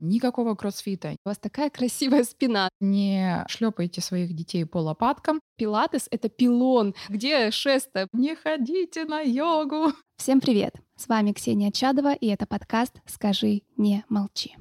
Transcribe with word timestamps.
никакого 0.00 0.54
кроссфита. 0.54 1.16
У 1.24 1.28
вас 1.28 1.38
такая 1.38 1.70
красивая 1.78 2.24
спина. 2.24 2.68
Не 2.80 3.44
шлепайте 3.48 4.00
своих 4.00 4.34
детей 4.34 4.64
по 4.64 4.78
лопаткам. 4.78 5.40
Пилатес— 5.56 6.08
это 6.10 6.28
пилон. 6.28 6.94
Где 7.08 7.50
шест 7.50 7.90
-то? 7.94 8.08
Не 8.12 8.36
ходите 8.36 9.04
на 9.04 9.20
йогу. 9.20 9.92
Всем 10.16 10.40
привет! 10.40 10.74
С 10.96 11.06
вами 11.08 11.32
Ксения 11.32 11.70
Чадова, 11.70 12.12
и 12.12 12.26
это 12.26 12.46
подкаст. 12.46 13.00
Скажи, 13.06 13.62
не 13.76 14.04
молчи. 14.08 14.56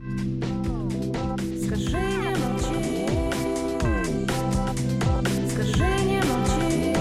Скажи, 1.66 1.98
не 1.98 2.36
молчи. 2.38 3.08
Скажи, 5.50 5.88
не 6.06 6.22
молчи. 6.22 6.94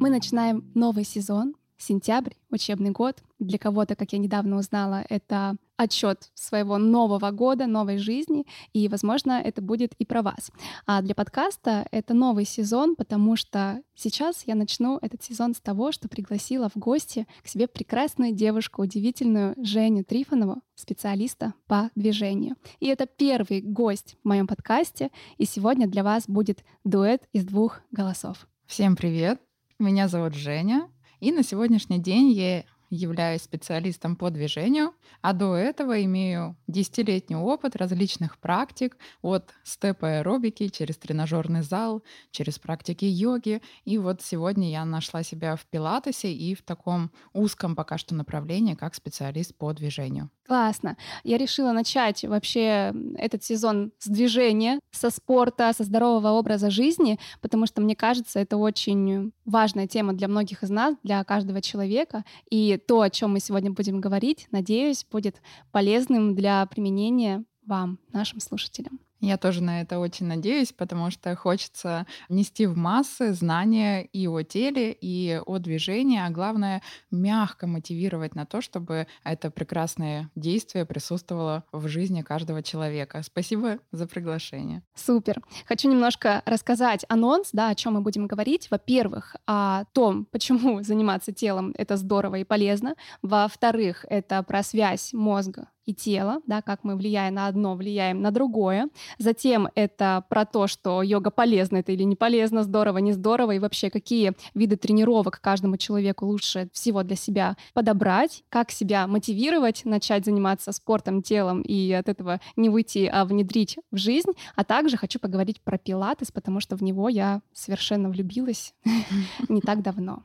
Мы 0.00 0.10
начинаем 0.10 0.64
новый 0.74 1.04
сезон, 1.04 1.54
сентябрь, 1.78 2.32
учебный 2.50 2.90
год. 2.90 3.18
Для 3.38 3.58
кого-то, 3.58 3.96
как 3.96 4.12
я 4.12 4.18
недавно 4.18 4.56
узнала, 4.56 5.04
это 5.08 5.56
отчет 5.76 6.30
своего 6.34 6.78
нового 6.78 7.30
года, 7.30 7.66
новой 7.66 7.98
жизни, 7.98 8.46
и, 8.72 8.88
возможно, 8.88 9.32
это 9.32 9.60
будет 9.60 9.92
и 9.98 10.06
про 10.06 10.22
вас. 10.22 10.50
А 10.86 11.02
для 11.02 11.14
подкаста 11.14 11.86
это 11.90 12.14
новый 12.14 12.44
сезон, 12.44 12.96
потому 12.96 13.36
что 13.36 13.82
сейчас 13.94 14.44
я 14.46 14.54
начну 14.54 14.98
этот 15.02 15.22
сезон 15.22 15.54
с 15.54 15.60
того, 15.60 15.92
что 15.92 16.08
пригласила 16.08 16.68
в 16.68 16.78
гости 16.78 17.26
к 17.42 17.48
себе 17.48 17.68
прекрасную 17.68 18.32
девушку, 18.32 18.82
удивительную 18.82 19.54
Женю 19.62 20.04
Трифонову, 20.04 20.62
специалиста 20.74 21.54
по 21.66 21.90
движению. 21.94 22.56
И 22.80 22.86
это 22.86 23.06
первый 23.06 23.60
гость 23.60 24.16
в 24.22 24.28
моем 24.28 24.46
подкасте, 24.46 25.10
и 25.36 25.44
сегодня 25.44 25.86
для 25.86 26.02
вас 26.02 26.24
будет 26.26 26.64
дуэт 26.84 27.28
из 27.32 27.44
двух 27.44 27.80
голосов. 27.90 28.46
Всем 28.66 28.96
привет! 28.96 29.40
Меня 29.78 30.08
зовут 30.08 30.34
Женя, 30.34 30.88
и 31.26 31.32
на 31.32 31.42
сегодняшний 31.42 31.98
день 31.98 32.30
я 32.30 32.64
являюсь 32.96 33.42
специалистом 33.42 34.16
по 34.16 34.30
движению, 34.30 34.94
а 35.22 35.32
до 35.32 35.54
этого 35.54 36.02
имею 36.04 36.56
десятилетний 36.66 37.36
опыт 37.36 37.76
различных 37.76 38.38
практик 38.38 38.96
от 39.22 39.52
степа 39.62 40.18
аэробики 40.18 40.68
через 40.68 40.96
тренажерный 40.96 41.62
зал, 41.62 42.02
через 42.30 42.58
практики 42.58 43.04
йоги. 43.04 43.62
И 43.84 43.98
вот 43.98 44.22
сегодня 44.22 44.70
я 44.70 44.84
нашла 44.84 45.22
себя 45.22 45.56
в 45.56 45.64
пилатесе 45.66 46.32
и 46.32 46.54
в 46.54 46.62
таком 46.62 47.10
узком 47.32 47.76
пока 47.76 47.98
что 47.98 48.14
направлении, 48.14 48.74
как 48.74 48.94
специалист 48.94 49.54
по 49.54 49.72
движению. 49.72 50.30
Классно. 50.46 50.96
Я 51.24 51.38
решила 51.38 51.72
начать 51.72 52.24
вообще 52.24 52.94
этот 53.16 53.42
сезон 53.42 53.90
с 53.98 54.06
движения, 54.06 54.78
со 54.92 55.10
спорта, 55.10 55.72
со 55.76 55.82
здорового 55.82 56.30
образа 56.30 56.70
жизни, 56.70 57.18
потому 57.40 57.66
что 57.66 57.80
мне 57.80 57.96
кажется, 57.96 58.38
это 58.38 58.56
очень 58.56 59.32
важная 59.44 59.88
тема 59.88 60.12
для 60.12 60.28
многих 60.28 60.62
из 60.62 60.70
нас, 60.70 60.94
для 61.02 61.22
каждого 61.24 61.60
человека. 61.60 62.24
И 62.48 62.80
то, 62.86 63.00
о 63.00 63.10
чем 63.10 63.32
мы 63.32 63.40
сегодня 63.40 63.70
будем 63.70 64.00
говорить, 64.00 64.48
надеюсь, 64.50 65.04
будет 65.10 65.42
полезным 65.72 66.34
для 66.34 66.64
применения 66.66 67.44
вам, 67.64 67.98
нашим 68.12 68.40
слушателям. 68.40 69.00
Я 69.20 69.38
тоже 69.38 69.62
на 69.62 69.80
это 69.80 69.98
очень 69.98 70.26
надеюсь, 70.26 70.72
потому 70.72 71.10
что 71.10 71.34
хочется 71.36 72.06
нести 72.28 72.66
в 72.66 72.76
массы 72.76 73.32
знания 73.32 74.02
и 74.02 74.26
о 74.26 74.42
теле, 74.42 74.92
и 74.92 75.40
о 75.44 75.58
движении, 75.58 76.18
а 76.18 76.30
главное 76.30 76.82
мягко 77.10 77.66
мотивировать 77.66 78.34
на 78.34 78.44
то, 78.44 78.60
чтобы 78.60 79.06
это 79.24 79.50
прекрасное 79.50 80.30
действие 80.34 80.84
присутствовало 80.84 81.64
в 81.72 81.88
жизни 81.88 82.22
каждого 82.22 82.62
человека. 82.62 83.22
Спасибо 83.22 83.78
за 83.90 84.06
приглашение. 84.06 84.82
Супер. 84.94 85.40
Хочу 85.66 85.88
немножко 85.88 86.42
рассказать 86.44 87.04
анонс, 87.08 87.50
да, 87.52 87.70
о 87.70 87.74
чем 87.74 87.94
мы 87.94 88.02
будем 88.02 88.26
говорить. 88.26 88.70
Во-первых, 88.70 89.36
о 89.46 89.84
том, 89.92 90.26
почему 90.26 90.82
заниматься 90.82 91.32
телом 91.32 91.74
это 91.78 91.96
здорово 91.96 92.36
и 92.36 92.44
полезно. 92.44 92.94
Во-вторых, 93.22 94.04
это 94.08 94.42
про 94.42 94.62
связь 94.62 95.12
мозга 95.12 95.68
и 95.86 95.94
тело, 95.94 96.40
да, 96.46 96.62
как 96.62 96.84
мы, 96.84 96.96
влияя 96.96 97.30
на 97.30 97.46
одно, 97.46 97.74
влияем 97.74 98.20
на 98.20 98.30
другое. 98.30 98.88
Затем 99.18 99.68
это 99.74 100.24
про 100.28 100.44
то, 100.44 100.66
что 100.66 101.02
йога 101.02 101.30
полезна 101.30 101.78
это 101.78 101.92
или 101.92 102.02
не 102.02 102.16
полезно, 102.16 102.62
здорово, 102.64 102.98
не 102.98 103.12
здорово, 103.12 103.52
и 103.52 103.58
вообще 103.58 103.88
какие 103.88 104.32
виды 104.54 104.76
тренировок 104.76 105.40
каждому 105.40 105.76
человеку 105.76 106.26
лучше 106.26 106.68
всего 106.72 107.02
для 107.02 107.16
себя 107.16 107.56
подобрать, 107.72 108.42
как 108.48 108.70
себя 108.70 109.06
мотивировать, 109.06 109.84
начать 109.84 110.24
заниматься 110.24 110.72
спортом, 110.72 111.22
телом 111.22 111.62
и 111.62 111.92
от 111.92 112.08
этого 112.08 112.40
не 112.56 112.68
выйти, 112.68 113.08
а 113.12 113.24
внедрить 113.24 113.78
в 113.90 113.96
жизнь. 113.96 114.32
А 114.56 114.64
также 114.64 114.96
хочу 114.96 115.18
поговорить 115.18 115.60
про 115.60 115.78
пилатес, 115.78 116.32
потому 116.32 116.60
что 116.60 116.76
в 116.76 116.82
него 116.82 117.08
я 117.08 117.40
совершенно 117.52 118.08
влюбилась 118.10 118.74
не 119.48 119.60
так 119.60 119.82
давно. 119.82 120.22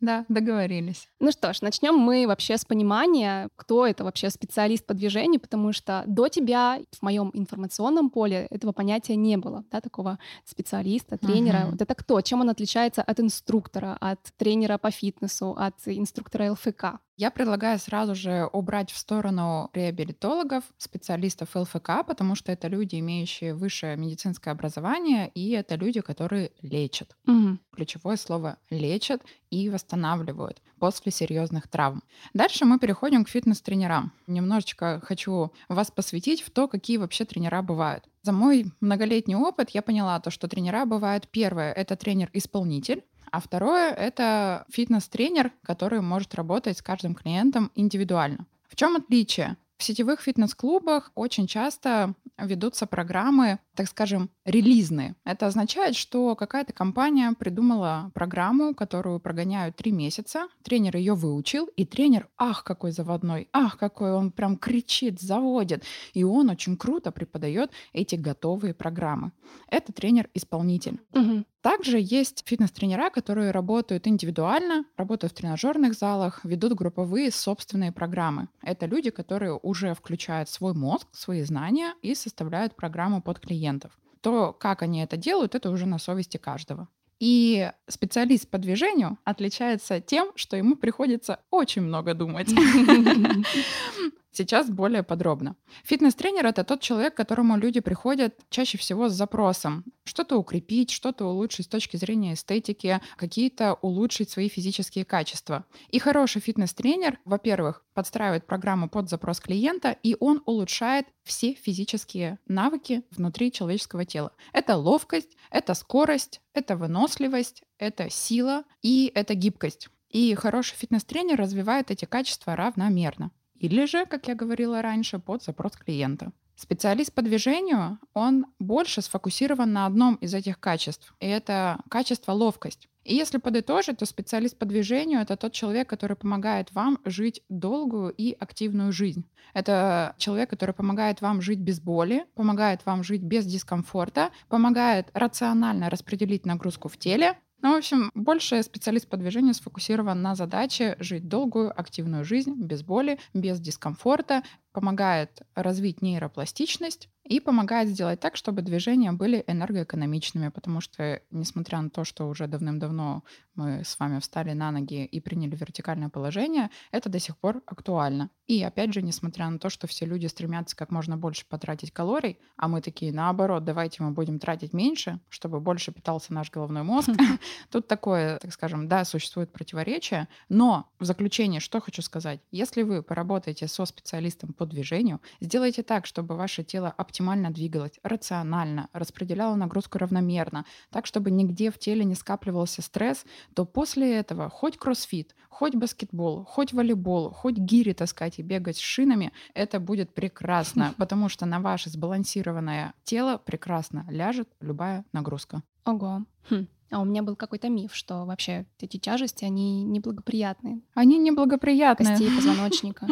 Да, 0.00 0.24
договорились. 0.28 1.08
Ну 1.20 1.30
что 1.30 1.52
ж, 1.52 1.60
начнем 1.60 1.94
мы 1.94 2.26
вообще 2.26 2.56
с 2.56 2.64
понимания, 2.64 3.50
кто 3.56 3.86
это 3.86 4.02
вообще 4.02 4.30
специалист 4.30 4.84
по 4.86 4.94
движению, 4.94 5.40
потому 5.40 5.72
что 5.72 6.04
до 6.06 6.28
тебя 6.28 6.80
в 6.92 7.02
моем 7.02 7.30
информационном 7.34 8.08
поле 8.08 8.46
этого 8.50 8.72
понятия 8.72 9.16
не 9.16 9.36
было, 9.36 9.64
да, 9.70 9.80
такого 9.80 10.18
специалиста, 10.44 11.18
тренера. 11.18 11.58
Uh-huh. 11.58 11.70
Вот 11.72 11.82
это 11.82 11.94
кто? 11.94 12.20
Чем 12.22 12.40
он 12.40 12.48
отличается 12.48 13.02
от 13.02 13.20
инструктора, 13.20 13.96
от 14.00 14.20
тренера 14.38 14.78
по 14.78 14.90
фитнесу, 14.90 15.54
от 15.56 15.74
инструктора 15.86 16.52
ЛФК? 16.52 17.00
Я 17.20 17.30
предлагаю 17.30 17.78
сразу 17.78 18.14
же 18.14 18.48
убрать 18.50 18.90
в 18.90 18.96
сторону 18.96 19.68
реабилитологов, 19.74 20.64
специалистов 20.78 21.54
ЛФК, 21.54 22.02
потому 22.06 22.34
что 22.34 22.50
это 22.50 22.66
люди, 22.66 22.98
имеющие 22.98 23.52
высшее 23.54 23.94
медицинское 23.98 24.52
образование, 24.52 25.30
и 25.34 25.50
это 25.50 25.74
люди, 25.74 26.00
которые 26.00 26.50
лечат. 26.62 27.14
Угу. 27.26 27.58
Ключевое 27.76 28.16
слово 28.16 28.56
лечат 28.70 29.20
и 29.50 29.68
восстанавливают 29.68 30.62
после 30.78 31.12
серьезных 31.12 31.68
травм. 31.68 32.02
Дальше 32.32 32.64
мы 32.64 32.78
переходим 32.78 33.26
к 33.26 33.28
фитнес-тренерам. 33.28 34.12
Немножечко 34.26 35.02
хочу 35.04 35.52
вас 35.68 35.90
посвятить 35.90 36.40
в 36.40 36.50
то, 36.50 36.68
какие 36.68 36.96
вообще 36.96 37.26
тренера 37.26 37.60
бывают. 37.60 38.02
За 38.22 38.32
мой 38.32 38.72
многолетний 38.80 39.34
опыт 39.34 39.70
я 39.70 39.82
поняла 39.82 40.20
то, 40.20 40.30
что 40.30 40.48
тренера 40.48 40.86
бывают 40.86 41.28
первое— 41.28 41.72
это 41.74 41.96
тренер-исполнитель, 41.96 43.04
а 43.30 43.40
второе— 43.40 43.92
это 43.94 44.64
фитнес-тренер, 44.70 45.52
который 45.62 46.00
может 46.00 46.34
работать 46.34 46.78
с 46.78 46.82
каждым 46.82 47.14
клиентом 47.14 47.70
индивидуально. 47.74 48.46
В 48.68 48.76
чем 48.76 48.96
отличие? 48.96 49.56
В 49.80 49.82
сетевых 49.82 50.20
фитнес-клубах 50.20 51.10
очень 51.14 51.46
часто 51.46 52.14
ведутся 52.36 52.86
программы, 52.86 53.60
так 53.74 53.88
скажем, 53.88 54.28
релизные. 54.44 55.14
Это 55.24 55.46
означает, 55.46 55.96
что 55.96 56.36
какая-то 56.36 56.74
компания 56.74 57.32
придумала 57.38 58.10
программу, 58.12 58.74
которую 58.74 59.20
прогоняют 59.20 59.76
три 59.76 59.90
месяца, 59.90 60.48
тренер 60.62 60.98
ее 60.98 61.14
выучил, 61.14 61.66
и 61.76 61.86
тренер, 61.86 62.28
ах, 62.36 62.62
какой 62.62 62.92
заводной, 62.92 63.48
ах, 63.54 63.78
какой 63.78 64.12
он 64.12 64.32
прям 64.32 64.58
кричит, 64.58 65.18
заводит. 65.18 65.84
И 66.12 66.24
он 66.24 66.50
очень 66.50 66.76
круто 66.76 67.10
преподает 67.10 67.70
эти 67.94 68.16
готовые 68.16 68.74
программы. 68.74 69.32
Это 69.68 69.94
тренер-исполнитель. 69.94 71.00
Угу. 71.14 71.44
Также 71.62 71.98
есть 72.00 72.42
фитнес-тренера, 72.46 73.10
которые 73.10 73.50
работают 73.50 74.06
индивидуально, 74.06 74.84
работают 74.96 75.32
в 75.32 75.36
тренажерных 75.36 75.92
залах, 75.92 76.40
ведут 76.44 76.72
групповые 76.72 77.30
собственные 77.30 77.92
программы. 77.92 78.48
Это 78.62 78.86
люди, 78.86 79.10
которые 79.10 79.58
уже 79.62 79.94
включают 79.94 80.48
свой 80.48 80.72
мозг, 80.72 81.06
свои 81.12 81.42
знания 81.42 81.94
и 82.00 82.14
составляют 82.14 82.76
программу 82.76 83.20
под 83.20 83.40
клиентов. 83.40 83.92
То, 84.22 84.52
как 84.52 84.82
они 84.82 85.02
это 85.02 85.16
делают, 85.18 85.54
это 85.54 85.70
уже 85.70 85.86
на 85.86 85.98
совести 85.98 86.38
каждого. 86.38 86.88
И 87.18 87.70
специалист 87.86 88.48
по 88.48 88.56
движению 88.56 89.18
отличается 89.24 90.00
тем, 90.00 90.32
что 90.36 90.56
ему 90.56 90.76
приходится 90.76 91.40
очень 91.50 91.82
много 91.82 92.14
думать. 92.14 92.48
Сейчас 94.32 94.70
более 94.70 95.02
подробно. 95.02 95.56
Фитнес-тренер— 95.84 96.46
это 96.48 96.62
тот 96.62 96.80
человек, 96.80 97.14
к 97.14 97.16
которому 97.16 97.56
люди 97.56 97.80
приходят 97.80 98.34
чаще 98.48 98.78
всего 98.78 99.08
с 99.08 99.12
запросом 99.12 99.84
что-то 100.04 100.36
укрепить, 100.36 100.90
что-то 100.90 101.26
улучшить 101.26 101.66
с 101.66 101.68
точки 101.68 101.96
зрения 101.96 102.34
эстетики, 102.34 103.00
какие-то 103.16 103.74
улучшить 103.74 104.30
свои 104.30 104.48
физические 104.48 105.04
качества. 105.04 105.64
И 105.88 105.98
хороший 105.98 106.40
фитнес-тренер, 106.40 107.18
во-первых, 107.24 107.84
подстраивает 107.94 108.46
программу 108.46 108.88
под 108.88 109.08
запрос 109.08 109.40
клиента, 109.40 109.96
и 110.02 110.16
он 110.18 110.42
улучшает 110.46 111.06
все 111.22 111.54
физические 111.54 112.38
навыки 112.46 113.02
внутри 113.10 113.52
человеческого 113.52 114.04
тела. 114.04 114.32
Это 114.52 114.76
ловкость, 114.76 115.36
это 115.50 115.74
скорость, 115.74 116.40
это 116.54 116.76
выносливость, 116.76 117.62
это 117.78 118.10
сила 118.10 118.64
и 118.82 119.10
это 119.14 119.34
гибкость. 119.34 119.88
И 120.08 120.34
хороший 120.34 120.76
фитнес-тренер 120.76 121.36
развивает 121.36 121.90
эти 121.90 122.04
качества 122.04 122.56
равномерно. 122.56 123.30
Или 123.60 123.84
же, 123.84 124.06
как 124.06 124.26
я 124.26 124.34
говорила 124.34 124.82
раньше, 124.82 125.18
под 125.18 125.44
запрос 125.44 125.76
клиента. 125.76 126.32
Специалист 126.56 127.12
по 127.12 127.22
движению, 127.22 127.98
он 128.12 128.46
больше 128.58 129.02
сфокусирован 129.02 129.72
на 129.72 129.86
одном 129.86 130.16
из 130.16 130.34
этих 130.34 130.58
качеств, 130.58 131.14
и 131.20 131.26
это 131.26 131.78
качество 131.88 132.32
ловкость. 132.32 132.88
И 133.04 133.14
если 133.14 133.38
подытожить, 133.38 133.98
то 133.98 134.06
специалист 134.06 134.58
по 134.58 134.66
движению— 134.66 135.20
это 135.22 135.36
тот 135.36 135.52
человек, 135.52 135.88
который 135.88 136.16
помогает 136.16 136.72
вам 136.72 136.98
жить 137.04 137.42
долгую 137.48 138.12
и 138.12 138.32
активную 138.32 138.92
жизнь. 138.92 139.24
Это 139.54 140.14
человек, 140.18 140.50
который 140.50 140.74
помогает 140.74 141.22
вам 141.22 141.40
жить 141.40 141.60
без 141.60 141.80
боли, 141.80 142.26
помогает 142.34 142.84
вам 142.84 143.02
жить 143.02 143.22
без 143.22 143.46
дискомфорта, 143.46 144.30
помогает 144.48 145.08
рационально 145.14 145.88
распределить 145.88 146.44
нагрузку 146.44 146.88
в 146.88 146.98
теле, 146.98 147.38
Ну, 147.62 147.74
в 147.74 147.76
общем, 147.76 148.10
больше 148.14 148.62
специалист 148.62 149.06
по 149.06 149.16
движению 149.18 149.52
сфокусирован 149.54 150.22
на 150.22 150.34
задаче 150.34 150.96
жить 150.98 151.28
долгую, 151.28 151.78
активную 151.78 152.24
жизнь 152.24 152.54
без 152.54 152.82
боли, 152.82 153.18
без 153.34 153.60
дискомфорта, 153.60 154.42
помогает 154.72 155.42
развить 155.54 156.00
нейропластичность 156.00 157.08
и 157.30 157.38
помогает 157.38 157.88
сделать 157.88 158.18
так, 158.18 158.36
чтобы 158.36 158.60
движения 158.60 159.12
были 159.12 159.44
энергоэкономичными, 159.46 160.48
потому 160.48 160.80
что, 160.80 161.22
несмотря 161.30 161.80
на 161.80 161.88
то, 161.88 162.02
что 162.02 162.28
уже 162.28 162.48
давным-давно 162.48 163.22
мы 163.54 163.84
с 163.84 163.98
вами 164.00 164.18
встали 164.18 164.52
на 164.52 164.72
ноги 164.72 165.04
и 165.04 165.20
приняли 165.20 165.54
вертикальное 165.54 166.08
положение, 166.08 166.70
это 166.90 167.08
до 167.08 167.20
сих 167.20 167.36
пор 167.36 167.62
актуально. 167.66 168.30
И 168.48 168.62
опять 168.64 168.92
же, 168.92 169.00
несмотря 169.00 169.48
на 169.48 169.60
то, 169.60 169.70
что 169.70 169.86
все 169.86 170.06
люди 170.06 170.26
стремятся 170.26 170.74
как 170.74 170.90
можно 170.90 171.16
больше 171.16 171.46
потратить 171.46 171.92
калорий, 171.92 172.38
а 172.56 172.66
мы 172.66 172.80
такие, 172.80 173.12
наоборот, 173.12 173.64
давайте 173.64 174.02
мы 174.02 174.10
будем 174.10 174.40
тратить 174.40 174.72
меньше, 174.72 175.20
чтобы 175.28 175.60
больше 175.60 175.92
питался 175.92 176.34
наш 176.34 176.50
головной 176.50 176.82
мозг, 176.82 177.10
тут 177.70 177.86
такое, 177.86 178.38
так 178.38 178.52
скажем, 178.52 178.88
да, 178.88 179.04
существует 179.04 179.52
противоречие, 179.52 180.26
но 180.48 180.90
в 180.98 181.04
заключение 181.04 181.60
что 181.60 181.80
хочу 181.80 182.02
сказать. 182.02 182.40
Если 182.50 182.82
вы 182.82 183.04
поработаете 183.04 183.68
со 183.68 183.84
специалистом 183.84 184.52
по 184.52 184.66
движению, 184.66 185.20
сделайте 185.40 185.84
так, 185.84 186.06
чтобы 186.06 186.34
ваше 186.34 186.64
тело 186.64 186.90
оптимально 187.20 187.50
двигалось, 187.50 188.00
рационально, 188.02 188.88
распределяло 188.94 189.54
нагрузку 189.54 189.98
равномерно, 189.98 190.64
так, 190.90 191.04
чтобы 191.06 191.30
нигде 191.30 191.70
в 191.70 191.78
теле 191.78 192.04
не 192.04 192.14
скапливался 192.14 192.80
стресс, 192.80 193.26
то 193.54 193.66
после 193.66 194.16
этого 194.16 194.48
хоть 194.48 194.78
кроссфит, 194.78 195.34
хоть 195.50 195.74
баскетбол, 195.74 196.44
хоть 196.44 196.72
волейбол, 196.72 197.30
хоть 197.30 197.58
гири 197.58 197.92
таскать 197.92 198.38
и 198.38 198.42
бегать 198.42 198.78
с 198.78 198.80
шинами, 198.80 199.32
это 199.54 199.80
будет 199.80 200.14
прекрасно, 200.14 200.94
потому 200.96 201.28
что 201.28 201.44
на 201.44 201.60
ваше 201.60 201.90
сбалансированное 201.90 202.94
тело 203.04 203.36
прекрасно 203.36 204.06
ляжет 204.08 204.48
любая 204.60 205.04
нагрузка. 205.12 205.62
Ого. 205.84 206.24
Хм. 206.48 206.66
А 206.90 207.00
у 207.00 207.04
меня 207.04 207.22
был 207.22 207.36
какой-то 207.36 207.68
миф, 207.68 207.94
что 207.94 208.24
вообще 208.24 208.66
эти 208.80 208.96
тяжести, 208.96 209.44
они 209.44 209.84
неблагоприятные. 209.84 210.80
Они 210.94 211.18
неблагоприятные. 211.18 212.08
Костей 212.08 212.30
позвоночника. 212.36 213.06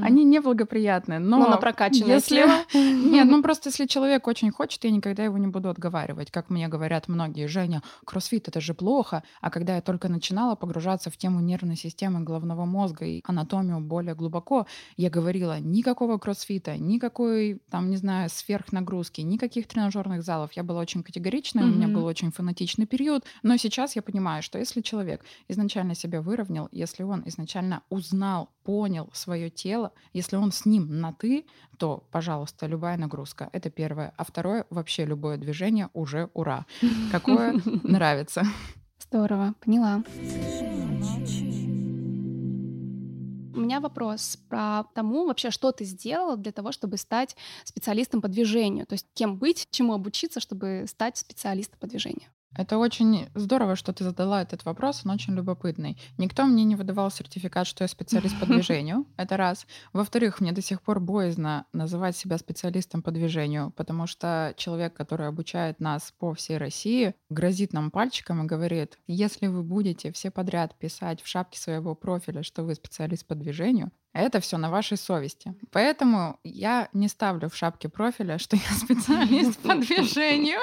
Они 0.00 0.24
неблагоприятные, 0.24 1.18
но... 1.18 1.38
Но 1.38 1.48
на 1.48 1.56
прокачанное 1.56 2.14
если... 2.14 2.44
Нет, 2.74 3.26
ну 3.26 3.42
просто 3.42 3.70
если 3.70 3.86
человек 3.86 4.28
очень 4.28 4.52
хочет, 4.52 4.84
я 4.84 4.90
никогда 4.90 5.24
его 5.24 5.36
не 5.36 5.48
буду 5.48 5.68
отговаривать. 5.68 6.30
Как 6.30 6.48
мне 6.48 6.68
говорят 6.68 7.08
многие, 7.08 7.48
Женя, 7.48 7.82
кроссфит— 8.04 8.46
это 8.48 8.60
же 8.60 8.72
плохо. 8.72 9.24
А 9.40 9.50
когда 9.50 9.74
я 9.74 9.82
только 9.82 10.08
начинала 10.08 10.54
погружаться 10.54 11.10
в 11.10 11.16
тему 11.16 11.40
нервной 11.40 11.76
системы 11.76 12.20
головного 12.20 12.64
мозга 12.64 13.04
и 13.04 13.20
анатомию 13.24 13.80
более 13.80 14.14
глубоко, 14.14 14.66
я 14.96 15.10
говорила, 15.10 15.58
никакого 15.58 16.18
кроссфита, 16.18 16.76
никакой, 16.78 17.60
там, 17.68 17.90
не 17.90 17.96
знаю, 17.96 18.30
сверхнагрузки, 18.30 19.22
никаких 19.22 19.66
тренажерных 19.66 20.22
залов. 20.22 20.52
Я 20.52 20.62
была 20.62 20.80
очень 20.80 21.02
категоричная, 21.02 21.64
у 21.64 21.68
меня 21.68 21.88
был 21.88 22.04
очень 22.04 22.30
фанатичный 22.30 22.86
период, 22.86 23.23
но 23.42 23.56
сейчас 23.56 23.96
я 23.96 24.02
понимаю, 24.02 24.42
что 24.42 24.58
если 24.58 24.80
человек 24.80 25.24
изначально 25.48 25.94
себя 25.94 26.20
выровнял, 26.20 26.68
если 26.72 27.02
он 27.02 27.22
изначально 27.26 27.82
узнал, 27.88 28.50
понял 28.62 29.10
свое 29.12 29.50
тело, 29.50 29.92
если 30.12 30.36
он 30.36 30.52
с 30.52 30.64
ним 30.66 31.00
на 31.00 31.12
ты, 31.12 31.46
то, 31.78 32.06
пожалуйста, 32.10 32.66
любая 32.66 32.96
нагрузка. 32.96 33.50
Это 33.52 33.70
первое. 33.70 34.12
А 34.16 34.24
второе, 34.24 34.66
вообще 34.70 35.04
любое 35.04 35.36
движение 35.36 35.90
уже 35.92 36.30
ура. 36.34 36.66
Какое 37.10 37.54
нравится. 37.82 38.44
Здорово, 38.98 39.54
поняла. 39.64 40.02
У 43.54 43.60
меня 43.60 43.78
вопрос 43.78 44.36
про 44.48 44.84
тому 44.94 45.26
вообще, 45.26 45.50
что 45.52 45.70
ты 45.70 45.84
сделала 45.84 46.36
для 46.36 46.50
того, 46.50 46.72
чтобы 46.72 46.96
стать 46.96 47.36
специалистом 47.62 48.20
по 48.20 48.26
движению. 48.26 48.84
То 48.86 48.94
есть 48.94 49.06
кем 49.14 49.38
быть, 49.38 49.68
чему 49.70 49.94
обучиться, 49.94 50.40
чтобы 50.40 50.86
стать 50.88 51.18
специалистом 51.18 51.78
по 51.78 51.86
движению. 51.86 52.33
Это 52.56 52.78
очень 52.78 53.28
здорово, 53.34 53.76
что 53.76 53.92
ты 53.92 54.04
задала 54.04 54.42
этот 54.42 54.64
вопрос, 54.64 55.02
он 55.04 55.12
очень 55.12 55.34
любопытный. 55.34 55.98
Никто 56.18 56.44
мне 56.44 56.64
не 56.64 56.76
выдавал 56.76 57.10
сертификат, 57.10 57.66
что 57.66 57.84
я 57.84 57.88
специалист 57.88 58.38
по 58.38 58.46
движению, 58.54 59.06
это 59.16 59.36
раз. 59.36 59.66
Во-вторых, 59.92 60.40
мне 60.40 60.52
до 60.52 60.62
сих 60.62 60.82
пор 60.82 61.00
боязно 61.00 61.66
называть 61.72 62.16
себя 62.16 62.38
специалистом 62.38 63.02
по 63.02 63.10
движению, 63.10 63.72
потому 63.76 64.06
что 64.06 64.54
человек, 64.56 64.94
который 64.94 65.28
обучает 65.28 65.80
нас 65.80 66.12
по 66.18 66.34
всей 66.34 66.58
России, 66.58 67.14
грозит 67.28 67.72
нам 67.72 67.90
пальчиком 67.90 68.42
и 68.42 68.46
говорит, 68.46 68.98
если 69.06 69.46
вы 69.46 69.62
будете 69.62 70.12
все 70.12 70.30
подряд 70.30 70.74
писать 70.78 71.22
в 71.22 71.26
шапке 71.26 71.58
своего 71.58 71.94
профиля, 71.94 72.42
что 72.42 72.62
вы 72.62 72.74
специалист 72.74 73.26
по 73.26 73.34
движению, 73.34 73.90
это 74.14 74.38
все 74.38 74.58
на 74.58 74.70
вашей 74.70 74.96
совести. 74.96 75.54
Поэтому 75.72 76.38
я 76.44 76.88
не 76.92 77.08
ставлю 77.08 77.50
в 77.50 77.56
шапке 77.56 77.88
профиля, 77.88 78.38
что 78.38 78.56
я 78.56 78.62
специалист 78.76 79.58
по 79.58 79.74
движению. 79.74 80.60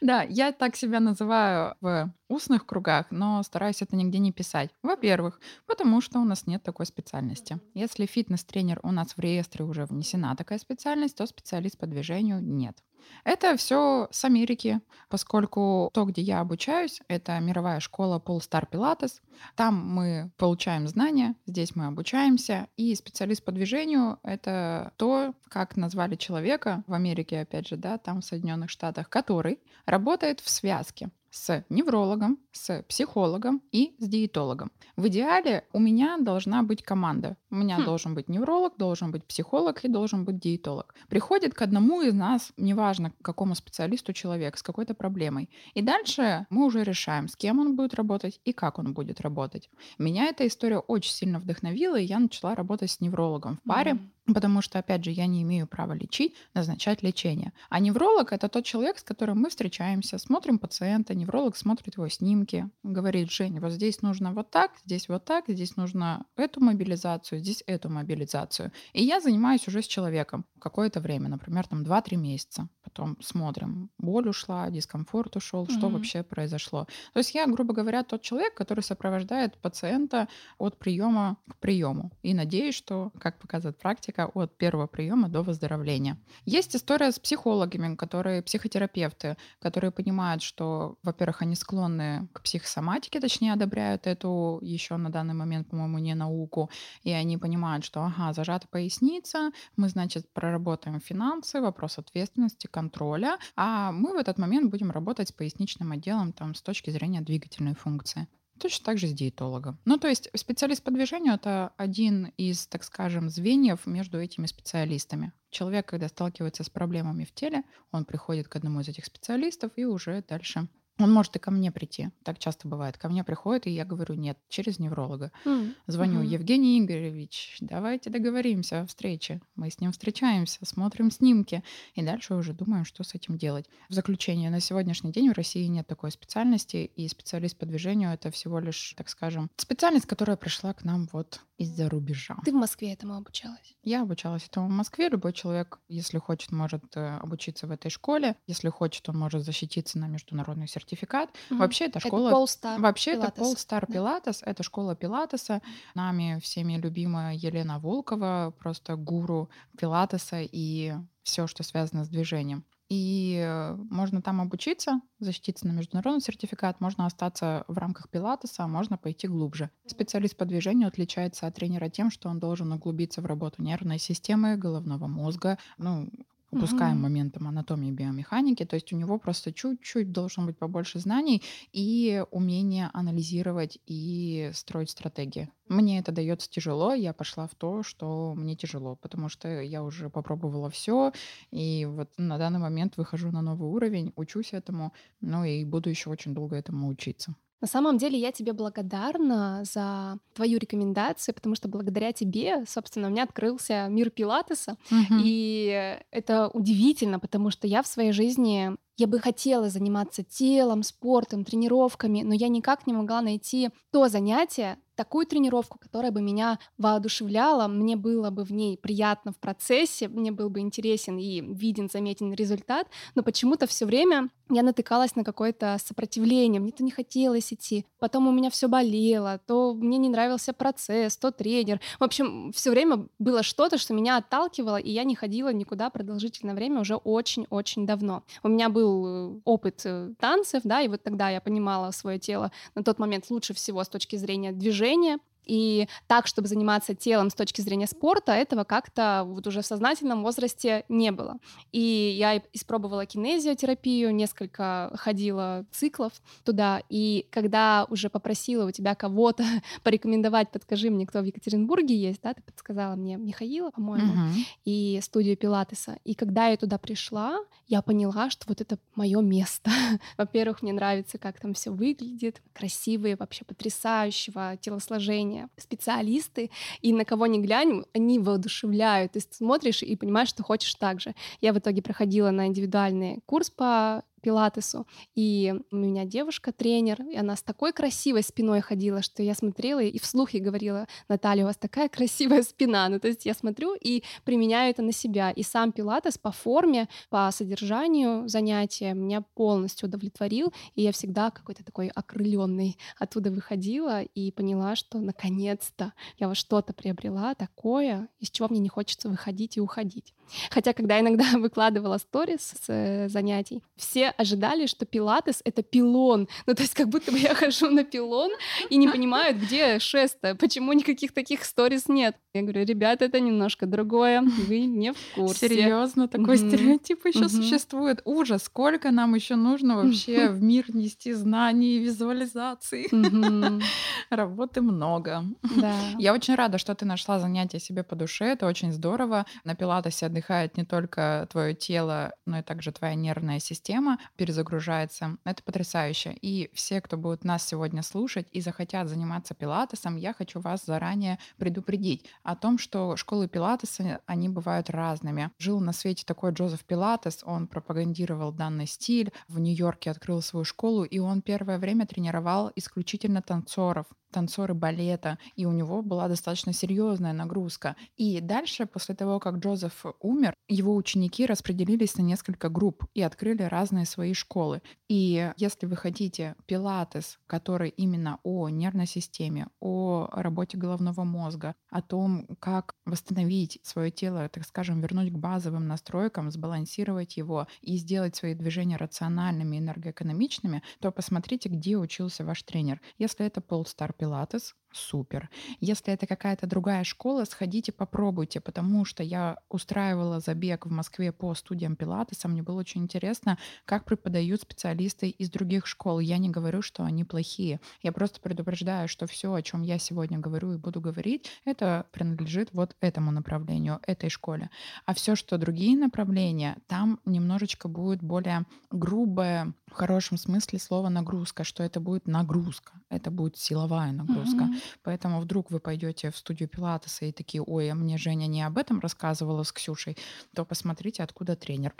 Да, 0.00 0.22
я 0.22 0.52
так 0.52 0.76
себя 0.76 1.00
называю 1.00 1.76
в 1.80 2.12
устных 2.28 2.66
кругах, 2.66 3.06
но 3.10 3.42
стараюсь 3.42 3.82
это 3.82 3.96
нигде 3.96 4.18
не 4.18 4.32
писать. 4.32 4.70
Во-первых, 4.82 5.40
потому 5.66 6.00
что 6.00 6.18
у 6.20 6.24
нас 6.24 6.46
нет 6.46 6.62
такой 6.62 6.86
специальности. 6.86 7.60
Если 7.74 8.06
фитнес-тренер 8.06 8.80
у 8.82 8.90
нас 8.90 9.16
в 9.16 9.20
реестре 9.20 9.64
уже 9.64 9.86
внесена 9.86 10.34
такая 10.36 10.58
специальность, 10.58 11.16
то 11.16 11.26
специалист 11.26 11.78
по 11.78 11.86
движению 11.86 12.42
нет. 12.42 12.82
Это 13.24 13.56
все 13.56 14.08
с 14.10 14.24
Америки, 14.24 14.80
поскольку 15.08 15.90
то, 15.92 16.04
где 16.04 16.22
я 16.22 16.40
обучаюсь, 16.40 17.00
это 17.08 17.38
мировая 17.40 17.80
школа 17.80 18.22
Polestar 18.24 18.68
Pilates. 18.70 19.20
Там 19.56 19.74
мы 19.74 20.30
получаем 20.36 20.86
знания, 20.88 21.34
здесь 21.46 21.74
мы 21.74 21.86
обучаемся. 21.86 22.68
И 22.76 22.94
специалист 22.94 23.44
по 23.44 23.52
движению— 23.52 24.18
это 24.22 24.92
то, 24.96 25.34
как 25.48 25.76
назвали 25.76 26.16
человека 26.16 26.84
в 26.86 26.94
Америке, 26.94 27.40
опять 27.40 27.68
же, 27.68 27.76
да, 27.76 27.98
там 27.98 28.20
в 28.20 28.24
Соединенных 28.24 28.70
Штатах, 28.70 29.08
который 29.08 29.60
работает 29.86 30.40
в 30.40 30.48
связке 30.48 31.10
с 31.34 31.64
неврологом, 31.68 32.38
с 32.52 32.82
психологом 32.84 33.60
и 33.72 33.96
с 33.98 34.06
диетологом. 34.06 34.70
В 34.96 35.08
идеале 35.08 35.64
у 35.72 35.80
меня 35.80 36.16
должна 36.18 36.62
быть 36.62 36.84
команда. 36.84 37.36
У 37.54 37.56
меня 37.56 37.76
хм. 37.76 37.84
должен 37.84 38.14
быть 38.14 38.28
невролог, 38.28 38.76
должен 38.78 39.12
быть 39.12 39.24
психолог 39.24 39.84
и 39.84 39.88
должен 39.88 40.24
быть 40.24 40.40
диетолог. 40.40 40.92
Приходит 41.08 41.54
к 41.54 41.62
одному 41.62 42.02
из 42.02 42.12
нас, 42.12 42.52
неважно 42.56 43.10
к 43.12 43.22
какому 43.22 43.54
специалисту 43.54 44.12
человек, 44.12 44.58
с 44.58 44.62
какой-то 44.62 44.94
проблемой. 44.94 45.48
И 45.74 45.80
дальше 45.80 46.46
мы 46.50 46.66
уже 46.66 46.82
решаем, 46.82 47.28
с 47.28 47.36
кем 47.36 47.60
он 47.60 47.76
будет 47.76 47.94
работать 47.94 48.40
и 48.44 48.52
как 48.52 48.80
он 48.80 48.92
будет 48.92 49.20
работать. 49.20 49.70
Меня 49.98 50.26
эта 50.26 50.48
история 50.48 50.78
очень 50.78 51.12
сильно 51.12 51.38
вдохновила, 51.38 51.94
и 51.94 52.04
я 52.04 52.18
начала 52.18 52.56
работать 52.56 52.90
с 52.90 53.00
неврологом 53.00 53.60
в 53.64 53.68
паре. 53.68 53.92
Mm-hmm. 53.92 54.14
Потому 54.32 54.62
что, 54.62 54.78
опять 54.78 55.04
же, 55.04 55.10
я 55.10 55.26
не 55.26 55.42
имею 55.42 55.66
права 55.66 55.92
лечить, 55.92 56.34
назначать 56.54 57.02
лечение. 57.02 57.52
А 57.68 57.78
невролог— 57.78 58.32
это 58.32 58.48
тот 58.48 58.64
человек, 58.64 58.98
с 58.98 59.02
которым 59.02 59.42
мы 59.42 59.50
встречаемся, 59.50 60.16
смотрим 60.16 60.58
пациента, 60.58 61.14
невролог 61.14 61.56
смотрит 61.56 61.96
его 61.96 62.08
снимки, 62.08 62.70
говорит, 62.82 63.30
Жень, 63.30 63.60
вот 63.60 63.72
здесь 63.72 64.00
нужно 64.00 64.32
вот 64.32 64.50
так, 64.50 64.72
здесь 64.86 65.08
вот 65.10 65.26
так, 65.26 65.44
здесь 65.48 65.76
нужно 65.76 66.24
эту 66.36 66.60
мобилизацию, 66.60 67.40
здесь 67.44 67.62
эту 67.66 67.90
мобилизацию. 67.90 68.72
И 68.92 69.04
я 69.04 69.20
занимаюсь 69.20 69.68
уже 69.68 69.82
с 69.82 69.86
человеком 69.86 70.44
какое-то 70.58 71.00
время, 71.00 71.28
например, 71.28 71.66
там 71.66 71.82
2-3 71.82 72.16
месяца. 72.16 72.68
Потом 72.82 73.16
смотрим, 73.20 73.90
боль 73.98 74.28
ушла, 74.28 74.70
дискомфорт 74.70 75.36
ушел, 75.36 75.64
mm-hmm. 75.64 75.78
что 75.78 75.88
вообще 75.88 76.22
произошло. 76.22 76.86
То 77.12 77.18
есть 77.18 77.34
я, 77.34 77.46
грубо 77.46 77.74
говоря, 77.74 78.02
тот 78.02 78.22
человек, 78.22 78.54
который 78.54 78.80
сопровождает 78.80 79.58
пациента 79.58 80.28
от 80.58 80.78
приема 80.78 81.36
к 81.50 81.56
приему. 81.56 82.10
И 82.22 82.34
надеюсь, 82.34 82.74
что, 82.74 83.12
как 83.18 83.38
показывает 83.38 83.78
практика 83.78 84.30
от 84.34 84.56
первого 84.56 84.86
приема 84.86 85.28
до 85.28 85.42
выздоровления. 85.42 86.18
Есть 86.46 86.76
история 86.76 87.12
с 87.12 87.18
психологами, 87.18 87.96
которые 87.96 88.42
психотерапевты, 88.42 89.36
которые 89.60 89.90
понимают, 89.90 90.42
что, 90.42 90.96
во-первых, 91.02 91.42
они 91.42 91.56
склонны 91.56 92.28
к 92.32 92.42
психосоматике, 92.42 93.20
точнее, 93.20 93.52
одобряют 93.52 94.06
эту 94.06 94.58
еще 94.62 94.96
на 94.96 95.10
данный 95.10 95.34
момент, 95.34 95.68
по-моему, 95.68 95.98
не 95.98 96.14
науку, 96.14 96.70
и 97.02 97.10
они 97.10 97.33
понимают, 97.38 97.84
что, 97.84 98.02
ага, 98.02 98.32
зажата 98.32 98.68
поясница, 98.68 99.50
мы, 99.76 99.88
значит, 99.88 100.32
проработаем 100.32 101.00
финансы, 101.00 101.60
вопрос 101.60 101.98
ответственности, 101.98 102.66
контроля, 102.66 103.38
а 103.56 103.92
мы 103.92 104.12
в 104.12 104.16
этот 104.16 104.38
момент 104.38 104.70
будем 104.70 104.90
работать 104.90 105.28
с 105.28 105.32
поясничным 105.32 105.92
отделом 105.92 106.32
там, 106.32 106.54
с 106.54 106.62
точки 106.62 106.90
зрения 106.90 107.20
двигательной 107.20 107.74
функции. 107.74 108.28
Точно 108.58 108.84
так 108.84 108.98
же 108.98 109.08
с 109.08 109.12
диетологом. 109.12 109.78
Ну, 109.84 109.98
то 109.98 110.08
есть 110.08 110.30
специалист 110.34 110.82
по 110.82 110.92
движению— 110.92 111.34
это 111.34 111.72
один 111.76 112.26
из, 112.36 112.66
так 112.68 112.84
скажем, 112.84 113.28
звеньев 113.28 113.84
между 113.86 114.20
этими 114.20 114.46
специалистами. 114.46 115.32
Человек, 115.50 115.86
когда 115.86 116.08
сталкивается 116.08 116.62
с 116.62 116.70
проблемами 116.70 117.24
в 117.24 117.34
теле, 117.34 117.64
он 117.90 118.04
приходит 118.04 118.48
к 118.48 118.56
одному 118.56 118.80
из 118.80 118.88
этих 118.88 119.06
специалистов 119.06 119.72
и 119.76 119.84
уже 119.84 120.22
дальше 120.28 120.68
он 120.98 121.12
может 121.12 121.34
и 121.36 121.38
ко 121.38 121.50
мне 121.50 121.72
прийти. 121.72 122.10
Так 122.22 122.38
часто 122.38 122.68
бывает. 122.68 122.96
Ко 122.98 123.08
мне 123.08 123.24
приходит, 123.24 123.66
и 123.66 123.70
я 123.70 123.84
говорю, 123.84 124.14
нет, 124.14 124.38
через 124.48 124.78
невролога. 124.78 125.32
Mm. 125.44 125.74
Звоню, 125.86 126.22
mm-hmm. 126.22 126.26
Евгений 126.26 126.78
Игоревич, 126.80 127.56
давайте 127.60 128.10
договоримся 128.10 128.82
о 128.82 128.86
встрече. 128.86 129.40
Мы 129.56 129.70
с 129.70 129.80
ним 129.80 129.92
встречаемся, 129.92 130.64
смотрим 130.64 131.10
снимки, 131.10 131.64
и 131.94 132.02
дальше 132.02 132.34
уже 132.34 132.52
думаем, 132.52 132.84
что 132.84 133.02
с 133.02 133.14
этим 133.14 133.36
делать. 133.36 133.66
В 133.88 133.94
заключение, 133.94 134.50
на 134.50 134.60
сегодняшний 134.60 135.10
день 135.10 135.30
в 135.30 135.36
России 135.36 135.66
нет 135.66 135.86
такой 135.86 136.12
специальности, 136.12 136.90
и 136.94 137.08
специалист 137.08 137.56
по 137.58 137.66
движению— 137.66 138.10
это 138.12 138.30
всего 138.30 138.60
лишь, 138.60 138.94
так 138.96 139.08
скажем, 139.08 139.50
специальность, 139.56 140.06
которая 140.06 140.36
пришла 140.36 140.74
к 140.74 140.84
нам 140.84 141.08
вот 141.12 141.40
из-за 141.56 141.88
рубежа. 141.88 142.36
Ты 142.44 142.52
в 142.52 142.56
Москве 142.56 142.92
этому 142.92 143.14
обучалась? 143.14 143.76
Я 143.82 144.02
обучалась 144.02 144.46
этому 144.46 144.68
в 144.68 144.72
Москве. 144.72 145.08
Любой 145.08 145.32
человек, 145.32 145.78
если 145.88 146.18
хочет, 146.18 146.52
может 146.52 146.84
э, 146.96 147.18
обучиться 147.18 147.66
в 147.66 147.70
этой 147.70 147.90
школе. 147.90 148.36
Если 148.46 148.68
хочет, 148.68 149.08
он 149.08 149.18
может 149.18 149.44
защититься 149.44 149.98
на 149.98 150.06
международный 150.06 150.66
сертификат. 150.66 151.30
Угу. 151.50 151.58
Вообще 151.60 151.86
это 151.86 152.00
школа... 152.00 152.28
Это 152.28 152.36
Полстар 152.36 152.80
Вообще 152.80 153.12
это 153.12 153.30
Полстар 153.30 153.86
Пилатес. 153.86 154.42
Это 154.42 154.62
школа 154.62 154.96
Пилатеса. 154.96 155.62
Нами 155.94 156.40
всеми 156.42 156.74
любимая 156.76 157.34
Елена 157.34 157.78
Волкова, 157.78 158.54
просто 158.58 158.96
гуру 158.96 159.48
Пилатеса 159.78 160.40
и 160.40 160.94
все, 161.22 161.46
что 161.46 161.62
связано 161.62 162.04
с 162.04 162.08
движением. 162.08 162.64
И 162.90 163.40
э, 163.42 163.76
можно 163.90 164.20
там 164.20 164.40
обучиться, 164.40 165.00
защититься 165.18 165.66
на 165.66 165.72
международный 165.72 166.20
сертификат, 166.20 166.80
можно 166.80 167.06
остаться 167.06 167.64
в 167.66 167.78
рамках 167.78 168.10
пилатеса, 168.10 168.64
а 168.64 168.68
можно 168.68 168.98
пойти 168.98 169.26
глубже. 169.26 169.70
Специалист 169.86 170.36
по 170.36 170.44
движению 170.44 170.88
отличается 170.88 171.46
от 171.46 171.54
тренера 171.54 171.88
тем, 171.88 172.10
что 172.10 172.28
он 172.28 172.38
должен 172.38 172.72
углубиться 172.72 173.22
в 173.22 173.26
работу 173.26 173.62
нервной 173.62 173.98
системы, 173.98 174.56
головного 174.56 175.06
мозга, 175.06 175.58
ну, 175.78 176.10
упускаем 176.54 176.98
mm-hmm. 176.98 177.00
моментом 177.00 177.48
анатомии 177.48 177.88
и 177.88 177.92
биомеханики, 177.92 178.64
то 178.64 178.74
есть 178.74 178.92
у 178.92 178.96
него 178.96 179.18
просто 179.18 179.52
чуть-чуть 179.52 180.12
должен 180.12 180.46
быть 180.46 180.58
побольше 180.58 180.98
знаний 180.98 181.42
и 181.72 182.24
умение 182.30 182.90
анализировать 182.92 183.78
и 183.86 184.50
строить 184.54 184.90
стратегии. 184.90 185.50
Мне 185.68 185.98
это 185.98 186.12
дается 186.12 186.50
тяжело, 186.50 186.92
я 186.92 187.12
пошла 187.12 187.46
в 187.46 187.54
то, 187.54 187.82
что 187.82 188.34
мне 188.34 188.54
тяжело, 188.54 188.96
потому 188.96 189.28
что 189.28 189.48
я 189.62 189.82
уже 189.82 190.10
попробовала 190.10 190.68
все, 190.68 191.12
и 191.50 191.86
вот 191.86 192.10
на 192.18 192.38
данный 192.38 192.58
момент 192.58 192.96
выхожу 192.96 193.30
на 193.30 193.42
новый 193.42 193.68
уровень, 193.68 194.12
учусь 194.16 194.52
этому, 194.52 194.92
ну 195.20 195.44
и 195.44 195.64
буду 195.64 195.88
еще 195.90 196.10
очень 196.10 196.34
долго 196.34 196.56
этому 196.56 196.88
учиться. 196.88 197.34
На 197.64 197.68
самом 197.68 197.96
деле 197.96 198.18
я 198.18 198.30
тебе 198.30 198.52
благодарна 198.52 199.62
за 199.64 200.18
твою 200.34 200.58
рекомендацию, 200.58 201.34
потому 201.34 201.54
что 201.54 201.66
благодаря 201.66 202.12
тебе, 202.12 202.62
собственно, 202.68 203.08
у 203.08 203.10
меня 203.10 203.22
открылся 203.22 203.86
мир 203.88 204.10
пилатеса, 204.10 204.76
угу. 204.90 205.20
и 205.24 205.98
это 206.10 206.48
удивительно, 206.48 207.18
потому 207.18 207.48
что 207.48 207.66
я 207.66 207.82
в 207.82 207.86
своей 207.86 208.12
жизни 208.12 208.76
я 208.96 209.06
бы 209.06 209.18
хотела 209.18 209.70
заниматься 209.70 210.22
телом, 210.22 210.82
спортом, 210.82 211.44
тренировками, 211.44 212.22
но 212.22 212.34
я 212.34 212.48
никак 212.48 212.86
не 212.86 212.92
могла 212.92 213.20
найти 213.20 213.70
то 213.90 214.08
занятие, 214.08 214.78
такую 214.94 215.26
тренировку, 215.26 215.78
которая 215.78 216.10
бы 216.10 216.22
меня 216.22 216.58
воодушевляла, 216.78 217.68
мне 217.68 217.96
было 217.96 218.30
бы 218.30 218.44
в 218.44 218.52
ней 218.52 218.76
приятно 218.78 219.32
в 219.32 219.38
процессе, 219.38 220.08
мне 220.08 220.30
был 220.30 220.50
бы 220.50 220.60
интересен 220.60 221.18
и 221.18 221.40
виден, 221.40 221.88
заметен 221.90 222.32
результат, 222.32 222.86
но 223.14 223.22
почему-то 223.22 223.66
все 223.66 223.86
время 223.86 224.30
я 224.50 224.62
натыкалась 224.62 225.16
на 225.16 225.24
какое-то 225.24 225.76
сопротивление, 225.84 226.60
мне 226.60 226.72
то 226.72 226.84
не 226.84 226.90
хотелось 226.90 227.52
идти, 227.52 227.86
потом 227.98 228.28
у 228.28 228.32
меня 228.32 228.50
все 228.50 228.68
болело, 228.68 229.40
то 229.46 229.74
мне 229.74 229.98
не 229.98 230.08
нравился 230.08 230.52
процесс, 230.52 231.16
то 231.16 231.30
тренер. 231.30 231.80
В 231.98 232.04
общем, 232.04 232.52
все 232.52 232.70
время 232.70 233.08
было 233.18 233.42
что-то, 233.42 233.78
что 233.78 233.94
меня 233.94 234.16
отталкивало, 234.16 234.76
и 234.76 234.90
я 234.90 235.04
не 235.04 235.14
ходила 235.14 235.52
никуда 235.52 235.90
продолжительное 235.90 236.54
время 236.54 236.80
уже 236.80 236.96
очень-очень 236.96 237.86
давно. 237.86 238.22
У 238.42 238.48
меня 238.48 238.68
был 238.68 238.83
э, 238.84 239.40
опыт 239.44 239.82
э, 239.84 240.14
танцев, 240.18 240.62
да, 240.64 240.82
и 240.82 240.88
вот 240.88 241.02
тогда 241.02 241.30
я 241.30 241.40
понимала 241.40 241.90
свое 241.90 242.18
тело 242.18 242.50
на 242.74 242.82
тот 242.82 242.98
момент 242.98 243.30
лучше 243.30 243.54
всего 243.54 243.82
с 243.82 243.88
точки 243.88 244.16
зрения 244.16 244.52
движения, 244.52 245.18
и 245.46 245.88
так, 246.06 246.26
чтобы 246.26 246.48
заниматься 246.48 246.94
телом 246.94 247.30
с 247.30 247.34
точки 247.34 247.60
зрения 247.60 247.86
спорта, 247.86 248.32
этого 248.32 248.64
как-то 248.64 249.22
вот 249.26 249.46
уже 249.46 249.62
в 249.62 249.66
сознательном 249.66 250.22
возрасте 250.22 250.84
не 250.88 251.12
было. 251.12 251.38
И 251.72 252.14
я 252.18 252.42
испробовала 252.52 253.06
кинезиотерапию, 253.06 254.14
несколько 254.14 254.90
ходила 254.94 255.66
циклов 255.70 256.12
туда. 256.44 256.82
И 256.88 257.26
когда 257.30 257.86
уже 257.90 258.08
попросила 258.08 258.66
у 258.66 258.70
тебя 258.70 258.94
кого-то 258.94 259.44
порекомендовать, 259.82 260.50
подскажи 260.50 260.90
мне, 260.90 261.06
кто 261.06 261.20
в 261.20 261.24
Екатеринбурге 261.24 261.96
есть, 261.96 262.20
да, 262.22 262.34
ты 262.34 262.42
подсказала 262.42 262.94
мне 262.94 263.16
Михаила, 263.16 263.70
по-моему, 263.70 264.12
угу. 264.12 264.30
и 264.64 265.00
студию 265.02 265.36
Пилатеса. 265.36 265.98
И 266.04 266.14
когда 266.14 266.48
я 266.48 266.56
туда 266.56 266.78
пришла, 266.78 267.38
я 267.66 267.82
поняла, 267.82 268.30
что 268.30 268.44
вот 268.48 268.60
это 268.60 268.78
мое 268.94 269.20
место. 269.20 269.70
Во-первых, 270.16 270.62
мне 270.62 270.72
нравится, 270.72 271.18
как 271.18 271.40
там 271.40 271.54
все 271.54 271.70
выглядит, 271.70 272.42
красивые, 272.52 273.16
вообще 273.16 273.44
потрясающего 273.44 274.56
телосложения 274.60 275.33
образования, 275.34 275.48
специалисты, 275.56 276.50
и 276.82 276.92
на 276.92 277.04
кого 277.04 277.26
ни 277.26 277.38
глянем, 277.38 277.84
они 277.94 278.18
воодушевляют. 278.18 279.12
Ты 279.12 279.20
смотришь 279.20 279.82
и 279.82 279.96
понимаешь, 279.96 280.28
что 280.28 280.42
хочешь 280.42 280.74
так 280.74 281.00
же. 281.00 281.14
Я 281.40 281.52
в 281.52 281.58
итоге 281.58 281.82
проходила 281.82 282.30
на 282.30 282.46
индивидуальный 282.46 283.20
курс 283.26 283.50
по 283.50 284.02
пилатесу. 284.24 284.86
И 285.14 285.54
у 285.70 285.76
меня 285.76 286.04
девушка 286.06 286.50
тренер, 286.50 287.02
и 287.02 287.16
она 287.16 287.36
с 287.36 287.42
такой 287.42 287.72
красивой 287.72 288.22
спиной 288.22 288.62
ходила, 288.62 289.02
что 289.02 289.22
я 289.22 289.34
смотрела 289.34 289.80
и 289.80 289.98
вслух 289.98 290.30
ей 290.30 290.40
говорила, 290.40 290.86
Наталья, 291.08 291.44
у 291.44 291.46
вас 291.46 291.56
такая 291.56 291.88
красивая 291.96 292.42
спина. 292.42 292.88
Ну, 292.88 292.98
то 292.98 293.08
есть 293.08 293.26
я 293.26 293.34
смотрю 293.34 293.74
и 293.74 294.02
применяю 294.24 294.70
это 294.70 294.82
на 294.82 294.92
себя. 294.92 295.30
И 295.30 295.42
сам 295.42 295.72
пилатес 295.72 296.16
по 296.16 296.32
форме, 296.32 296.88
по 297.10 297.30
содержанию 297.30 298.26
занятия 298.28 298.94
меня 298.94 299.20
полностью 299.34 299.88
удовлетворил, 299.88 300.52
и 300.74 300.82
я 300.82 300.92
всегда 300.92 301.30
какой-то 301.30 301.62
такой 301.62 301.88
окрыленный 301.88 302.78
оттуда 302.98 303.30
выходила 303.30 304.02
и 304.02 304.32
поняла, 304.32 304.74
что 304.74 304.98
наконец-то 304.98 305.92
я 306.18 306.28
во 306.28 306.34
что-то 306.34 306.72
приобрела 306.72 307.34
такое, 307.34 308.08
из 308.20 308.30
чего 308.30 308.48
мне 308.48 308.60
не 308.60 308.68
хочется 308.70 309.08
выходить 309.10 309.58
и 309.58 309.60
уходить. 309.60 310.14
Хотя, 310.50 310.72
когда 310.72 311.00
иногда 311.00 311.24
выкладывала 311.38 311.98
сторис 311.98 312.54
с 312.60 312.64
э, 312.68 313.08
занятий, 313.08 313.62
все 313.76 314.08
ожидали, 314.10 314.66
что 314.66 314.86
пилатес— 314.86 315.40
это 315.44 315.62
пилон. 315.62 316.28
Ну, 316.46 316.54
то 316.54 316.62
есть 316.62 316.74
как 316.74 316.88
будто 316.88 317.12
бы 317.12 317.18
я 317.18 317.34
хожу 317.34 317.70
на 317.70 317.84
пилон 317.84 318.30
и 318.70 318.76
не 318.76 318.88
понимают, 318.88 319.38
где 319.38 319.78
шест 319.78 320.18
почему 320.38 320.72
никаких 320.72 321.12
таких 321.12 321.44
сторис 321.44 321.88
нет. 321.88 322.16
Я 322.32 322.42
говорю, 322.42 322.64
ребята, 322.64 323.04
это 323.04 323.20
немножко 323.20 323.66
другое, 323.66 324.22
вы 324.22 324.60
не 324.60 324.92
в 324.92 324.96
курсе. 325.14 325.48
Серьезно, 325.48 326.08
такой 326.08 326.36
mm-hmm. 326.36 326.48
стереотип 326.48 327.06
еще 327.06 327.20
mm-hmm. 327.20 327.28
существует. 327.28 328.02
Ужас, 328.04 328.44
сколько 328.44 328.90
нам 328.90 329.14
еще 329.14 329.36
нужно 329.36 329.76
вообще 329.76 330.28
в 330.30 330.42
мир 330.42 330.74
нести 330.74 331.12
знаний 331.12 331.76
и 331.76 331.78
визуализации. 331.78 332.92
Mm-hmm. 332.92 333.62
Работы 334.10 334.62
много. 334.62 335.24
Да. 335.56 335.74
Я 335.98 336.12
очень 336.12 336.34
рада, 336.34 336.58
что 336.58 336.74
ты 336.74 336.84
нашла 336.84 337.20
занятие 337.20 337.60
себе 337.60 337.82
по 337.84 337.94
душе, 337.96 338.24
это 338.24 338.46
очень 338.46 338.72
здорово. 338.72 339.26
На 339.44 339.54
пилатесе 339.54 340.06
отдыхает 340.14 340.56
не 340.56 340.64
только 340.64 341.26
твое 341.30 341.54
тело, 341.54 342.14
но 342.24 342.38
и 342.38 342.42
также 342.42 342.70
твоя 342.70 342.94
нервная 342.94 343.40
система 343.40 343.98
перезагружается. 344.16 345.16
Это 345.24 345.42
потрясающе. 345.42 346.16
И 346.22 346.50
все, 346.54 346.80
кто 346.80 346.96
будет 346.96 347.24
нас 347.24 347.44
сегодня 347.44 347.82
слушать 347.82 348.28
и 348.30 348.40
захотят 348.40 348.88
заниматься 348.88 349.34
пилатесом, 349.34 349.96
я 349.96 350.14
хочу 350.14 350.40
вас 350.40 350.64
заранее 350.64 351.18
предупредить 351.36 352.06
о 352.22 352.36
том, 352.36 352.58
что 352.58 352.96
школы 352.96 353.28
пилатеса, 353.28 354.00
они 354.06 354.28
бывают 354.28 354.70
разными. 354.70 355.30
Жил 355.38 355.60
на 355.60 355.72
свете 355.72 356.04
такой 356.06 356.32
Джозеф 356.32 356.64
Пилатес, 356.64 357.22
он 357.24 357.48
пропагандировал 357.48 358.32
данный 358.32 358.66
стиль, 358.66 359.12
в 359.28 359.40
Нью-Йорке 359.40 359.90
открыл 359.90 360.22
свою 360.22 360.44
школу, 360.44 360.84
и 360.84 360.98
он 361.00 361.22
первое 361.22 361.58
время 361.58 361.86
тренировал 361.86 362.52
исключительно 362.54 363.20
танцоров 363.20 363.86
танцоры 364.14 364.54
балета, 364.54 365.18
и 365.34 365.44
у 365.44 365.52
него 365.52 365.82
была 365.82 366.08
достаточно 366.08 366.52
серьезная 366.52 367.12
нагрузка. 367.12 367.74
И 367.96 368.20
дальше, 368.20 368.64
после 368.64 368.94
того, 368.94 369.18
как 369.18 369.38
Джозеф 369.38 369.84
умер, 370.04 370.34
его 370.48 370.76
ученики 370.76 371.24
распределились 371.26 371.96
на 371.96 372.02
несколько 372.02 372.48
групп 372.50 372.84
и 372.94 373.02
открыли 373.02 373.42
разные 373.42 373.86
свои 373.86 374.12
школы. 374.12 374.62
И 374.88 375.32
если 375.38 375.66
вы 375.66 375.76
хотите 375.76 376.36
пилатес, 376.46 377.18
который 377.26 377.70
именно 377.70 378.20
о 378.22 378.48
нервной 378.50 378.86
системе, 378.86 379.48
о 379.60 380.08
работе 380.12 380.58
головного 380.58 381.04
мозга, 381.04 381.54
о 381.70 381.80
том, 381.80 382.26
как 382.38 382.74
восстановить 382.84 383.58
свое 383.62 383.90
тело, 383.90 384.28
так 384.28 384.44
скажем, 384.44 384.80
вернуть 384.80 385.10
к 385.10 385.16
базовым 385.16 385.66
настройкам, 385.66 386.30
сбалансировать 386.30 387.16
его 387.16 387.46
и 387.62 387.76
сделать 387.76 388.14
свои 388.14 388.34
движения 388.34 388.76
рациональными, 388.76 389.58
энергоэкономичными, 389.58 390.62
то 390.80 390.92
посмотрите, 390.92 391.48
где 391.48 391.76
учился 391.76 392.24
ваш 392.24 392.42
тренер. 392.42 392.80
Если 392.98 393.24
это 393.24 393.40
Пол 393.40 393.64
Стар 393.64 393.94
пилатес, 393.94 394.54
супер. 394.76 395.30
Если 395.60 395.92
это 395.92 396.06
какая-то 396.06 396.46
другая 396.46 396.84
школа, 396.84 397.24
сходите, 397.24 397.72
попробуйте, 397.72 398.40
потому 398.40 398.84
что 398.84 399.02
я 399.02 399.38
устраивала 399.48 400.20
забег 400.20 400.66
в 400.66 400.70
Москве 400.70 401.12
по 401.12 401.34
студиям 401.34 401.76
пилатеса, 401.76 402.28
мне 402.28 402.42
было 402.42 402.60
очень 402.60 402.82
интересно, 402.82 403.38
как 403.64 403.84
преподают 403.84 404.42
специалисты 404.42 405.08
из 405.08 405.30
других 405.30 405.66
школ. 405.66 406.00
Я 406.00 406.18
не 406.18 406.30
говорю, 406.30 406.62
что 406.62 406.84
они 406.84 407.04
плохие. 407.04 407.60
Я 407.82 407.92
просто 407.92 408.20
предупреждаю, 408.20 408.88
что 408.88 409.06
все, 409.06 409.32
о 409.32 409.42
чем 409.42 409.62
я 409.62 409.78
сегодня 409.78 410.18
говорю 410.18 410.52
и 410.52 410.56
буду 410.56 410.80
говорить, 410.80 411.30
это 411.44 411.86
принадлежит 411.92 412.50
вот 412.52 412.76
этому 412.80 413.10
направлению, 413.10 413.80
этой 413.86 414.10
школе. 414.10 414.50
А 414.86 414.94
все, 414.94 415.16
что 415.16 415.38
другие 415.38 415.76
направления, 415.76 416.56
там 416.66 417.00
немножечко 417.04 417.68
будет 417.68 418.02
более 418.02 418.44
грубая, 418.70 419.54
в 419.74 419.76
хорошем 419.76 420.16
смысле 420.16 420.60
слова 420.60 420.88
нагрузка, 420.88 421.42
что 421.42 421.64
это 421.64 421.80
будет 421.80 422.06
нагрузка, 422.06 422.74
это 422.90 423.10
будет 423.10 423.36
силовая 423.36 423.90
нагрузка. 423.90 424.44
Mm-hmm. 424.44 424.62
Поэтому 424.84 425.20
вдруг 425.20 425.50
вы 425.50 425.58
пойдете 425.58 426.12
в 426.12 426.16
студию 426.16 426.48
Пилатеса 426.48 427.06
и 427.06 427.12
такие, 427.12 427.42
ой, 427.42 427.72
а 427.72 427.74
мне 427.74 427.98
Женя 427.98 428.28
не 428.28 428.42
об 428.42 428.56
этом 428.56 428.78
рассказывала 428.78 429.42
с 429.42 429.50
Ксюшей, 429.50 429.96
то 430.32 430.44
посмотрите, 430.44 431.02
откуда 431.02 431.34
тренер. 431.34 431.74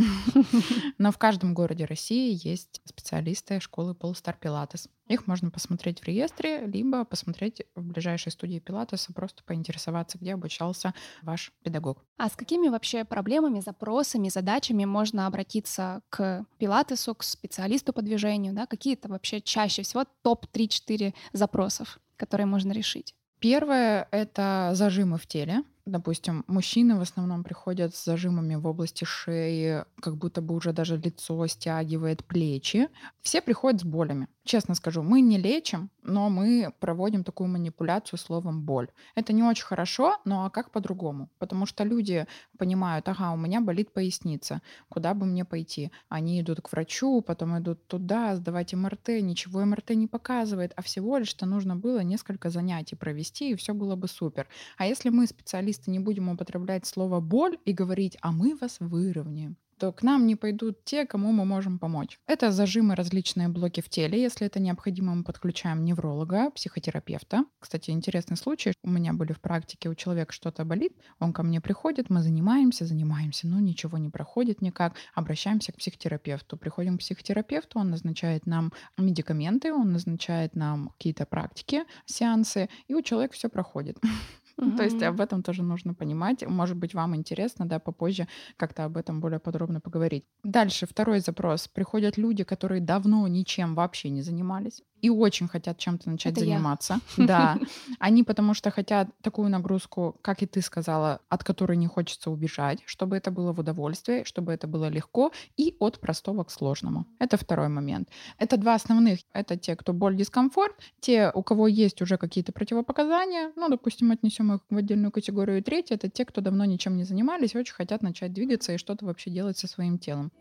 Но 0.98 1.12
в 1.12 1.18
каждом 1.18 1.54
городе 1.54 1.84
России 1.84 2.36
есть 2.44 2.80
специалисты 2.84 3.60
школы 3.60 3.94
Полстар 3.94 4.36
Пилатес. 4.40 4.88
Их 5.08 5.26
можно 5.26 5.50
посмотреть 5.50 6.00
в 6.00 6.04
реестре, 6.04 6.66
либо 6.66 7.04
посмотреть 7.04 7.62
в 7.74 7.82
ближайшей 7.82 8.32
студии 8.32 8.58
Пилатеса, 8.58 9.12
просто 9.12 9.42
поинтересоваться, 9.44 10.18
где 10.18 10.34
обучался 10.34 10.94
ваш 11.22 11.52
педагог. 11.62 12.02
А 12.16 12.28
с 12.28 12.36
какими 12.36 12.68
вообще 12.68 13.04
проблемами, 13.04 13.60
запросами, 13.60 14.28
задачами 14.30 14.84
можно 14.86 15.26
обратиться 15.26 16.00
к 16.08 16.46
Пилатесу, 16.58 17.14
к 17.14 17.22
специалисту 17.22 17.92
по 17.92 18.00
движению? 18.00 18.54
Да? 18.54 18.66
Какие-то 18.66 19.08
вообще 19.08 19.40
чаще 19.40 19.82
всего 19.82 20.04
топ-3-4 20.22 21.14
запросов, 21.32 22.00
которые 22.16 22.46
можно 22.46 22.72
решить? 22.72 23.14
Первое— 23.40 24.08
это 24.10 24.70
зажимы 24.72 25.18
в 25.18 25.26
теле. 25.26 25.64
Допустим, 25.86 26.44
мужчины 26.46 26.96
в 26.96 27.02
основном 27.02 27.44
приходят 27.44 27.94
с 27.94 28.04
зажимами 28.04 28.54
в 28.54 28.66
области 28.66 29.04
шеи, 29.04 29.84
как 30.00 30.16
будто 30.16 30.40
бы 30.40 30.54
уже 30.54 30.72
даже 30.72 30.96
лицо 30.96 31.46
стягивает 31.46 32.24
плечи. 32.24 32.88
Все 33.20 33.42
приходят 33.42 33.82
с 33.82 33.84
болями. 33.84 34.28
Честно 34.44 34.74
скажу, 34.74 35.02
мы 35.02 35.20
не 35.20 35.38
лечим, 35.38 35.90
но 36.02 36.28
мы 36.30 36.72
проводим 36.78 37.22
такую 37.24 37.48
манипуляцию 37.48 38.18
словом 38.18 38.62
боль. 38.62 38.88
Это 39.14 39.32
не 39.32 39.42
очень 39.42 39.64
хорошо, 39.64 40.18
но 40.24 40.44
а 40.44 40.50
как 40.50 40.70
по-другому? 40.70 41.30
Потому 41.38 41.64
что 41.66 41.84
люди 41.84 42.26
понимают, 42.58 43.08
ага, 43.08 43.32
у 43.32 43.36
меня 43.36 43.60
болит 43.62 43.92
поясница, 43.92 44.60
куда 44.88 45.14
бы 45.14 45.24
мне 45.26 45.44
пойти? 45.46 45.90
Они 46.10 46.40
идут 46.40 46.60
к 46.60 46.72
врачу, 46.72 47.22
потом 47.22 47.58
идут 47.58 47.86
туда, 47.86 48.36
сдавать 48.36 48.74
МРТ, 48.74 49.08
ничего 49.22 49.64
МРТ 49.64 49.90
не 49.90 50.06
показывает, 50.06 50.72
а 50.76 50.82
всего 50.82 51.16
лишь-то 51.16 51.46
нужно 51.46 51.74
было 51.76 52.00
несколько 52.00 52.50
занятий 52.50 52.96
провести, 52.96 53.50
и 53.50 53.56
все 53.56 53.72
было 53.72 53.96
бы 53.96 54.08
супер. 54.08 54.46
А 54.76 54.86
если 54.86 55.08
мы 55.08 55.26
специалисты 55.26 55.73
специалисты 55.74 55.90
не 55.90 55.98
будем 55.98 56.28
употреблять 56.28 56.86
слово 56.86 57.20
боль 57.20 57.58
и 57.64 57.72
говорить, 57.72 58.16
а 58.20 58.32
мы 58.32 58.56
вас 58.56 58.76
выровняем 58.80 59.56
то 59.78 59.92
к 59.92 60.02
нам 60.02 60.26
не 60.26 60.36
пойдут 60.36 60.84
те, 60.84 61.04
кому 61.04 61.32
мы 61.32 61.44
можем 61.44 61.78
помочь. 61.78 62.18
Это 62.26 62.52
зажимы, 62.52 62.94
различные 62.94 63.48
блоки 63.48 63.80
в 63.80 63.88
теле. 63.88 64.22
Если 64.22 64.46
это 64.46 64.60
необходимо, 64.60 65.14
мы 65.14 65.24
подключаем 65.24 65.84
невролога, 65.84 66.50
психотерапевта. 66.50 67.44
Кстати, 67.58 67.90
интересный 67.90 68.36
случай. 68.36 68.72
У 68.82 68.88
меня 68.88 69.12
были 69.12 69.32
в 69.32 69.40
практике, 69.40 69.88
у 69.88 69.94
человека 69.94 70.32
что-то 70.32 70.64
болит, 70.64 70.92
он 71.18 71.32
ко 71.32 71.42
мне 71.42 71.60
приходит, 71.60 72.08
мы 72.08 72.22
занимаемся, 72.22 72.86
занимаемся, 72.86 73.48
но 73.48 73.60
ничего 73.60 73.98
не 73.98 74.10
проходит 74.10 74.62
никак. 74.62 74.94
Обращаемся 75.14 75.72
к 75.72 75.76
психотерапевту. 75.76 76.56
Приходим 76.56 76.96
к 76.96 77.00
психотерапевту, 77.00 77.78
он 77.78 77.90
назначает 77.90 78.46
нам 78.46 78.72
медикаменты, 78.96 79.72
он 79.72 79.92
назначает 79.92 80.54
нам 80.54 80.90
какие-то 80.90 81.26
практики, 81.26 81.82
сеансы, 82.06 82.68
и 82.86 82.94
у 82.94 83.02
человека 83.02 83.34
все 83.34 83.48
проходит. 83.48 83.98
Угу. 84.56 84.76
То 84.76 84.84
есть 84.84 85.02
об 85.02 85.20
этом 85.20 85.42
тоже 85.42 85.62
нужно 85.62 85.94
понимать. 85.94 86.46
Может 86.46 86.76
быть, 86.76 86.94
вам 86.94 87.16
интересно, 87.16 87.66
да, 87.66 87.78
попозже 87.78 88.28
как-то 88.56 88.84
об 88.84 88.96
этом 88.96 89.20
более 89.20 89.40
подробно 89.40 89.80
поговорить. 89.80 90.24
Дальше, 90.42 90.86
второй 90.86 91.20
запрос. 91.20 91.68
Приходят 91.68 92.16
люди, 92.16 92.44
которые 92.44 92.80
давно 92.80 93.26
ничем 93.28 93.74
вообще 93.74 94.10
не 94.10 94.22
занимались 94.22 94.82
и 95.04 95.10
очень 95.10 95.48
хотят 95.48 95.76
чем-то 95.76 96.08
начать 96.08 96.32
Это 96.32 96.40
заниматься. 96.40 97.00
Я. 97.18 97.26
Да. 97.34 97.58
Они 97.98 98.22
потому 98.22 98.54
что 98.54 98.70
хотят 98.70 99.08
такую 99.20 99.50
нагрузку, 99.50 100.16
как 100.22 100.42
и 100.42 100.46
ты 100.46 100.62
сказала, 100.62 101.20
от 101.28 101.44
которой 101.44 101.76
не 101.76 101.86
хочется 101.86 102.30
убежать, 102.30 102.78
чтобы 102.86 103.16
это 103.16 103.30
было 103.30 103.52
в 103.52 103.58
удовольствие, 103.58 104.24
чтобы 104.24 104.52
это 104.52 104.66
было 104.66 104.88
легко 104.88 105.30
и 105.58 105.76
от 105.78 106.00
простого 106.00 106.44
к 106.44 106.50
сложному. 106.50 107.04
Это 107.18 107.36
второй 107.36 107.68
момент. 107.68 108.08
Это 108.38 108.56
два 108.56 108.74
основных. 108.74 109.18
Это 109.34 109.58
те, 109.58 109.76
кто 109.76 109.92
боль, 109.92 110.16
дискомфорт, 110.16 110.74
те, 111.00 111.30
у 111.34 111.42
кого 111.42 111.68
есть 111.68 112.00
уже 112.00 112.16
какие-то 112.16 112.52
противопоказания, 112.52 113.52
ну, 113.56 113.68
допустим, 113.68 114.10
отнесем 114.10 114.54
их 114.54 114.60
в 114.70 114.76
отдельную 114.76 115.12
категорию. 115.12 115.58
И 115.58 115.62
третье— 115.62 115.94
это 115.96 116.08
те, 116.08 116.24
кто 116.24 116.40
давно 116.40 116.64
ничем 116.64 116.96
не 116.96 117.04
занимались 117.04 117.54
и 117.54 117.58
очень 117.58 117.74
хотят 117.74 118.02
начать 118.02 118.32
двигаться 118.32 118.72
и 118.72 118.78
что-то 118.78 119.04
вообще 119.04 119.30
делать 119.30 119.58
со 119.58 119.66
своим 119.66 119.98
телом. 119.98 120.32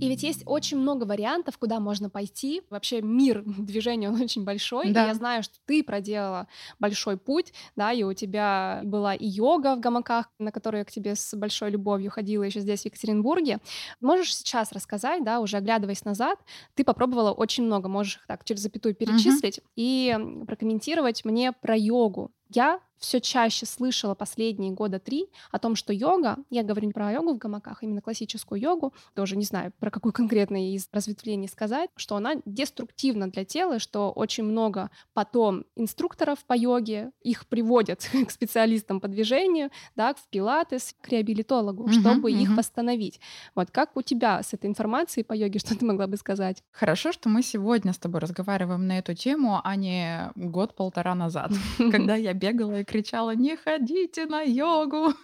И 0.00 0.08
ведь 0.08 0.22
есть 0.22 0.42
очень 0.46 0.78
много 0.78 1.04
вариантов, 1.04 1.58
куда 1.58 1.78
можно 1.80 2.08
пойти. 2.10 2.62
Вообще 2.70 3.02
мир 3.02 3.42
движения, 3.58 4.08
он 4.08 4.20
очень 4.20 4.44
большой. 4.44 4.90
Да. 4.90 5.04
И 5.04 5.08
я 5.08 5.14
знаю, 5.14 5.42
что 5.42 5.54
ты 5.66 5.84
проделала 5.84 6.48
большой 6.78 7.16
путь, 7.16 7.52
да, 7.76 7.92
и 7.92 8.02
у 8.02 8.12
тебя 8.12 8.80
была 8.84 9.14
и 9.14 9.26
йога 9.26 9.76
в 9.76 9.80
гамаках, 9.80 10.30
на 10.38 10.52
которую 10.52 10.80
я 10.80 10.84
к 10.84 10.90
тебе 10.90 11.14
с 11.14 11.36
большой 11.36 11.70
любовью 11.70 12.10
ходила 12.10 12.42
еще 12.42 12.60
здесь, 12.60 12.82
в 12.82 12.86
Екатеринбурге. 12.86 13.58
Можешь 14.00 14.34
сейчас 14.36 14.72
рассказать, 14.72 15.22
да, 15.24 15.40
уже 15.40 15.58
оглядываясь 15.58 16.04
назад, 16.04 16.38
ты 16.74 16.84
попробовала 16.84 17.32
очень 17.32 17.64
много, 17.64 17.88
можешь 17.88 18.16
их 18.16 18.26
так 18.26 18.44
через 18.44 18.60
запятую 18.60 18.94
перечислить 18.94 19.58
угу. 19.58 19.66
и 19.76 20.44
прокомментировать 20.46 21.24
мне 21.24 21.52
про 21.52 21.76
йогу. 21.76 22.32
Я 22.52 22.80
все 23.00 23.20
чаще 23.20 23.66
слышала 23.66 24.14
последние 24.14 24.72
года 24.72 24.98
три 24.98 25.26
о 25.50 25.58
том, 25.58 25.74
что 25.74 25.92
йога, 25.92 26.36
я 26.50 26.62
говорю 26.62 26.86
не 26.86 26.92
про 26.92 27.10
йогу 27.12 27.34
в 27.34 27.38
гамаках, 27.38 27.82
именно 27.82 28.02
классическую 28.02 28.60
йогу, 28.60 28.92
тоже 29.14 29.36
не 29.36 29.44
знаю, 29.44 29.72
про 29.80 29.90
какую 29.90 30.12
конкретно 30.12 30.72
из 30.74 30.88
разветвлений 30.92 31.48
сказать, 31.48 31.88
что 31.96 32.16
она 32.16 32.34
деструктивна 32.44 33.30
для 33.30 33.44
тела, 33.44 33.78
что 33.78 34.12
очень 34.12 34.44
много 34.44 34.90
потом 35.14 35.64
инструкторов 35.76 36.44
по 36.44 36.52
йоге, 36.52 37.10
их 37.22 37.46
приводят 37.46 38.06
к 38.26 38.30
специалистам 38.30 39.00
по 39.00 39.08
движению, 39.08 39.70
да, 39.96 40.14
в 40.14 40.28
пилатес, 40.28 40.94
к 41.00 41.08
реабилитологу, 41.08 41.88
uh-huh, 41.88 42.00
чтобы 42.00 42.30
uh-huh. 42.30 42.42
их 42.42 42.56
восстановить. 42.56 43.18
Вот 43.54 43.70
как 43.70 43.96
у 43.96 44.02
тебя 44.02 44.42
с 44.42 44.52
этой 44.52 44.66
информацией 44.66 45.24
по 45.24 45.32
йоге, 45.32 45.58
что 45.58 45.76
ты 45.76 45.84
могла 45.86 46.06
бы 46.06 46.18
сказать? 46.18 46.62
Хорошо, 46.70 47.12
что 47.12 47.30
мы 47.30 47.42
сегодня 47.42 47.94
с 47.94 47.98
тобой 47.98 48.20
разговариваем 48.20 48.86
на 48.86 48.98
эту 48.98 49.14
тему, 49.14 49.60
а 49.64 49.74
не 49.76 50.30
год-полтора 50.36 51.14
назад, 51.14 51.52
когда 51.78 52.14
я 52.14 52.34
бегала 52.40 52.80
и 52.80 52.84
кричала 52.84 53.34
«Не 53.36 53.56
ходите 53.56 54.26
на 54.26 54.40
йогу!» 54.42 55.14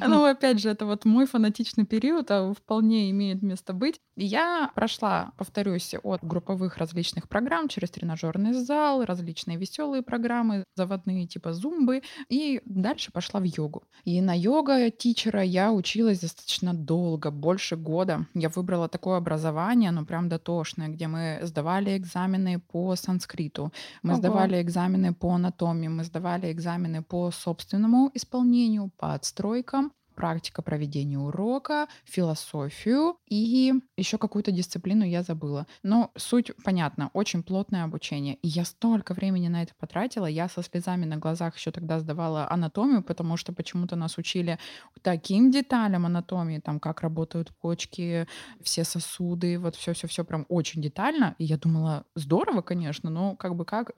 Ну, 0.00 0.24
опять 0.24 0.60
же, 0.60 0.70
это 0.70 0.86
вот 0.86 1.04
мой 1.04 1.26
фанатичный 1.26 1.84
период, 1.84 2.30
а 2.30 2.52
вполне 2.54 3.10
имеет 3.10 3.42
место 3.42 3.72
быть. 3.72 4.00
Я 4.16 4.70
прошла, 4.74 5.32
повторюсь, 5.36 5.94
от 6.02 6.24
групповых 6.24 6.78
различных 6.78 7.28
программ 7.28 7.68
через 7.68 7.90
тренажерный 7.90 8.52
зал, 8.52 9.04
различные 9.04 9.58
веселые 9.58 10.02
программы, 10.02 10.64
заводные 10.74 11.26
типа 11.26 11.52
зумбы, 11.52 12.02
и 12.28 12.60
дальше 12.64 13.12
пошла 13.12 13.40
в 13.40 13.44
йогу. 13.44 13.82
И 14.04 14.20
на 14.20 14.34
йога 14.38 14.90
тичера 14.90 15.42
я 15.42 15.72
училась 15.72 16.20
достаточно 16.20 16.74
долго, 16.74 17.30
больше 17.30 17.76
года. 17.76 18.26
Я 18.34 18.48
выбрала 18.48 18.88
такое 18.88 19.16
образование, 19.16 19.90
ну 19.90 20.04
прям 20.04 20.28
дотошное, 20.28 20.88
где 20.88 21.08
мы 21.08 21.40
сдавали 21.42 21.96
экзамены 21.96 22.58
по 22.58 22.96
санскриту, 22.96 23.72
мы 24.02 24.12
Ого. 24.12 24.18
сдавали 24.18 24.60
экзамены 24.60 25.14
по 25.14 25.34
анатомии, 25.34 25.88
мы 25.92 26.04
сдавали 26.04 26.50
экзамены 26.50 27.02
по 27.02 27.30
собственному 27.30 28.10
исполнению, 28.14 28.90
по 28.96 29.14
отстройкам 29.14 29.92
практика 30.14 30.62
проведения 30.62 31.18
урока, 31.18 31.88
философию 32.04 33.16
и 33.28 33.72
еще 33.96 34.18
какую-то 34.18 34.52
дисциплину 34.52 35.04
я 35.04 35.22
забыла. 35.22 35.66
Но 35.82 36.10
суть 36.16 36.52
понятна, 36.64 37.10
очень 37.12 37.42
плотное 37.42 37.84
обучение. 37.84 38.36
И 38.36 38.48
я 38.48 38.64
столько 38.64 39.14
времени 39.14 39.48
на 39.48 39.62
это 39.62 39.72
потратила. 39.78 40.26
Я 40.26 40.48
со 40.48 40.62
слезами 40.62 41.04
на 41.04 41.16
глазах 41.16 41.56
еще 41.56 41.70
тогда 41.70 41.98
сдавала 42.00 42.50
анатомию, 42.50 43.02
потому 43.02 43.36
что 43.36 43.52
почему-то 43.52 43.96
нас 43.96 44.18
учили 44.18 44.58
таким 45.02 45.50
деталям 45.50 46.06
анатомии, 46.06 46.58
там 46.58 46.80
как 46.80 47.00
работают 47.00 47.54
почки, 47.60 48.26
все 48.62 48.84
сосуды, 48.84 49.58
вот 49.58 49.76
все-все-все 49.76 50.24
прям 50.24 50.46
очень 50.48 50.82
детально. 50.82 51.34
И 51.38 51.44
я 51.44 51.56
думала, 51.56 52.04
здорово, 52.14 52.62
конечно, 52.62 53.10
но 53.10 53.36
как 53.36 53.54
бы 53.56 53.64
как, 53.64 53.92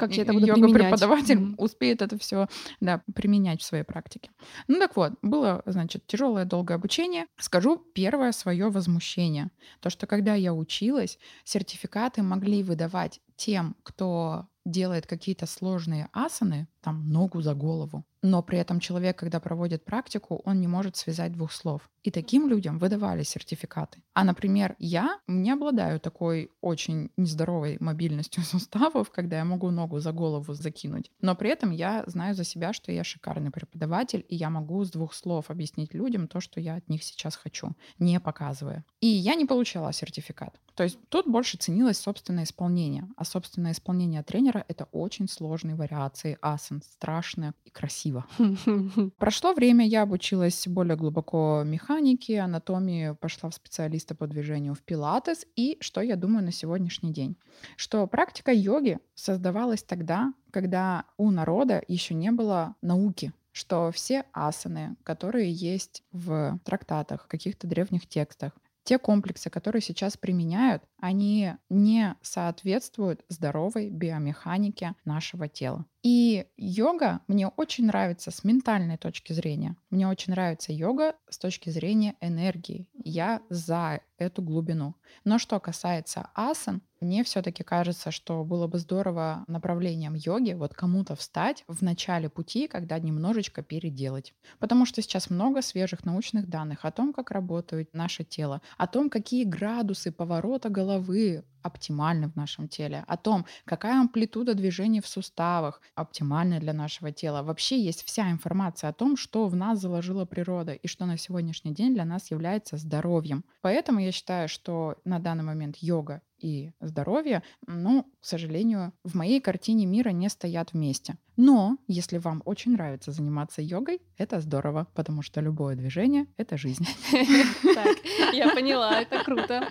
как 0.00 0.12
я 0.12 0.22
это 0.22 0.32
буду 0.34 0.46
йога-преподаватель 0.46 1.38
mm-hmm. 1.38 1.54
успеет 1.58 2.02
это 2.02 2.18
все 2.18 2.48
да, 2.80 3.02
применять 3.14 3.62
в 3.62 3.64
своей 3.64 3.84
практике. 3.84 4.30
Ну 4.66 4.78
так 4.78 4.96
вот, 4.96 5.12
было, 5.28 5.62
значит, 5.66 6.06
тяжелое 6.06 6.44
долгое 6.44 6.74
обучение. 6.74 7.26
Скажу 7.38 7.76
первое 7.94 8.32
свое 8.32 8.70
возмущение. 8.70 9.50
То, 9.80 9.90
что 9.90 10.06
когда 10.06 10.34
я 10.34 10.52
училась, 10.52 11.18
сертификаты 11.44 12.22
могли 12.22 12.62
выдавать 12.62 13.20
тем, 13.36 13.76
кто 13.82 14.48
делает 14.64 15.06
какие-то 15.06 15.46
сложные 15.46 16.08
асаны, 16.12 16.68
там 16.80 17.08
ногу 17.08 17.40
за 17.40 17.54
голову, 17.54 18.04
но 18.22 18.42
при 18.42 18.58
этом 18.58 18.80
человек, 18.80 19.18
когда 19.18 19.40
проводит 19.40 19.84
практику, 19.84 20.42
он 20.44 20.60
не 20.60 20.66
может 20.66 20.96
связать 20.96 21.32
двух 21.32 21.52
слов. 21.52 21.88
И 22.02 22.10
таким 22.10 22.48
людям 22.48 22.78
выдавали 22.78 23.22
сертификаты. 23.22 24.02
А, 24.14 24.24
например, 24.24 24.76
я 24.78 25.20
не 25.26 25.50
обладаю 25.50 26.00
такой 26.00 26.50
очень 26.60 27.10
нездоровой 27.16 27.76
мобильностью 27.80 28.42
суставов, 28.44 29.10
когда 29.10 29.38
я 29.38 29.44
могу 29.44 29.70
ногу 29.70 29.98
за 30.00 30.12
голову 30.12 30.54
закинуть. 30.54 31.10
Но 31.20 31.36
при 31.36 31.50
этом 31.50 31.70
я 31.70 32.04
знаю 32.06 32.34
за 32.34 32.44
себя, 32.44 32.72
что 32.72 32.92
я 32.92 33.04
шикарный 33.04 33.50
преподаватель, 33.50 34.24
и 34.28 34.36
я 34.36 34.50
могу 34.50 34.84
с 34.84 34.90
двух 34.90 35.14
слов 35.14 35.50
объяснить 35.50 35.94
людям 35.94 36.28
то, 36.28 36.40
что 36.40 36.60
я 36.60 36.76
от 36.76 36.88
них 36.88 37.04
сейчас 37.04 37.36
хочу, 37.36 37.76
не 37.98 38.18
показывая. 38.20 38.84
И 39.00 39.06
я 39.06 39.34
не 39.34 39.44
получала 39.44 39.92
сертификат. 39.92 40.58
То 40.74 40.84
есть 40.84 40.98
тут 41.08 41.26
больше 41.26 41.56
ценилось 41.56 41.98
собственное 41.98 42.44
исполнение. 42.44 43.08
А 43.16 43.24
собственное 43.24 43.72
исполнение 43.72 44.22
тренера— 44.22 44.64
это 44.68 44.84
очень 44.92 45.28
сложные 45.28 45.74
вариации 45.74 46.38
асан, 46.68 46.82
страшные 46.82 47.52
и 47.64 47.70
красиво. 47.70 48.26
Прошло 49.18 49.52
время, 49.52 49.86
я 49.86 50.02
обучилась 50.02 50.66
более 50.66 50.96
глубоко 50.96 51.62
механике, 51.64 52.40
анатомии, 52.40 53.14
пошла 53.20 53.50
в 53.50 53.54
специалиста 53.54 54.14
по 54.14 54.26
движению 54.26 54.74
в 54.74 54.82
пилатес. 54.82 55.46
И 55.56 55.78
что 55.80 56.00
я 56.00 56.16
думаю 56.16 56.44
на 56.44 56.52
сегодняшний 56.52 57.12
день? 57.12 57.36
Что 57.76 58.06
практика 58.06 58.52
йоги 58.52 58.98
создавалась 59.14 59.82
тогда, 59.82 60.32
когда 60.50 61.04
у 61.16 61.30
народа 61.30 61.82
еще 61.88 62.14
не 62.14 62.30
было 62.30 62.74
науки 62.82 63.32
что 63.50 63.90
все 63.90 64.24
асаны, 64.32 64.94
которые 65.02 65.50
есть 65.50 66.04
в 66.12 66.60
трактатах, 66.64 67.26
каких-то 67.26 67.66
древних 67.66 68.06
текстах, 68.06 68.52
те 68.84 68.98
комплексы, 68.98 69.50
которые 69.50 69.82
сейчас 69.82 70.16
применяют, 70.16 70.84
они 70.98 71.54
не 71.68 72.16
соответствуют 72.22 73.24
здоровой 73.28 73.90
биомеханике 73.90 74.94
нашего 75.04 75.48
тела. 75.48 75.86
И 76.02 76.46
йога 76.56 77.20
мне 77.26 77.48
очень 77.48 77.86
нравится 77.86 78.30
с 78.30 78.44
ментальной 78.44 78.96
точки 78.96 79.32
зрения. 79.32 79.76
Мне 79.90 80.06
очень 80.08 80.32
нравится 80.32 80.72
йога 80.72 81.16
с 81.28 81.38
точки 81.38 81.70
зрения 81.70 82.14
энергии. 82.20 82.88
Я 82.94 83.42
за 83.50 84.00
эту 84.16 84.42
глубину. 84.42 84.94
Но 85.24 85.38
что 85.38 85.58
касается 85.60 86.30
асан, 86.34 86.82
мне 87.00 87.22
все-таки 87.22 87.62
кажется, 87.62 88.10
что 88.10 88.44
было 88.44 88.66
бы 88.66 88.78
здорово 88.78 89.44
направлением 89.46 90.14
йоги 90.14 90.52
вот 90.52 90.74
кому-то 90.74 91.14
встать 91.14 91.64
в 91.68 91.82
начале 91.82 92.28
пути, 92.28 92.66
когда 92.66 92.98
немножечко 92.98 93.62
переделать. 93.62 94.34
Потому 94.58 94.84
что 94.84 95.00
сейчас 95.00 95.30
много 95.30 95.62
свежих 95.62 96.04
научных 96.04 96.48
данных 96.48 96.84
о 96.84 96.90
том, 96.90 97.12
как 97.12 97.30
работает 97.30 97.94
наше 97.94 98.24
тело, 98.24 98.62
о 98.76 98.88
том, 98.88 99.10
какие 99.10 99.44
градусы 99.44 100.10
поворота 100.10 100.68
головы 100.88 101.44
оптимальны 101.62 102.28
в 102.28 102.36
нашем 102.36 102.68
теле, 102.68 103.04
о 103.06 103.16
том, 103.16 103.44
какая 103.64 104.00
амплитуда 104.00 104.54
движений 104.54 105.00
в 105.00 105.06
суставах 105.06 105.82
оптимальна 105.94 106.60
для 106.60 106.72
нашего 106.72 107.12
тела. 107.12 107.42
Вообще 107.42 107.78
есть 107.78 108.04
вся 108.04 108.30
информация 108.30 108.90
о 108.90 108.92
том, 108.92 109.16
что 109.16 109.46
в 109.48 109.56
нас 109.56 109.80
заложила 109.80 110.24
природа 110.24 110.72
и 110.72 110.88
что 110.88 111.04
на 111.06 111.18
сегодняшний 111.18 111.74
день 111.74 111.94
для 111.94 112.04
нас 112.04 112.30
является 112.30 112.76
здоровьем. 112.76 113.44
Поэтому 113.60 114.00
я 114.00 114.12
считаю, 114.12 114.48
что 114.48 114.96
на 115.04 115.18
данный 115.18 115.44
момент 115.44 115.76
йога 115.80 116.22
и 116.38 116.72
здоровье, 116.80 117.42
ну, 117.66 118.04
к 118.20 118.24
сожалению, 118.24 118.92
в 119.04 119.14
моей 119.14 119.40
картине 119.40 119.86
мира 119.86 120.10
не 120.10 120.28
стоят 120.28 120.72
вместе. 120.72 121.16
Но 121.36 121.78
если 121.86 122.18
вам 122.18 122.42
очень 122.44 122.72
нравится 122.72 123.12
заниматься 123.12 123.62
йогой, 123.62 124.00
это 124.16 124.40
здорово, 124.40 124.88
потому 124.94 125.22
что 125.22 125.40
любое 125.40 125.76
движение— 125.76 126.26
это 126.36 126.56
жизнь. 126.56 126.86
Так, 127.74 127.96
я 128.32 128.52
поняла, 128.54 129.00
это 129.00 129.22
круто. 129.22 129.68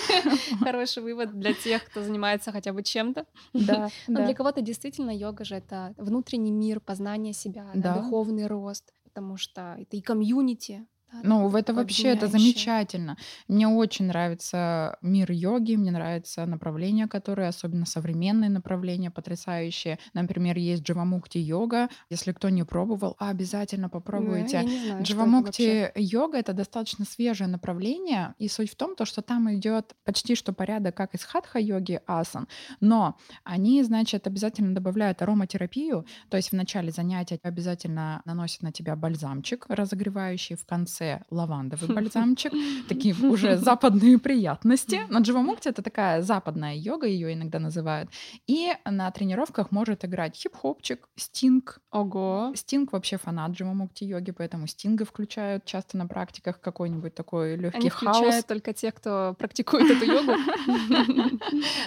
Хороший 0.60 1.02
вывод 1.02 1.38
для 1.38 1.54
тех, 1.54 1.84
кто 1.86 2.02
занимается 2.02 2.52
хотя 2.52 2.72
бы 2.72 2.82
чем-то. 2.82 3.24
Да, 3.54 3.88
Но 4.08 4.24
для 4.24 4.34
кого-то 4.34 4.60
действительно 4.60 5.10
йога 5.10 5.44
же 5.44 5.54
это 5.54 5.94
внутренний 5.96 6.52
мир, 6.52 6.80
познание 6.80 7.32
себя, 7.32 7.70
духовный 7.74 8.46
рост, 8.46 8.92
потому 9.04 9.38
что 9.38 9.76
это 9.78 9.96
и 9.96 10.02
комьюнити, 10.02 10.86
ну, 11.22 11.54
это 11.56 11.72
вообще 11.74 12.08
это 12.08 12.28
замечательно. 12.28 13.16
Мне 13.48 13.68
очень 13.68 14.06
нравится 14.06 14.96
мир 15.02 15.30
йоги, 15.30 15.76
мне 15.76 15.90
нравится 15.90 16.46
направление, 16.46 17.06
которое, 17.06 17.48
особенно 17.48 17.86
современные 17.86 18.50
направления, 18.50 19.10
потрясающие. 19.10 19.98
Например, 20.14 20.56
есть 20.56 20.82
Дживамукти 20.82 21.38
йога. 21.38 21.88
Если 22.10 22.32
кто 22.32 22.48
не 22.48 22.64
пробовал, 22.64 23.16
обязательно 23.18 23.88
попробуйте. 23.88 24.62
Ну, 24.62 25.02
Дживамукти 25.02 25.92
йога 25.94 26.38
это 26.38 26.52
достаточно 26.52 27.04
свежее 27.04 27.48
направление, 27.48 28.34
и 28.38 28.48
суть 28.48 28.70
в 28.70 28.76
том, 28.76 28.96
то, 28.96 29.04
что 29.04 29.22
там 29.22 29.52
идет 29.54 29.94
почти 30.04 30.34
что 30.34 30.52
порядок, 30.52 30.96
как 30.96 31.14
из 31.14 31.24
хатха 31.24 31.58
йоги 31.58 32.00
асан, 32.06 32.48
но 32.80 33.16
они, 33.44 33.82
значит, 33.82 34.26
обязательно 34.26 34.74
добавляют 34.74 35.22
ароматерапию, 35.22 36.06
то 36.28 36.36
есть 36.36 36.50
в 36.50 36.54
начале 36.54 36.90
занятия 36.90 37.38
обязательно 37.42 38.22
наносят 38.24 38.62
на 38.62 38.72
тебя 38.72 38.96
бальзамчик 38.96 39.66
разогревающий 39.68 40.56
в 40.56 40.64
конце 40.66 41.05
конце 41.06 41.24
лавандовый 41.30 41.88
бальзамчик, 41.94 42.52
такие 42.88 43.14
уже 43.14 43.56
западные 43.56 44.18
приятности. 44.18 45.00
Но 45.08 45.20
дживамукти— 45.20 45.68
это 45.70 45.82
такая 45.82 46.22
западная 46.22 46.74
йога, 46.74 47.06
ее 47.06 47.32
иногда 47.32 47.58
называют. 47.58 48.10
И 48.46 48.72
на 48.84 49.10
тренировках 49.10 49.70
может 49.70 50.04
играть 50.04 50.36
хип-хопчик, 50.36 51.08
стинг. 51.16 51.80
Ого! 51.90 52.52
Стинг 52.54 52.92
вообще 52.92 53.18
фанат 53.18 53.52
дживамукти 53.52 54.04
йоги, 54.04 54.32
поэтому 54.32 54.66
стинга 54.66 55.04
включают 55.04 55.64
часто 55.64 55.96
на 55.96 56.06
практиках 56.06 56.60
какой-нибудь 56.60 57.14
такой 57.14 57.56
легкий 57.56 57.78
Они 57.78 57.88
хаос. 57.88 58.16
включают 58.16 58.46
только 58.46 58.72
те, 58.72 58.92
кто 58.92 59.34
практикует 59.38 59.90
эту 59.90 60.04
йогу. 60.04 60.32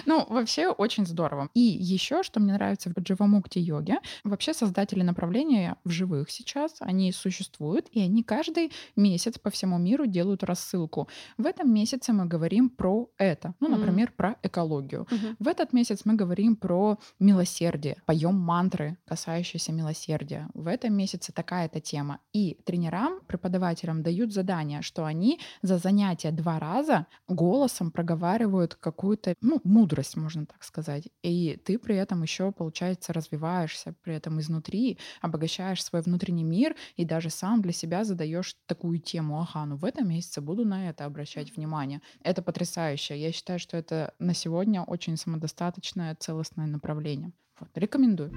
Ну, 0.06 0.26
вообще 0.28 0.68
очень 0.68 1.06
здорово. 1.06 1.48
И 1.54 1.60
еще, 1.60 2.22
что 2.22 2.40
мне 2.40 2.52
нравится 2.52 2.90
в 2.90 2.98
дживамукти 2.98 3.58
йоге, 3.58 3.98
вообще 4.24 4.54
создатели 4.54 5.02
направления 5.02 5.76
в 5.84 5.90
живых 5.90 6.30
сейчас, 6.30 6.76
они 6.80 7.12
существуют, 7.12 7.86
и 7.92 8.00
они 8.00 8.22
каждый 8.22 8.72
месяц 9.00 9.38
по 9.38 9.50
всему 9.50 9.78
миру 9.78 10.06
делают 10.06 10.44
рассылку. 10.44 11.08
В 11.38 11.46
этом 11.46 11.72
месяце 11.72 12.12
мы 12.12 12.26
говорим 12.26 12.68
про 12.68 13.06
это. 13.18 13.54
Ну, 13.60 13.68
например, 13.68 14.08
mm-hmm. 14.08 14.16
про 14.16 14.36
экологию. 14.42 15.06
Mm-hmm. 15.10 15.36
В 15.38 15.48
этот 15.48 15.72
месяц 15.72 16.02
мы 16.04 16.14
говорим 16.14 16.56
про 16.56 16.98
милосердие. 17.18 17.96
Поем 18.06 18.36
мантры, 18.36 18.96
касающиеся 19.06 19.72
милосердия. 19.72 20.48
В 20.54 20.66
этом 20.66 20.94
месяце 20.94 21.32
такая-то 21.32 21.80
тема. 21.80 22.20
И 22.32 22.58
тренерам, 22.64 23.20
преподавателям 23.26 24.02
дают 24.02 24.32
задание, 24.32 24.82
что 24.82 25.04
они 25.04 25.40
за 25.62 25.78
занятие 25.78 26.30
два 26.30 26.58
раза 26.58 27.06
голосом 27.28 27.90
проговаривают 27.90 28.74
какую-то, 28.74 29.34
ну, 29.40 29.60
мудрость, 29.64 30.16
можно 30.16 30.46
так 30.46 30.62
сказать. 30.62 31.08
И 31.22 31.58
ты 31.64 31.78
при 31.78 31.96
этом 31.96 32.22
еще, 32.22 32.52
получается, 32.52 33.12
развиваешься, 33.12 33.94
при 34.02 34.14
этом 34.14 34.40
изнутри, 34.40 34.98
обогащаешь 35.20 35.82
свой 35.84 36.02
внутренний 36.02 36.44
мир 36.44 36.76
и 36.96 37.04
даже 37.04 37.30
сам 37.30 37.62
для 37.62 37.72
себя 37.72 38.04
задаешь 38.04 38.56
такую 38.66 38.89
такую 38.90 38.98
тему, 38.98 39.40
ага, 39.40 39.66
ну 39.66 39.76
в 39.76 39.84
этом 39.84 40.08
месяце 40.08 40.40
буду 40.40 40.64
на 40.64 40.88
это 40.88 41.04
обращать 41.04 41.56
внимание. 41.56 42.00
Это 42.24 42.42
потрясающе. 42.42 43.16
Я 43.16 43.30
считаю, 43.30 43.60
что 43.60 43.76
это 43.76 44.12
на 44.18 44.34
сегодня 44.34 44.82
очень 44.82 45.16
самодостаточное, 45.16 46.16
целостное 46.16 46.66
направление. 46.66 47.30
Вот, 47.60 47.70
рекомендую. 47.76 48.30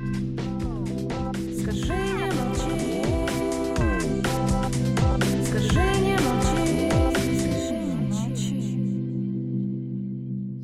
Скажи, 1.59 1.93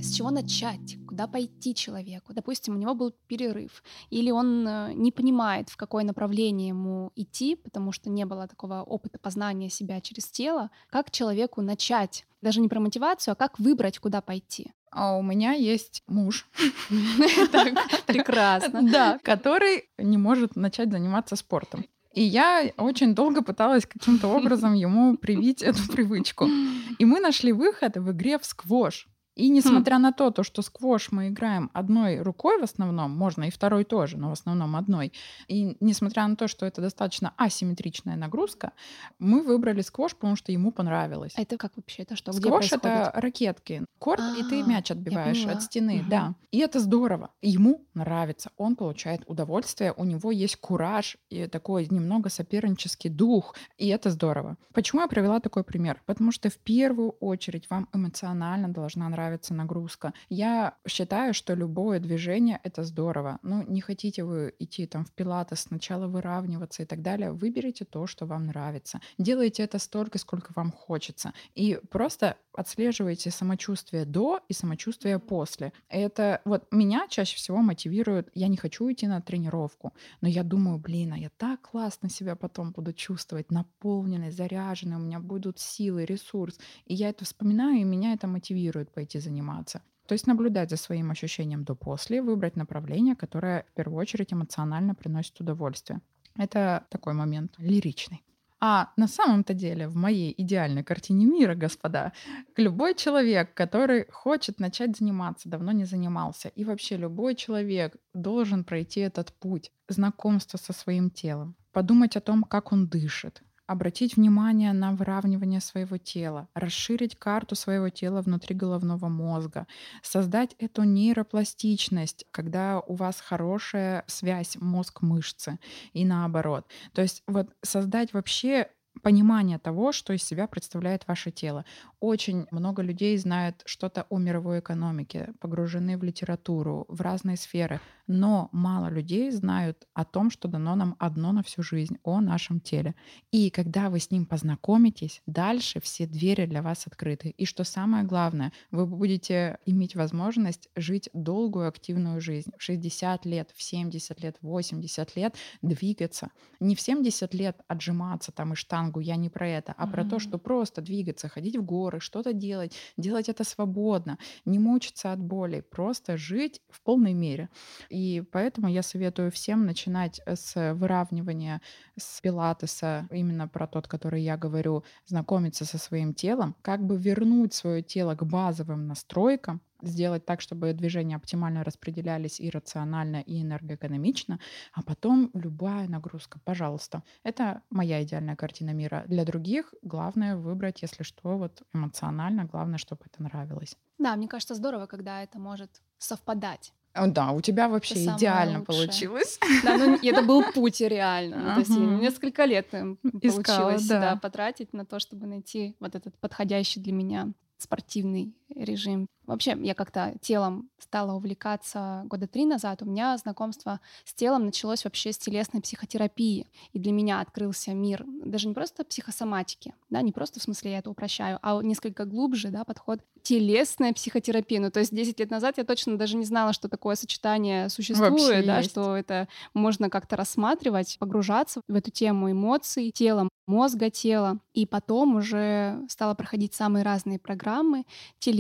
С 0.02 0.14
чего 0.16 0.30
начать? 0.30 0.98
Куда 1.20 1.28
пойти 1.28 1.76
человеку. 1.76 2.34
Допустим, 2.34 2.76
у 2.76 2.78
него 2.78 2.96
был 2.96 3.14
перерыв, 3.28 3.84
или 4.10 4.32
он 4.32 4.66
э, 4.66 4.94
не 4.94 5.12
понимает, 5.12 5.70
в 5.70 5.76
какое 5.76 6.06
направление 6.06 6.70
ему 6.70 7.12
идти, 7.16 7.56
потому 7.56 7.92
что 7.92 8.10
не 8.10 8.26
было 8.26 8.48
такого 8.48 8.84
опыта 8.84 9.20
познания 9.20 9.70
себя 9.70 10.00
через 10.00 10.28
тело. 10.28 10.70
Как 10.90 11.12
человеку 11.12 11.62
начать? 11.62 12.26
Даже 12.42 12.62
не 12.62 12.70
про 12.70 12.80
мотивацию, 12.80 13.34
а 13.34 13.36
как 13.36 13.60
выбрать, 13.60 14.00
куда 14.00 14.22
пойти? 14.22 14.72
А 14.92 15.18
у 15.18 15.22
меня 15.22 15.52
есть 15.52 16.04
муж. 16.08 16.48
Прекрасно. 18.08 18.82
Да, 18.90 19.20
который 19.22 19.90
не 19.98 20.18
может 20.18 20.56
начать 20.56 20.90
заниматься 20.90 21.36
спортом. 21.36 21.84
И 22.14 22.24
я 22.24 22.72
очень 22.78 23.14
долго 23.14 23.42
пыталась 23.42 23.86
каким-то 23.86 24.30
образом 24.30 24.74
ему 24.74 25.18
привить 25.18 25.62
эту 25.62 25.86
привычку. 25.92 26.46
И 26.98 27.04
мы 27.04 27.20
нашли 27.20 27.52
выход 27.52 27.98
в 27.98 28.12
игре 28.12 28.40
в 28.40 28.46
сквош. 28.46 29.08
И 29.40 29.48
несмотря 29.50 29.98
хм. 29.98 30.02
на 30.02 30.12
то, 30.12 30.32
то, 30.32 30.44
что 30.44 30.62
сквош 30.62 31.12
мы 31.12 31.30
играем 31.30 31.70
одной 31.74 32.20
рукой 32.20 32.60
в 32.60 32.64
основном, 32.64 33.12
можно 33.12 33.46
и 33.46 33.50
второй 33.50 33.86
тоже, 33.86 34.18
но 34.18 34.30
в 34.30 34.34
основном 34.34 34.76
одной, 34.76 35.14
и 35.48 35.78
несмотря 35.80 36.28
на 36.28 36.36
то, 36.36 36.50
что 36.50 36.66
это 36.66 36.82
достаточно 36.82 37.34
асимметричная 37.38 38.18
нагрузка, 38.18 38.74
мы 39.18 39.42
выбрали 39.42 39.82
сквош, 39.82 40.14
потому 40.16 40.36
что 40.36 40.52
ему 40.52 40.72
понравилось. 40.72 41.32
А 41.38 41.42
это 41.42 41.58
как 41.58 41.72
вообще? 41.78 42.04
Это 42.04 42.18
что? 42.18 42.34
Сквош— 42.34 42.72
это 42.74 43.12
ракетки. 43.16 43.86
Корт, 43.98 44.22
и 44.38 44.44
ты 44.44 44.62
мяч 44.64 44.92
отбиваешь 44.92 45.46
от 45.46 45.64
стены, 45.64 46.04
да. 46.10 46.36
И 46.52 46.60
это 46.60 46.80
здорово. 46.80 47.30
Ему 47.42 47.86
нравится, 47.94 48.52
он 48.58 48.76
получает 48.76 49.22
удовольствие, 49.28 49.94
у 49.96 50.04
него 50.04 50.32
есть 50.32 50.58
кураж 50.58 51.18
и 51.30 51.48
такой 51.48 51.88
немного 51.90 52.30
сопернический 52.30 53.10
дух, 53.10 53.56
и 53.78 53.88
это 53.88 54.10
здорово. 54.10 54.58
Почему 54.74 55.02
я 55.02 55.08
привела 55.08 55.40
такой 55.40 55.64
пример? 55.64 56.02
Потому 56.06 56.32
что 56.32 56.50
в 56.50 56.58
первую 56.58 57.12
очередь 57.20 57.70
вам 57.70 57.88
эмоционально 57.94 58.68
должна 58.68 59.08
нравиться 59.08 59.29
нравится 59.30 59.54
нагрузка. 59.54 60.14
Я 60.30 60.74
считаю, 60.88 61.34
что 61.34 61.54
любое 61.54 62.00
движение— 62.00 62.60
это 62.64 62.84
здорово. 62.84 63.38
Ну, 63.44 63.64
не 63.68 63.82
хотите 63.82 64.24
вы 64.24 64.54
идти 64.60 64.88
там 64.88 65.06
в 65.06 65.12
пилатес, 65.12 65.62
сначала 65.62 66.08
выравниваться 66.08 66.84
и 66.84 66.86
так 66.86 67.02
далее, 67.02 67.32
выберите 67.32 67.86
то, 67.86 68.08
что 68.08 68.26
вам 68.26 68.48
нравится. 68.48 69.00
Делайте 69.20 69.64
это 69.64 69.80
столько, 69.80 70.18
сколько 70.18 70.52
вам 70.56 70.72
хочется. 70.72 71.34
И 71.54 71.80
просто 71.92 72.38
отслеживайте 72.60 73.32
самочувствие 73.32 74.04
до 74.06 74.42
и 74.50 74.54
самочувствие 74.54 75.18
после. 75.18 75.72
Это 75.88 76.42
вот 76.44 76.68
меня 76.72 77.08
чаще 77.08 77.38
всего 77.38 77.60
мотивирует, 77.60 78.30
я 78.34 78.50
не 78.50 78.58
хочу 78.58 78.92
идти 78.92 79.08
на 79.08 79.22
тренировку, 79.22 79.94
но 80.20 80.28
я 80.28 80.44
думаю, 80.44 80.78
блин, 80.78 81.14
а 81.14 81.18
я 81.18 81.30
так 81.38 81.62
классно 81.62 82.10
себя 82.10 82.36
потом 82.36 82.72
буду 82.72 82.92
чувствовать, 82.92 83.50
наполненной, 83.50 84.32
заряженной, 84.32 84.98
у 84.98 85.00
меня 85.00 85.20
будут 85.20 85.58
силы, 85.60 86.04
ресурс. 86.04 86.60
И 86.86 86.94
я 86.94 87.10
это 87.10 87.24
вспоминаю, 87.24 87.80
и 87.80 87.86
меня 87.86 88.14
это 88.14 88.28
мотивирует 88.28 88.92
пойти 88.92 89.20
заниматься. 89.20 89.82
То 90.06 90.14
есть 90.14 90.28
наблюдать 90.28 90.70
за 90.70 90.76
своим 90.76 91.12
ощущением 91.12 91.64
до-после, 91.64 92.22
выбрать 92.22 92.58
направление, 92.58 93.16
которое 93.16 93.66
в 93.72 93.74
первую 93.74 94.00
очередь 94.00 94.34
эмоционально 94.34 94.96
приносит 94.96 95.40
удовольствие. 95.40 96.02
Это 96.36 96.86
такой 96.90 97.14
момент 97.14 97.54
лиричный. 97.58 98.24
А 98.62 98.92
на 98.98 99.08
самом-то 99.08 99.54
деле 99.54 99.88
в 99.88 99.96
моей 99.96 100.34
идеальной 100.38 100.84
картине 100.84 101.26
мира, 101.26 101.56
господа, 101.56 102.12
любой 102.58 102.94
человек, 102.94 103.54
который 103.54 104.06
хочет 104.12 104.60
начать 104.60 104.98
заниматься, 104.98 105.48
давно 105.48 105.72
не 105.72 105.86
занимался, 105.86 106.50
и 106.50 106.66
вообще 106.66 106.98
любой 106.98 107.36
человек 107.36 107.96
должен 108.14 108.66
пройти 108.66 109.00
этот 109.00 109.32
путь 109.40 109.72
знакомства 109.88 110.58
со 110.58 110.74
своим 110.74 111.10
телом, 111.10 111.56
подумать 111.72 112.18
о 112.18 112.22
том, 112.22 112.44
как 112.44 112.74
он 112.74 112.90
дышит, 112.90 113.44
обратить 113.70 114.16
внимание 114.18 114.74
на 114.74 114.94
выравнивание 114.94 115.62
своего 115.62 115.98
тела, 115.98 116.50
расширить 116.56 117.16
карту 117.18 117.56
своего 117.56 117.90
тела 117.90 118.22
внутри 118.22 118.56
головного 118.56 119.08
мозга, 119.10 119.68
создать 120.02 120.56
эту 120.60 120.84
нейропластичность, 120.84 122.26
когда 122.32 122.80
у 122.82 122.96
вас 122.96 123.22
хорошая 123.22 124.04
связь 124.08 124.58
мозг-мышцы 124.60 125.60
и 125.94 126.06
наоборот. 126.06 126.66
То 126.94 127.02
есть 127.02 127.24
вот 127.28 127.50
создать 127.64 128.14
вообще 128.14 128.68
понимание 129.02 129.60
того, 129.60 129.92
что 129.92 130.14
из 130.14 130.24
себя 130.24 130.48
представляет 130.48 131.08
ваше 131.08 131.32
тело. 131.32 131.66
Очень 132.00 132.48
много 132.52 132.82
людей 132.82 133.18
знают 133.18 133.62
что-то 133.66 134.06
о 134.10 134.18
мировой 134.18 134.60
экономике, 134.60 135.34
погружены 135.40 135.98
в 135.98 136.04
литературу, 136.04 136.86
в 136.88 137.02
разные 137.02 137.38
сферы, 137.38 137.80
но 138.08 138.50
мало 138.52 138.88
людей 138.88 139.30
знают 139.32 139.88
о 139.94 140.04
том, 140.04 140.32
что 140.32 140.48
дано 140.48 140.76
нам 140.76 140.96
одно 140.98 141.32
на 141.32 141.44
всю 141.44 141.62
жизнь, 141.62 141.98
о 142.04 142.22
нашем 142.22 142.60
теле. 142.60 142.96
И 143.32 143.52
когда 143.52 143.90
вы 143.90 144.00
с 144.00 144.10
ним 144.10 144.26
познакомитесь, 144.26 145.22
дальше 145.28 145.80
все 145.80 146.08
двери 146.08 146.48
для 146.48 146.62
вас 146.62 146.88
открыты. 146.88 147.30
И 147.30 147.46
что 147.46 147.64
самое 147.64 148.04
главное, 148.04 148.52
вы 148.72 148.88
будете 148.88 149.60
иметь 149.66 149.96
возможность 149.96 150.70
жить 150.76 151.10
долгую 151.14 151.68
активную 151.68 152.20
жизнь. 152.20 152.52
В 152.58 152.64
60 152.64 153.26
лет, 153.26 153.52
в 153.56 153.62
70 153.62 154.22
лет, 154.22 154.38
в 154.42 154.48
80 154.48 155.16
лет 155.16 155.36
двигаться. 155.62 156.32
Не 156.60 156.76
в 156.76 156.82
70 156.82 157.34
лет 157.36 157.62
отжиматься 157.68 158.32
там 158.32 158.54
и 158.54 158.56
штангу, 158.80 159.00
я 159.00 159.18
не 159.18 159.30
про 159.30 159.48
это, 159.48 159.74
а 159.78 159.86
mm-hmm. 159.86 159.92
про 159.92 160.06
то, 160.06 160.20
что 160.20 160.38
просто 160.38 160.82
двигаться, 160.82 161.30
ходить 161.30 161.58
в 161.58 161.64
горы, 161.64 162.00
что-то 162.00 162.34
делать, 162.34 162.76
делать 162.98 163.30
это 163.30 163.44
свободно, 163.44 164.18
не 164.46 164.60
мучиться 164.60 165.14
от 165.14 165.20
боли, 165.20 165.62
просто 165.62 166.18
жить 166.18 166.62
в 166.70 166.82
полной 166.82 167.14
мере. 167.14 167.50
И 167.90 168.24
поэтому 168.32 168.68
я 168.68 168.84
советую 168.84 169.32
всем 169.32 169.66
начинать 169.66 170.22
с 170.26 170.74
выравнивания 170.74 171.62
с 171.98 172.22
пилатеса, 172.22 173.08
именно 173.12 173.48
про 173.48 173.68
тот, 173.68 173.88
который 173.88 174.22
я 174.22 174.38
говорю, 174.38 174.84
знакомиться 175.06 175.66
со 175.66 175.78
своим 175.78 176.14
телом, 176.14 176.56
как 176.62 176.80
бы 176.82 176.98
вернуть 176.98 177.54
свое 177.54 177.82
тело 177.82 178.16
к 178.16 178.24
базовым 178.24 178.88
настройкам, 178.88 179.62
сделать 179.82 180.26
так, 180.26 180.42
чтобы 180.42 180.74
движения 180.74 181.16
оптимально 181.16 181.64
распределялись 181.64 182.40
и 182.40 182.50
рационально, 182.50 183.22
и 183.22 183.42
энергоэкономично, 183.42 184.40
а 184.74 184.84
потом 184.84 185.32
любая 185.34 185.88
нагрузка, 185.88 186.40
пожалуйста. 186.44 187.04
Это 187.24 187.62
моя 187.70 188.04
идеальная 188.04 188.36
картина 188.36 188.72
мира. 188.72 189.04
Для 189.08 189.26
других 189.26 189.74
главное 189.82 190.36
выбрать, 190.36 190.82
если 190.82 191.04
что, 191.04 191.38
вот 191.38 191.64
эмоционально, 191.74 192.46
главное, 192.46 192.78
чтобы 192.78 193.02
это 193.06 193.24
нравилось. 193.24 193.76
Да, 193.98 194.16
мне 194.16 194.28
кажется, 194.28 194.56
здорово, 194.56 194.86
когда 194.86 195.24
это 195.24 195.40
может 195.40 195.82
совпадать. 195.98 196.74
Да, 196.96 197.32
у 197.32 197.42
тебя 197.42 197.70
вообще 197.70 198.04
это 198.04 198.18
идеально 198.18 198.62
получилось. 198.62 199.40
Да, 199.64 199.78
ну 199.78 199.98
это 200.02 200.22
был 200.22 200.44
путь 200.54 200.82
реально. 200.82 201.38
Ну, 201.38 201.54
то 201.54 201.60
есть 201.60 202.02
несколько 202.02 202.46
лет 202.46 202.68
получилось 202.72 203.88
да. 203.88 204.16
потратить 204.16 204.74
на 204.74 204.86
то, 204.86 205.00
чтобы 205.00 205.28
найти 205.28 205.76
вот 205.80 205.96
этот 205.96 206.18
подходящий 206.18 206.80
для 206.80 206.94
меня 206.94 207.32
спортивный 207.58 208.34
режим. 208.56 209.08
Вообще, 209.26 209.56
я 209.62 209.76
как-то 209.76 210.16
телом 210.22 210.70
стала 210.80 211.14
увлекаться 211.14 212.02
года 212.06 212.28
три 212.28 212.46
назад. 212.46 212.82
У 212.82 212.86
меня 212.86 213.16
знакомство 213.18 213.80
с 214.04 214.14
телом 214.14 214.46
началось 214.46 214.84
вообще 214.84 215.12
с 215.12 215.20
телесной 215.20 215.62
психотерапии. 215.62 216.48
И 216.74 216.80
для 216.80 216.92
меня 216.92 217.22
открылся 217.22 217.74
мир 217.74 218.06
даже 218.26 218.48
не 218.48 218.54
просто 218.54 218.84
психосоматики, 218.84 219.74
да, 219.90 220.02
не 220.02 220.12
просто 220.12 220.40
в 220.40 220.44
смысле 220.44 220.72
я 220.72 220.80
это 220.80 220.90
упрощаю, 220.90 221.40
а 221.42 221.62
несколько 221.62 222.06
глубже, 222.06 222.50
да, 222.50 222.64
подход 222.64 223.02
телесная 223.22 223.94
психотерапия. 223.94 224.60
Ну, 224.60 224.72
то 224.72 224.80
есть 224.80 224.96
10 224.96 225.20
лет 225.20 225.30
назад 225.30 225.58
я 225.58 225.64
точно 225.64 225.98
даже 225.98 226.16
не 226.16 226.26
знала, 226.26 226.54
что 226.54 226.70
такое 226.70 226.96
сочетание 226.96 227.70
существует, 227.70 228.12
вообще 228.12 228.44
да, 228.44 228.58
есть. 228.60 228.72
что 228.72 228.96
это 228.96 229.28
можно 229.54 229.90
как-то 229.90 230.16
рассматривать, 230.16 230.98
погружаться 231.00 231.62
в 231.68 231.76
эту 231.76 231.92
тему 231.92 232.32
эмоций, 232.32 232.92
телом, 232.92 233.30
мозга, 233.46 233.90
тела. 233.90 234.40
И 234.54 234.66
потом 234.66 235.18
уже 235.18 235.86
стала 235.90 236.14
проходить 236.14 236.54
самые 236.54 236.84
разные 236.84 237.20
программы 237.20 237.86
телесные 238.20 238.39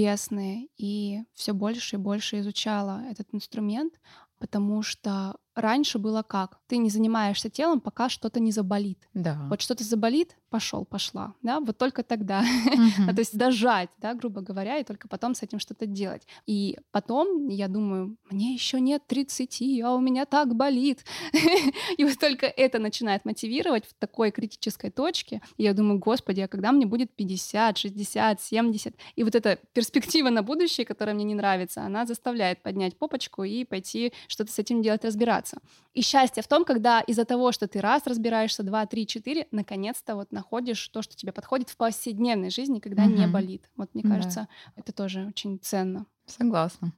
и 0.77 1.23
все 1.33 1.53
больше 1.53 1.95
и 1.95 1.99
больше 1.99 2.39
изучала 2.39 3.03
этот 3.09 3.27
инструмент, 3.33 3.99
потому 4.39 4.81
что 4.81 5.37
раньше 5.61 5.99
было 5.99 6.23
как? 6.23 6.59
Ты 6.67 6.77
не 6.77 6.89
занимаешься 6.89 7.49
телом, 7.49 7.79
пока 7.79 8.09
что-то 8.09 8.39
не 8.39 8.51
заболит. 8.51 8.99
Да. 9.13 9.37
Вот 9.49 9.61
что-то 9.61 9.83
заболит, 9.83 10.35
пошел, 10.49 10.85
пошла, 10.85 11.33
да, 11.41 11.59
вот 11.59 11.77
только 11.77 12.03
тогда. 12.03 12.43
Uh-huh. 12.79 13.13
То 13.13 13.19
есть 13.19 13.37
дожать, 13.37 13.89
да, 13.97 14.13
грубо 14.13 14.41
говоря, 14.41 14.77
и 14.77 14.83
только 14.83 15.07
потом 15.07 15.35
с 15.35 15.43
этим 15.43 15.59
что-то 15.59 15.85
делать. 15.85 16.25
И 16.45 16.77
потом 16.91 17.47
я 17.47 17.67
думаю, 17.67 18.15
мне 18.29 18.53
еще 18.53 18.79
нет 18.79 19.05
30, 19.07 19.81
а 19.83 19.95
у 19.95 19.99
меня 19.99 20.25
так 20.25 20.55
болит. 20.55 21.03
и 21.97 22.05
вот 22.05 22.17
только 22.19 22.45
это 22.45 22.79
начинает 22.79 23.25
мотивировать 23.25 23.85
в 23.85 23.93
такой 23.93 24.31
критической 24.31 24.91
точке. 24.91 25.41
И 25.57 25.63
я 25.63 25.73
думаю, 25.73 25.99
господи, 25.99 26.41
а 26.41 26.47
когда 26.47 26.71
мне 26.71 26.85
будет 26.85 27.11
50, 27.11 27.77
60, 27.77 28.41
70? 28.41 28.95
И 29.15 29.23
вот 29.23 29.35
эта 29.35 29.57
перспектива 29.73 30.29
на 30.29 30.41
будущее, 30.41 30.85
которая 30.85 31.15
мне 31.15 31.25
не 31.25 31.35
нравится, 31.35 31.83
она 31.83 32.05
заставляет 32.05 32.61
поднять 32.61 32.97
попочку 32.97 33.43
и 33.43 33.65
пойти 33.65 34.13
что-то 34.27 34.51
с 34.51 34.59
этим 34.59 34.81
делать, 34.81 35.03
разбираться. 35.05 35.48
И 35.93 36.01
счастье 36.01 36.43
в 36.43 36.47
том, 36.47 36.65
когда 36.65 37.01
из-за 37.01 37.25
того, 37.25 37.51
что 37.51 37.67
ты 37.67 37.81
раз 37.81 38.05
разбираешься, 38.05 38.63
два, 38.63 38.85
три, 38.85 39.07
четыре, 39.07 39.47
наконец-то 39.51 40.15
вот 40.15 40.31
находишь 40.31 40.87
то, 40.89 41.01
что 41.01 41.15
тебе 41.15 41.31
подходит 41.31 41.69
в 41.69 41.77
повседневной 41.77 42.49
жизни, 42.49 42.79
когда 42.79 43.03
угу. 43.03 43.11
не 43.11 43.27
болит. 43.27 43.69
Вот 43.75 43.89
мне 43.93 44.03
кажется, 44.03 44.47
да. 44.67 44.73
это 44.81 44.91
тоже 44.91 45.25
очень 45.25 45.59
ценно. 45.59 46.05
Согласна. 46.25 46.93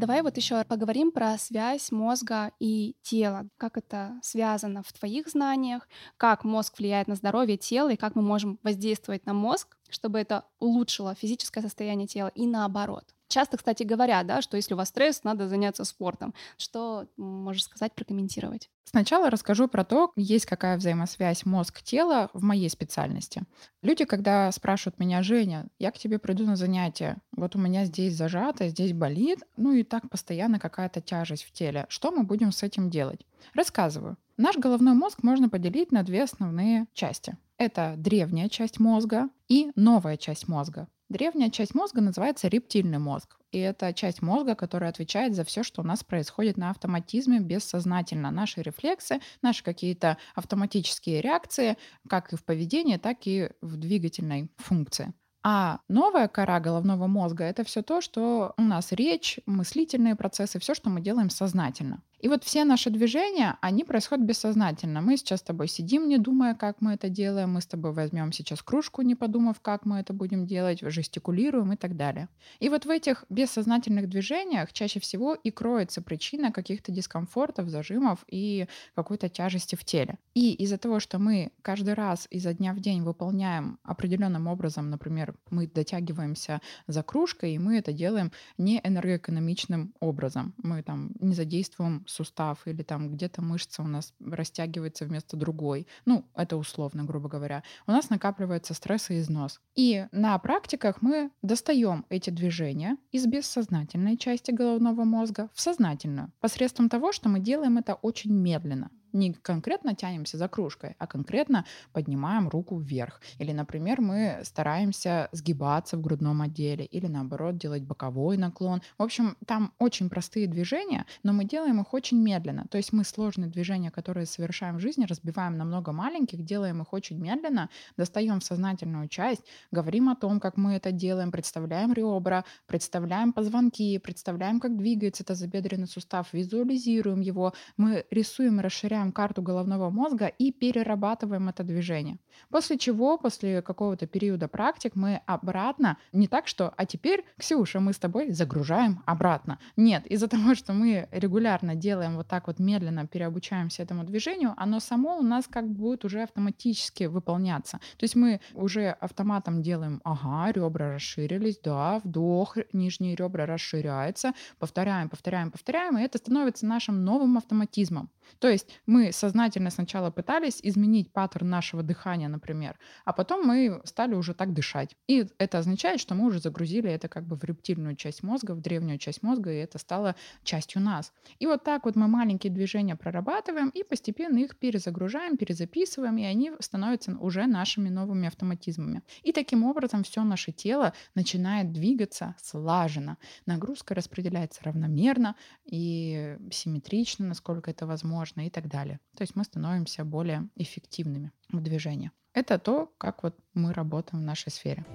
Давай 0.00 0.22
вот 0.22 0.38
еще 0.38 0.64
поговорим 0.64 1.12
про 1.12 1.36
связь 1.36 1.92
мозга 1.92 2.52
и 2.58 2.96
тела. 3.02 3.46
Как 3.58 3.76
это 3.76 4.18
связано 4.22 4.82
в 4.82 4.90
твоих 4.94 5.28
знаниях, 5.28 5.86
как 6.16 6.42
мозг 6.42 6.78
влияет 6.78 7.06
на 7.06 7.16
здоровье 7.16 7.58
тела 7.58 7.90
и 7.92 7.96
как 7.96 8.14
мы 8.14 8.22
можем 8.22 8.58
воздействовать 8.62 9.26
на 9.26 9.34
мозг, 9.34 9.76
чтобы 9.90 10.18
это 10.18 10.46
улучшило 10.58 11.14
физическое 11.14 11.60
состояние 11.60 12.06
тела 12.06 12.28
и 12.34 12.46
наоборот. 12.46 13.14
Часто, 13.30 13.56
кстати, 13.56 13.84
говорят, 13.84 14.26
да, 14.26 14.42
что 14.42 14.56
если 14.56 14.74
у 14.74 14.76
вас 14.76 14.88
стресс, 14.88 15.22
надо 15.22 15.46
заняться 15.46 15.84
спортом. 15.84 16.34
Что 16.58 17.06
можешь 17.16 17.62
сказать, 17.62 17.94
прокомментировать? 17.94 18.68
Сначала 18.82 19.30
расскажу 19.30 19.68
про 19.68 19.84
то, 19.84 20.10
есть 20.16 20.46
какая 20.46 20.76
взаимосвязь 20.76 21.46
мозг-тело 21.46 22.28
в 22.34 22.42
моей 22.42 22.68
специальности. 22.68 23.44
Люди, 23.82 24.04
когда 24.04 24.50
спрашивают 24.50 24.98
меня, 24.98 25.22
Женя, 25.22 25.68
я 25.78 25.92
к 25.92 25.98
тебе 25.98 26.18
приду 26.18 26.44
на 26.44 26.56
занятие, 26.56 27.18
вот 27.30 27.54
у 27.54 27.60
меня 27.60 27.84
здесь 27.84 28.16
зажато, 28.16 28.66
здесь 28.66 28.92
болит, 28.92 29.44
ну 29.56 29.74
и 29.74 29.84
так 29.84 30.10
постоянно 30.10 30.58
какая-то 30.58 31.00
тяжесть 31.00 31.44
в 31.44 31.52
теле. 31.52 31.86
Что 31.88 32.10
мы 32.10 32.24
будем 32.24 32.50
с 32.50 32.64
этим 32.64 32.90
делать? 32.90 33.24
Рассказываю. 33.54 34.16
Наш 34.38 34.56
головной 34.56 34.94
мозг 34.94 35.22
можно 35.22 35.48
поделить 35.48 35.92
на 35.92 36.02
две 36.02 36.24
основные 36.24 36.86
части. 36.94 37.36
Это 37.58 37.94
древняя 37.96 38.48
часть 38.48 38.80
мозга 38.80 39.28
и 39.46 39.70
новая 39.76 40.16
часть 40.16 40.48
мозга. 40.48 40.88
Древняя 41.10 41.50
часть 41.50 41.74
мозга 41.74 42.00
называется 42.00 42.46
рептильный 42.46 42.98
мозг. 42.98 43.36
И 43.50 43.58
это 43.58 43.92
часть 43.92 44.22
мозга, 44.22 44.54
которая 44.54 44.90
отвечает 44.90 45.34
за 45.34 45.42
все, 45.42 45.64
что 45.64 45.82
у 45.82 45.84
нас 45.84 46.04
происходит 46.04 46.56
на 46.56 46.70
автоматизме 46.70 47.40
бессознательно. 47.40 48.30
Наши 48.30 48.62
рефлексы, 48.62 49.20
наши 49.42 49.64
какие-то 49.64 50.18
автоматические 50.36 51.20
реакции, 51.20 51.76
как 52.08 52.32
и 52.32 52.36
в 52.36 52.44
поведении, 52.44 52.96
так 52.96 53.26
и 53.26 53.50
в 53.60 53.76
двигательной 53.76 54.52
функции. 54.56 55.12
А 55.42 55.80
новая 55.88 56.28
кора 56.28 56.60
головного 56.60 57.08
мозга— 57.08 57.42
это 57.46 57.64
все 57.64 57.82
то, 57.82 58.00
что 58.00 58.54
у 58.56 58.62
нас 58.62 58.92
речь, 58.92 59.40
мыслительные 59.46 60.14
процессы, 60.14 60.60
все, 60.60 60.74
что 60.74 60.90
мы 60.90 61.00
делаем 61.00 61.28
сознательно. 61.28 62.04
И 62.20 62.28
вот 62.28 62.44
все 62.44 62.64
наши 62.64 62.90
движения, 62.90 63.56
они 63.62 63.84
происходят 63.84 64.24
бессознательно. 64.26 65.00
Мы 65.00 65.16
сейчас 65.16 65.40
с 65.40 65.42
тобой 65.42 65.68
сидим, 65.68 66.06
не 66.08 66.18
думая, 66.18 66.54
как 66.54 66.80
мы 66.80 66.92
это 66.92 67.08
делаем. 67.08 67.54
Мы 67.54 67.60
с 67.62 67.66
тобой 67.66 67.92
возьмем 67.92 68.30
сейчас 68.32 68.62
кружку, 68.62 69.02
не 69.02 69.14
подумав, 69.14 69.60
как 69.60 69.86
мы 69.86 70.00
это 70.00 70.12
будем 70.12 70.46
делать, 70.46 70.80
жестикулируем 70.82 71.72
и 71.72 71.76
так 71.76 71.96
далее. 71.96 72.28
И 72.58 72.68
вот 72.68 72.84
в 72.84 72.90
этих 72.90 73.24
бессознательных 73.30 74.08
движениях 74.08 74.72
чаще 74.72 75.00
всего 75.00 75.34
и 75.34 75.50
кроется 75.50 76.02
причина 76.02 76.52
каких-то 76.52 76.92
дискомфортов, 76.92 77.68
зажимов 77.68 78.24
и 78.28 78.66
какой-то 78.94 79.28
тяжести 79.28 79.74
в 79.74 79.84
теле. 79.84 80.18
И 80.34 80.52
из-за 80.54 80.76
того, 80.76 81.00
что 81.00 81.18
мы 81.18 81.52
каждый 81.62 81.94
раз 81.94 82.26
изо 82.30 82.52
дня 82.52 82.74
в 82.74 82.80
день 82.80 83.02
выполняем 83.02 83.78
определенным 83.82 84.46
образом, 84.46 84.90
например, 84.90 85.34
мы 85.50 85.66
дотягиваемся 85.66 86.60
за 86.86 87.02
кружкой, 87.02 87.54
и 87.54 87.58
мы 87.58 87.78
это 87.78 87.92
делаем 87.92 88.30
не 88.58 88.80
энергоэкономичным 88.84 89.94
образом. 90.00 90.54
Мы 90.58 90.82
там 90.82 91.12
не 91.20 91.34
задействуем 91.34 92.04
сустав 92.10 92.66
или 92.66 92.82
там 92.82 93.10
где-то 93.10 93.42
мышца 93.42 93.82
у 93.82 93.86
нас 93.86 94.14
растягивается 94.20 95.04
вместо 95.04 95.36
другой. 95.36 95.86
Ну, 96.04 96.24
это 96.34 96.56
условно, 96.56 97.04
грубо 97.04 97.28
говоря. 97.28 97.62
У 97.86 97.92
нас 97.92 98.10
накапливается 98.10 98.74
стресс 98.74 99.10
и 99.10 99.18
износ. 99.18 99.60
И 99.74 100.06
на 100.12 100.38
практиках 100.38 101.02
мы 101.02 101.30
достаем 101.42 102.04
эти 102.08 102.30
движения 102.30 102.96
из 103.12 103.26
бессознательной 103.26 104.16
части 104.16 104.50
головного 104.50 105.04
мозга 105.04 105.48
в 105.54 105.60
сознательную 105.60 106.32
посредством 106.40 106.88
того, 106.88 107.12
что 107.12 107.28
мы 107.28 107.40
делаем 107.40 107.78
это 107.78 107.94
очень 107.94 108.32
медленно. 108.32 108.90
Не 109.12 109.32
конкретно 109.32 109.94
тянемся 109.94 110.36
за 110.36 110.48
кружкой, 110.48 110.94
а 110.98 111.06
конкретно 111.06 111.64
поднимаем 111.92 112.48
руку 112.48 112.78
вверх. 112.78 113.20
Или, 113.38 113.52
например, 113.52 114.00
мы 114.00 114.40
стараемся 114.44 115.28
сгибаться 115.32 115.96
в 115.96 116.00
грудном 116.00 116.42
отделе 116.42 116.84
или, 116.84 117.06
наоборот, 117.06 117.56
делать 117.56 117.82
боковой 117.82 118.36
наклон. 118.36 118.82
В 118.98 119.02
общем, 119.02 119.36
там 119.46 119.72
очень 119.78 120.10
простые 120.10 120.46
движения, 120.46 121.06
но 121.22 121.32
мы 121.32 121.44
делаем 121.44 121.80
их 121.80 121.94
очень 121.94 122.20
медленно. 122.22 122.66
То 122.70 122.76
есть 122.76 122.92
мы 122.92 123.04
сложные 123.04 123.50
движения, 123.50 123.90
которые 123.90 124.26
совершаем 124.26 124.76
в 124.76 124.80
жизни, 124.80 125.06
разбиваем 125.06 125.56
на 125.56 125.64
много 125.64 125.92
маленьких, 125.92 126.44
делаем 126.44 126.82
их 126.82 126.92
очень 126.92 127.18
медленно, 127.18 127.68
достаем 127.96 128.40
в 128.40 128.44
сознательную 128.44 129.08
часть, 129.08 129.42
говорим 129.70 130.08
о 130.08 130.16
том, 130.16 130.40
как 130.40 130.56
мы 130.56 130.74
это 130.74 130.92
делаем, 130.92 131.32
представляем 131.32 131.92
ребра, 131.92 132.44
представляем 132.66 133.32
позвонки, 133.32 133.98
представляем, 133.98 134.60
как 134.60 134.76
двигается 134.76 135.24
тазобедренный 135.24 135.86
сустав, 135.86 136.32
визуализируем 136.32 137.20
его, 137.20 137.54
мы 137.76 138.04
рисуем 138.10 138.60
и 138.60 138.62
расширяем 138.62 138.99
карту 139.08 139.42
головного 139.42 139.90
мозга 139.90 140.26
и 140.26 140.52
перерабатываем 140.52 141.48
это 141.48 141.64
движение. 141.64 142.18
После 142.50 142.78
чего, 142.78 143.18
после 143.18 143.62
какого-то 143.62 144.06
периода 144.06 144.48
практик, 144.48 144.94
мы 144.94 145.20
обратно, 145.26 145.96
не 146.12 146.28
так, 146.28 146.46
что 146.46 146.72
«а 146.76 146.86
теперь, 146.86 147.24
Ксюша, 147.38 147.80
мы 147.80 147.92
с 147.92 147.98
тобой 147.98 148.30
загружаем 148.30 149.02
обратно». 149.06 149.58
Нет, 149.76 150.06
из-за 150.06 150.28
того, 150.28 150.54
что 150.54 150.72
мы 150.72 151.08
регулярно 151.10 151.74
делаем 151.74 152.16
вот 152.16 152.28
так 152.28 152.46
вот 152.46 152.58
медленно, 152.58 153.06
переобучаемся 153.06 153.82
этому 153.82 154.04
движению, 154.04 154.54
оно 154.56 154.80
само 154.80 155.18
у 155.18 155.22
нас 155.22 155.46
как 155.46 155.66
бы 155.66 155.74
будет 155.74 156.04
уже 156.04 156.22
автоматически 156.22 157.04
выполняться. 157.04 157.78
То 157.96 158.04
есть 158.04 158.16
мы 158.16 158.40
уже 158.54 158.90
автоматом 158.90 159.62
делаем, 159.62 160.00
ага, 160.04 160.52
ребра 160.52 160.94
расширились, 160.94 161.58
да, 161.64 162.00
вдох, 162.04 162.56
нижние 162.72 163.14
ребра 163.14 163.46
расширяются, 163.46 164.32
повторяем, 164.58 165.08
повторяем, 165.08 165.50
повторяем, 165.50 165.98
и 165.98 166.02
это 166.02 166.18
становится 166.18 166.66
нашим 166.66 167.04
новым 167.04 167.36
автоматизмом. 167.36 168.10
То 168.38 168.48
есть 168.48 168.68
мы 168.90 169.12
сознательно 169.12 169.70
сначала 169.70 170.10
пытались 170.10 170.60
изменить 170.62 171.12
паттерн 171.12 171.48
нашего 171.48 171.82
дыхания, 171.82 172.28
например, 172.28 172.78
а 173.04 173.12
потом 173.12 173.46
мы 173.46 173.80
стали 173.84 174.14
уже 174.14 174.34
так 174.34 174.52
дышать. 174.52 174.96
И 175.06 175.26
это 175.38 175.58
означает, 175.58 176.00
что 176.00 176.14
мы 176.14 176.26
уже 176.26 176.40
загрузили 176.40 176.90
это 176.90 177.08
как 177.08 177.26
бы 177.26 177.36
в 177.36 177.44
рептильную 177.44 177.96
часть 177.96 178.22
мозга, 178.22 178.52
в 178.52 178.60
древнюю 178.60 178.98
часть 178.98 179.22
мозга, 179.22 179.52
и 179.52 179.56
это 179.56 179.78
стало 179.78 180.16
частью 180.42 180.82
нас. 180.82 181.12
И 181.38 181.46
вот 181.46 181.62
так 181.64 181.84
вот 181.84 181.96
мы 181.96 182.08
маленькие 182.08 182.52
движения 182.52 182.96
прорабатываем 182.96 183.68
и 183.68 183.84
постепенно 183.84 184.38
их 184.38 184.58
перезагружаем, 184.58 185.36
перезаписываем, 185.36 186.18
и 186.18 186.24
они 186.24 186.52
становятся 186.60 187.16
уже 187.20 187.46
нашими 187.46 187.88
новыми 187.88 188.26
автоматизмами. 188.26 189.02
И 189.22 189.32
таким 189.32 189.64
образом 189.64 190.02
все 190.02 190.24
наше 190.24 190.52
тело 190.52 190.92
начинает 191.14 191.72
двигаться 191.72 192.34
слаженно. 192.38 193.18
Нагрузка 193.46 193.94
распределяется 193.94 194.64
равномерно 194.64 195.36
и 195.64 196.36
симметрично, 196.50 197.26
насколько 197.26 197.70
это 197.70 197.86
возможно 197.86 198.20
можно 198.20 198.46
и 198.46 198.50
так 198.50 198.68
далее. 198.68 198.79
То 199.16 199.22
есть 199.22 199.36
мы 199.36 199.44
становимся 199.44 200.04
более 200.04 200.48
эффективными 200.56 201.32
в 201.50 201.60
движении. 201.60 202.10
Это 202.32 202.58
то, 202.58 202.92
как 202.98 203.22
вот 203.22 203.36
мы 203.54 203.72
работаем 203.72 204.22
в 204.22 204.26
нашей 204.26 204.50
сфере. 204.50 204.86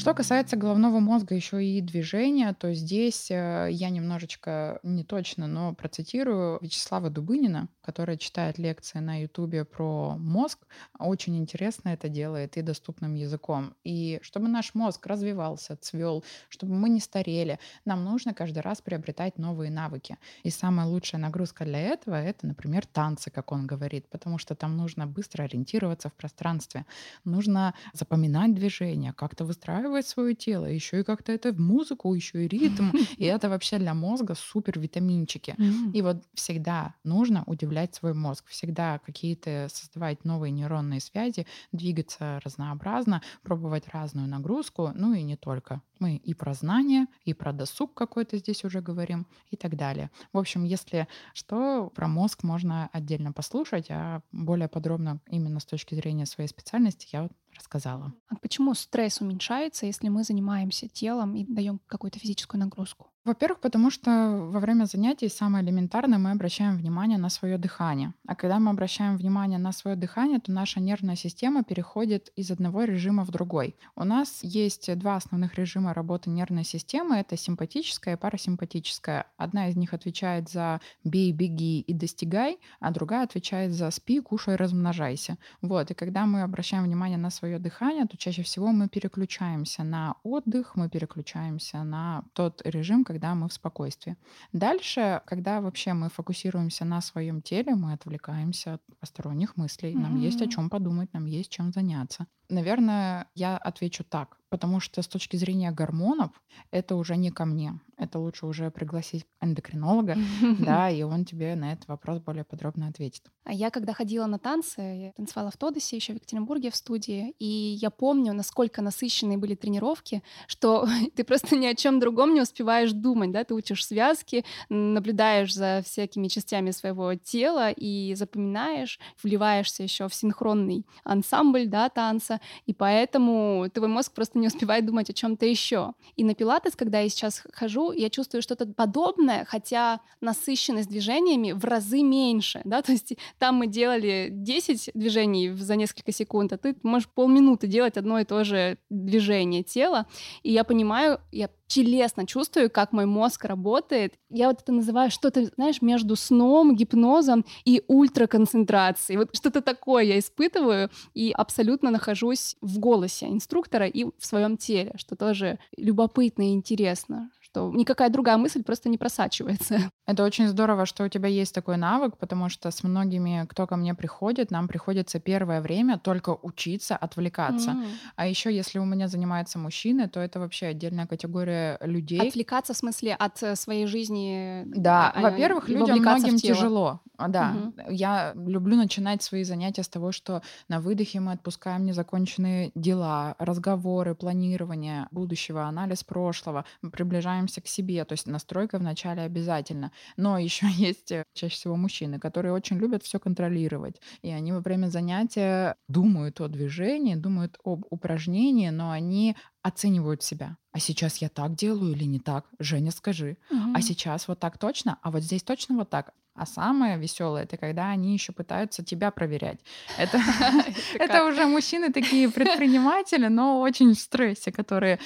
Что 0.00 0.14
касается 0.14 0.56
головного 0.56 0.98
мозга 0.98 1.34
еще 1.34 1.62
и 1.62 1.78
движения, 1.82 2.54
то 2.54 2.72
здесь 2.72 3.30
э, 3.30 3.68
я 3.70 3.90
немножечко 3.90 4.80
не 4.82 5.04
точно, 5.04 5.46
но 5.46 5.74
процитирую 5.74 6.58
Вячеслава 6.62 7.10
Дубынина, 7.10 7.68
который 7.82 8.16
читает 8.16 8.56
лекции 8.56 8.98
на 8.98 9.20
Ютубе 9.20 9.66
про 9.66 10.16
мозг. 10.16 10.60
Очень 10.98 11.36
интересно 11.36 11.90
это 11.90 12.08
делает 12.08 12.56
и 12.56 12.62
доступным 12.62 13.14
языком. 13.14 13.74
И 13.84 14.18
чтобы 14.22 14.48
наш 14.48 14.74
мозг 14.74 15.06
развивался, 15.06 15.76
цвел, 15.76 16.24
чтобы 16.48 16.72
мы 16.72 16.88
не 16.88 17.00
старели, 17.00 17.58
нам 17.84 18.02
нужно 18.02 18.32
каждый 18.32 18.60
раз 18.60 18.80
приобретать 18.80 19.36
новые 19.36 19.70
навыки. 19.70 20.16
И 20.44 20.48
самая 20.48 20.86
лучшая 20.86 21.20
нагрузка 21.20 21.66
для 21.66 21.78
этого— 21.78 22.14
это, 22.22 22.46
например, 22.46 22.86
танцы, 22.86 23.30
как 23.30 23.52
он 23.52 23.66
говорит, 23.66 24.08
потому 24.08 24.38
что 24.38 24.54
там 24.54 24.78
нужно 24.78 25.06
быстро 25.06 25.42
ориентироваться 25.42 26.08
в 26.08 26.14
пространстве, 26.14 26.86
нужно 27.24 27.74
запоминать 27.92 28.54
движения, 28.54 29.12
как-то 29.12 29.44
выстраивать 29.44 29.89
настраивать 29.90 30.06
свое 30.06 30.34
тело, 30.34 30.66
еще 30.66 31.00
и 31.00 31.02
как-то 31.02 31.32
это 31.32 31.52
в 31.52 31.60
музыку, 31.60 32.14
еще 32.14 32.44
и 32.44 32.48
ритм. 32.48 32.90
И 33.18 33.24
это 33.24 33.48
вообще 33.48 33.78
для 33.78 33.94
мозга 33.94 34.34
супер 34.34 34.78
витаминчики. 34.78 35.56
И 35.92 36.02
вот 36.02 36.24
всегда 36.34 36.94
нужно 37.04 37.44
удивлять 37.46 37.94
свой 37.94 38.14
мозг, 38.14 38.46
всегда 38.48 38.98
какие-то 38.98 39.68
создавать 39.70 40.24
новые 40.24 40.52
нейронные 40.52 41.00
связи, 41.00 41.46
двигаться 41.72 42.40
разнообразно, 42.44 43.22
пробовать 43.42 43.88
разную 43.88 44.28
нагрузку, 44.28 44.92
ну 44.94 45.14
и 45.14 45.22
не 45.22 45.36
только. 45.36 45.82
Мы 46.00 46.16
и 46.16 46.34
про 46.34 46.54
знания, 46.54 47.06
и 47.24 47.32
про 47.34 47.52
досуг 47.52 47.94
какой-то 47.94 48.38
здесь 48.38 48.64
уже 48.64 48.80
говорим, 48.80 49.26
и 49.50 49.56
так 49.56 49.76
далее. 49.76 50.10
В 50.32 50.38
общем, 50.38 50.64
если 50.64 51.06
что, 51.34 51.90
про 51.90 52.08
мозг 52.08 52.42
можно 52.42 52.88
отдельно 52.92 53.32
послушать, 53.32 53.86
а 53.90 54.22
более 54.32 54.68
подробно 54.68 55.20
именно 55.28 55.60
с 55.60 55.66
точки 55.66 55.94
зрения 55.94 56.26
своей 56.26 56.48
специальности 56.48 57.08
я 57.12 57.22
вот 57.22 57.32
рассказала. 57.56 58.14
А 58.28 58.36
почему 58.36 58.74
стресс 58.74 59.20
уменьшается, 59.20 59.86
если 59.86 60.08
мы 60.08 60.24
занимаемся 60.24 60.88
телом 60.88 61.36
и 61.36 61.44
даем 61.44 61.80
какую-то 61.86 62.18
физическую 62.18 62.60
нагрузку? 62.60 63.10
Во-первых, 63.22 63.60
потому 63.60 63.90
что 63.90 64.48
во 64.50 64.60
время 64.60 64.86
занятий 64.86 65.28
самое 65.28 65.62
элементарное 65.62 66.18
мы 66.18 66.30
обращаем 66.30 66.78
внимание 66.78 67.18
на 67.18 67.28
свое 67.28 67.58
дыхание. 67.58 68.14
А 68.26 68.34
когда 68.34 68.58
мы 68.58 68.70
обращаем 68.70 69.18
внимание 69.18 69.58
на 69.58 69.72
свое 69.72 69.94
дыхание, 69.94 70.40
то 70.40 70.50
наша 70.50 70.80
нервная 70.80 71.16
система 71.16 71.62
переходит 71.62 72.32
из 72.34 72.50
одного 72.50 72.84
режима 72.84 73.26
в 73.26 73.30
другой. 73.30 73.76
У 73.94 74.04
нас 74.04 74.40
есть 74.42 74.96
два 74.98 75.16
основных 75.16 75.56
режима 75.56 75.92
работы 75.92 76.30
нервной 76.30 76.64
системы. 76.64 77.16
Это 77.16 77.36
симпатическая 77.36 78.14
и 78.14 78.16
парасимпатическая. 78.16 79.26
Одна 79.36 79.68
из 79.68 79.76
них 79.76 79.92
отвечает 79.92 80.48
за 80.48 80.80
«бей, 81.04 81.30
беги 81.32 81.80
и 81.80 81.92
достигай», 81.92 82.58
а 82.80 82.90
другая 82.90 83.24
отвечает 83.24 83.74
за 83.74 83.90
«спи, 83.90 84.20
кушай, 84.20 84.56
размножайся». 84.56 85.36
Вот. 85.60 85.90
И 85.90 85.94
когда 85.94 86.24
мы 86.24 86.40
обращаем 86.40 86.84
внимание 86.84 87.18
на 87.18 87.28
свое 87.28 87.58
дыхание, 87.58 88.06
то 88.06 88.16
чаще 88.16 88.42
всего 88.42 88.68
мы 88.68 88.88
переключаемся 88.88 89.84
на 89.84 90.14
отдых, 90.22 90.74
мы 90.74 90.88
переключаемся 90.88 91.82
на 91.84 92.24
тот 92.32 92.62
режим, 92.64 93.04
когда 93.10 93.34
мы 93.34 93.48
в 93.48 93.52
спокойствии. 93.52 94.16
Дальше, 94.52 95.20
когда 95.26 95.60
вообще 95.60 95.94
мы 95.94 96.08
фокусируемся 96.10 96.84
на 96.84 97.00
своем 97.00 97.42
теле, 97.42 97.74
мы 97.74 97.92
отвлекаемся 97.92 98.74
от 98.74 98.82
посторонних 99.00 99.56
мыслей. 99.56 99.96
Нам 99.96 100.16
mm-hmm. 100.16 100.26
есть 100.28 100.42
о 100.42 100.46
чем 100.46 100.70
подумать, 100.70 101.12
нам 101.12 101.26
есть 101.26 101.50
чем 101.50 101.72
заняться. 101.72 102.26
Наверное, 102.48 103.26
я 103.34 103.56
отвечу 103.56 104.04
так, 104.04 104.36
потому 104.50 104.80
что 104.80 105.00
с 105.00 105.08
точки 105.08 105.36
зрения 105.36 105.70
гормонов 105.70 106.30
это 106.70 106.96
уже 106.96 107.16
не 107.16 107.30
ко 107.30 107.44
мне. 107.44 107.80
Это 107.96 108.18
лучше 108.18 108.46
уже 108.46 108.70
пригласить 108.70 109.26
эндокринолога, 109.40 110.16
да, 110.58 110.90
и 110.90 111.02
он 111.02 111.24
тебе 111.24 111.54
на 111.54 111.72
этот 111.72 111.86
вопрос 111.86 112.18
более 112.18 112.44
подробно 112.44 112.88
ответит. 112.88 113.22
А 113.44 113.52
я 113.52 113.70
когда 113.70 113.92
ходила 113.92 114.26
на 114.26 114.38
танцы, 114.38 114.80
я 114.80 115.12
танцевала 115.12 115.50
в 115.50 115.56
Тодосе, 115.56 115.96
еще 115.96 116.14
в 116.14 116.16
Екатеринбурге 116.16 116.70
в 116.70 116.76
студии, 116.76 117.34
и 117.38 117.46
я 117.46 117.90
помню, 117.90 118.32
насколько 118.32 118.82
насыщенные 118.82 119.38
были 119.38 119.54
тренировки, 119.54 120.22
что 120.46 120.88
ты 121.14 121.24
просто 121.24 121.56
ни 121.56 121.66
о 121.66 121.74
чем 121.74 122.00
другом 122.00 122.34
не 122.34 122.40
успеваешь 122.40 122.92
думать, 122.92 123.30
да, 123.32 123.44
ты 123.44 123.54
учишь 123.54 123.86
связки, 123.86 124.44
наблюдаешь 124.68 125.54
за 125.54 125.82
всякими 125.86 126.28
частями 126.28 126.72
своего 126.72 127.14
тела 127.14 127.70
и 127.70 128.14
запоминаешь, 128.14 128.98
вливаешься 129.22 129.82
еще 129.82 130.08
в 130.08 130.14
синхронный 130.14 130.86
ансамбль, 131.04 131.66
да, 131.66 131.88
танца, 131.88 132.40
и 132.66 132.74
поэтому 132.74 133.68
твой 133.72 133.88
мозг 133.88 134.12
просто 134.12 134.39
не 134.40 134.48
успевает 134.48 134.86
думать 134.86 135.10
о 135.10 135.12
чем-то 135.12 135.46
еще. 135.46 135.92
И 136.16 136.24
на 136.24 136.34
пилатес, 136.34 136.74
когда 136.76 137.00
я 137.00 137.08
сейчас 137.08 137.42
хожу, 137.52 137.92
я 137.92 138.10
чувствую 138.10 138.42
что-то 138.42 138.66
подобное, 138.66 139.44
хотя 139.44 140.00
насыщенность 140.20 140.88
движениями 140.88 141.52
в 141.52 141.64
разы 141.64 142.02
меньше, 142.02 142.62
да, 142.64 142.82
то 142.82 142.92
есть 142.92 143.14
там 143.38 143.56
мы 143.56 143.66
делали 143.66 144.28
10 144.30 144.90
движений 144.94 145.50
за 145.50 145.76
несколько 145.76 146.12
секунд, 146.12 146.52
а 146.52 146.58
ты 146.58 146.76
можешь 146.82 147.08
полминуты 147.08 147.66
делать 147.66 147.96
одно 147.96 148.18
и 148.18 148.24
то 148.24 148.44
же 148.44 148.78
движение 148.88 149.62
тела, 149.62 150.06
и 150.42 150.52
я 150.52 150.64
понимаю, 150.64 151.20
я 151.32 151.48
телесно 151.70 152.26
чувствую, 152.26 152.68
как 152.68 152.92
мой 152.92 153.06
мозг 153.06 153.44
работает. 153.44 154.14
Я 154.28 154.48
вот 154.48 154.60
это 154.60 154.72
называю 154.72 155.10
что-то, 155.10 155.46
знаешь, 155.54 155.80
между 155.80 156.16
сном, 156.16 156.74
гипнозом 156.74 157.44
и 157.64 157.82
ультраконцентрацией. 157.86 159.18
Вот 159.18 159.34
что-то 159.36 159.62
такое 159.62 160.02
я 160.02 160.18
испытываю 160.18 160.90
и 161.14 161.30
абсолютно 161.30 161.90
нахожусь 161.90 162.56
в 162.60 162.80
голосе 162.80 163.28
инструктора 163.28 163.86
и 163.86 164.04
в 164.04 164.26
своем 164.26 164.56
теле, 164.56 164.92
что 164.96 165.14
тоже 165.14 165.60
любопытно 165.76 166.42
и 166.42 166.54
интересно 166.54 167.30
что 167.50 167.70
никакая 167.74 168.10
другая 168.10 168.36
мысль 168.36 168.62
просто 168.62 168.88
не 168.88 168.98
просачивается. 168.98 169.90
Это 170.06 170.24
очень 170.24 170.48
здорово, 170.48 170.86
что 170.86 171.04
у 171.04 171.08
тебя 171.08 171.28
есть 171.28 171.54
такой 171.54 171.76
навык, 171.76 172.16
потому 172.16 172.48
что 172.48 172.70
с 172.70 172.82
многими, 172.84 173.46
кто 173.48 173.66
ко 173.66 173.76
мне 173.76 173.94
приходит, 173.94 174.50
нам 174.50 174.68
приходится 174.68 175.20
первое 175.20 175.60
время 175.60 175.98
только 175.98 176.36
учиться 176.42 176.96
отвлекаться. 176.96 177.70
Mm. 177.70 177.86
А 178.16 178.26
еще, 178.26 178.54
если 178.54 178.78
у 178.78 178.84
меня 178.84 179.08
занимаются 179.08 179.58
мужчины, 179.58 180.08
то 180.08 180.20
это 180.20 180.38
вообще 180.40 180.66
отдельная 180.66 181.06
категория 181.06 181.78
людей. 181.80 182.28
Отвлекаться 182.28 182.72
в 182.72 182.76
смысле 182.76 183.14
от 183.14 183.42
э, 183.42 183.56
своей 183.56 183.86
жизни. 183.86 184.62
Да, 184.66 185.10
а, 185.10 185.20
во-первых, 185.20 185.68
людям 185.68 185.98
многим 185.98 186.36
тяжело. 186.36 187.00
А, 187.20 187.28
да, 187.28 187.54
угу. 187.54 187.90
я 187.90 188.32
люблю 188.34 188.76
начинать 188.76 189.22
свои 189.22 189.44
занятия 189.44 189.82
с 189.82 189.88
того, 189.88 190.10
что 190.10 190.42
на 190.68 190.80
выдохе 190.80 191.20
мы 191.20 191.32
отпускаем 191.32 191.84
незаконченные 191.84 192.72
дела, 192.74 193.34
разговоры, 193.38 194.14
планирование 194.14 195.06
будущего, 195.10 195.64
анализ 195.64 196.02
прошлого, 196.02 196.64
мы 196.80 196.90
приближаем 196.90 197.39
прислушаемся 197.40 197.60
к 197.60 197.66
себе. 197.66 198.04
То 198.04 198.12
есть 198.12 198.26
настройка 198.26 198.78
вначале 198.78 199.22
обязательно. 199.22 199.92
Но 200.16 200.38
еще 200.38 200.66
есть 200.70 201.12
э, 201.12 201.24
чаще 201.34 201.54
всего 201.54 201.76
мужчины, 201.76 202.18
которые 202.18 202.52
очень 202.52 202.78
любят 202.78 203.02
все 203.02 203.18
контролировать. 203.18 204.00
И 204.22 204.30
они 204.30 204.52
во 204.52 204.60
время 204.60 204.88
занятия 204.88 205.76
думают 205.88 206.40
о 206.40 206.48
движении, 206.48 207.14
думают 207.14 207.58
об 207.64 207.84
упражнении, 207.90 208.70
но 208.70 208.90
они 208.90 209.36
оценивают 209.62 210.22
себя. 210.22 210.56
А 210.72 210.78
сейчас 210.78 211.18
я 211.18 211.28
так 211.28 211.54
делаю 211.54 211.92
или 211.92 212.04
не 212.04 212.18
так? 212.18 212.46
Женя, 212.58 212.90
скажи. 212.90 213.36
Угу. 213.50 213.72
А 213.74 213.82
сейчас 213.82 214.28
вот 214.28 214.38
так 214.38 214.58
точно? 214.58 214.98
А 215.02 215.10
вот 215.10 215.22
здесь 215.22 215.42
точно 215.42 215.76
вот 215.76 215.90
так? 215.90 216.14
А 216.40 216.46
самое 216.46 216.96
веселое 216.96 217.42
это 217.42 217.58
когда 217.58 217.90
они 217.90 218.14
еще 218.14 218.32
пытаются 218.32 218.82
тебя 218.82 219.10
проверять. 219.10 219.58
Это, 219.98 220.18
это 220.94 221.26
уже 221.26 221.44
мужчины 221.44 221.92
такие 221.92 222.30
предприниматели, 222.30 223.26
но 223.26 223.60
очень 223.60 223.94
в 223.94 223.98
стрессе, 223.98 224.50
которые. 224.50 224.98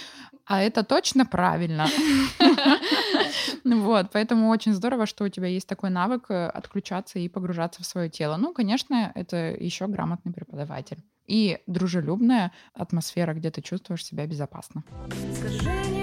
А 0.47 0.63
это 0.63 0.85
точно 0.85 1.27
правильно. 1.27 1.87
Вот, 3.65 4.11
поэтому 4.13 4.51
очень 4.51 4.75
здорово, 4.75 5.07
что 5.07 5.25
у 5.25 5.29
тебя 5.29 5.49
есть 5.49 5.67
такой 5.67 5.91
навык 5.91 6.27
э, 6.29 6.47
отключаться 6.47 7.19
и 7.19 7.29
погружаться 7.29 7.83
в 7.83 7.87
свое 7.87 8.09
тело. 8.09 8.37
Ну, 8.37 8.53
конечно, 8.53 9.11
это 9.15 9.37
еще 9.37 9.89
грамотный 9.89 10.33
преподаватель 10.33 10.99
и 11.27 11.59
дружелюбная 11.67 12.53
атмосфера, 12.75 13.35
где 13.35 13.51
ты 13.51 13.61
чувствуешь 13.63 14.05
себя 14.05 14.27
безопасно. 14.27 14.85
Скажи 15.35 15.94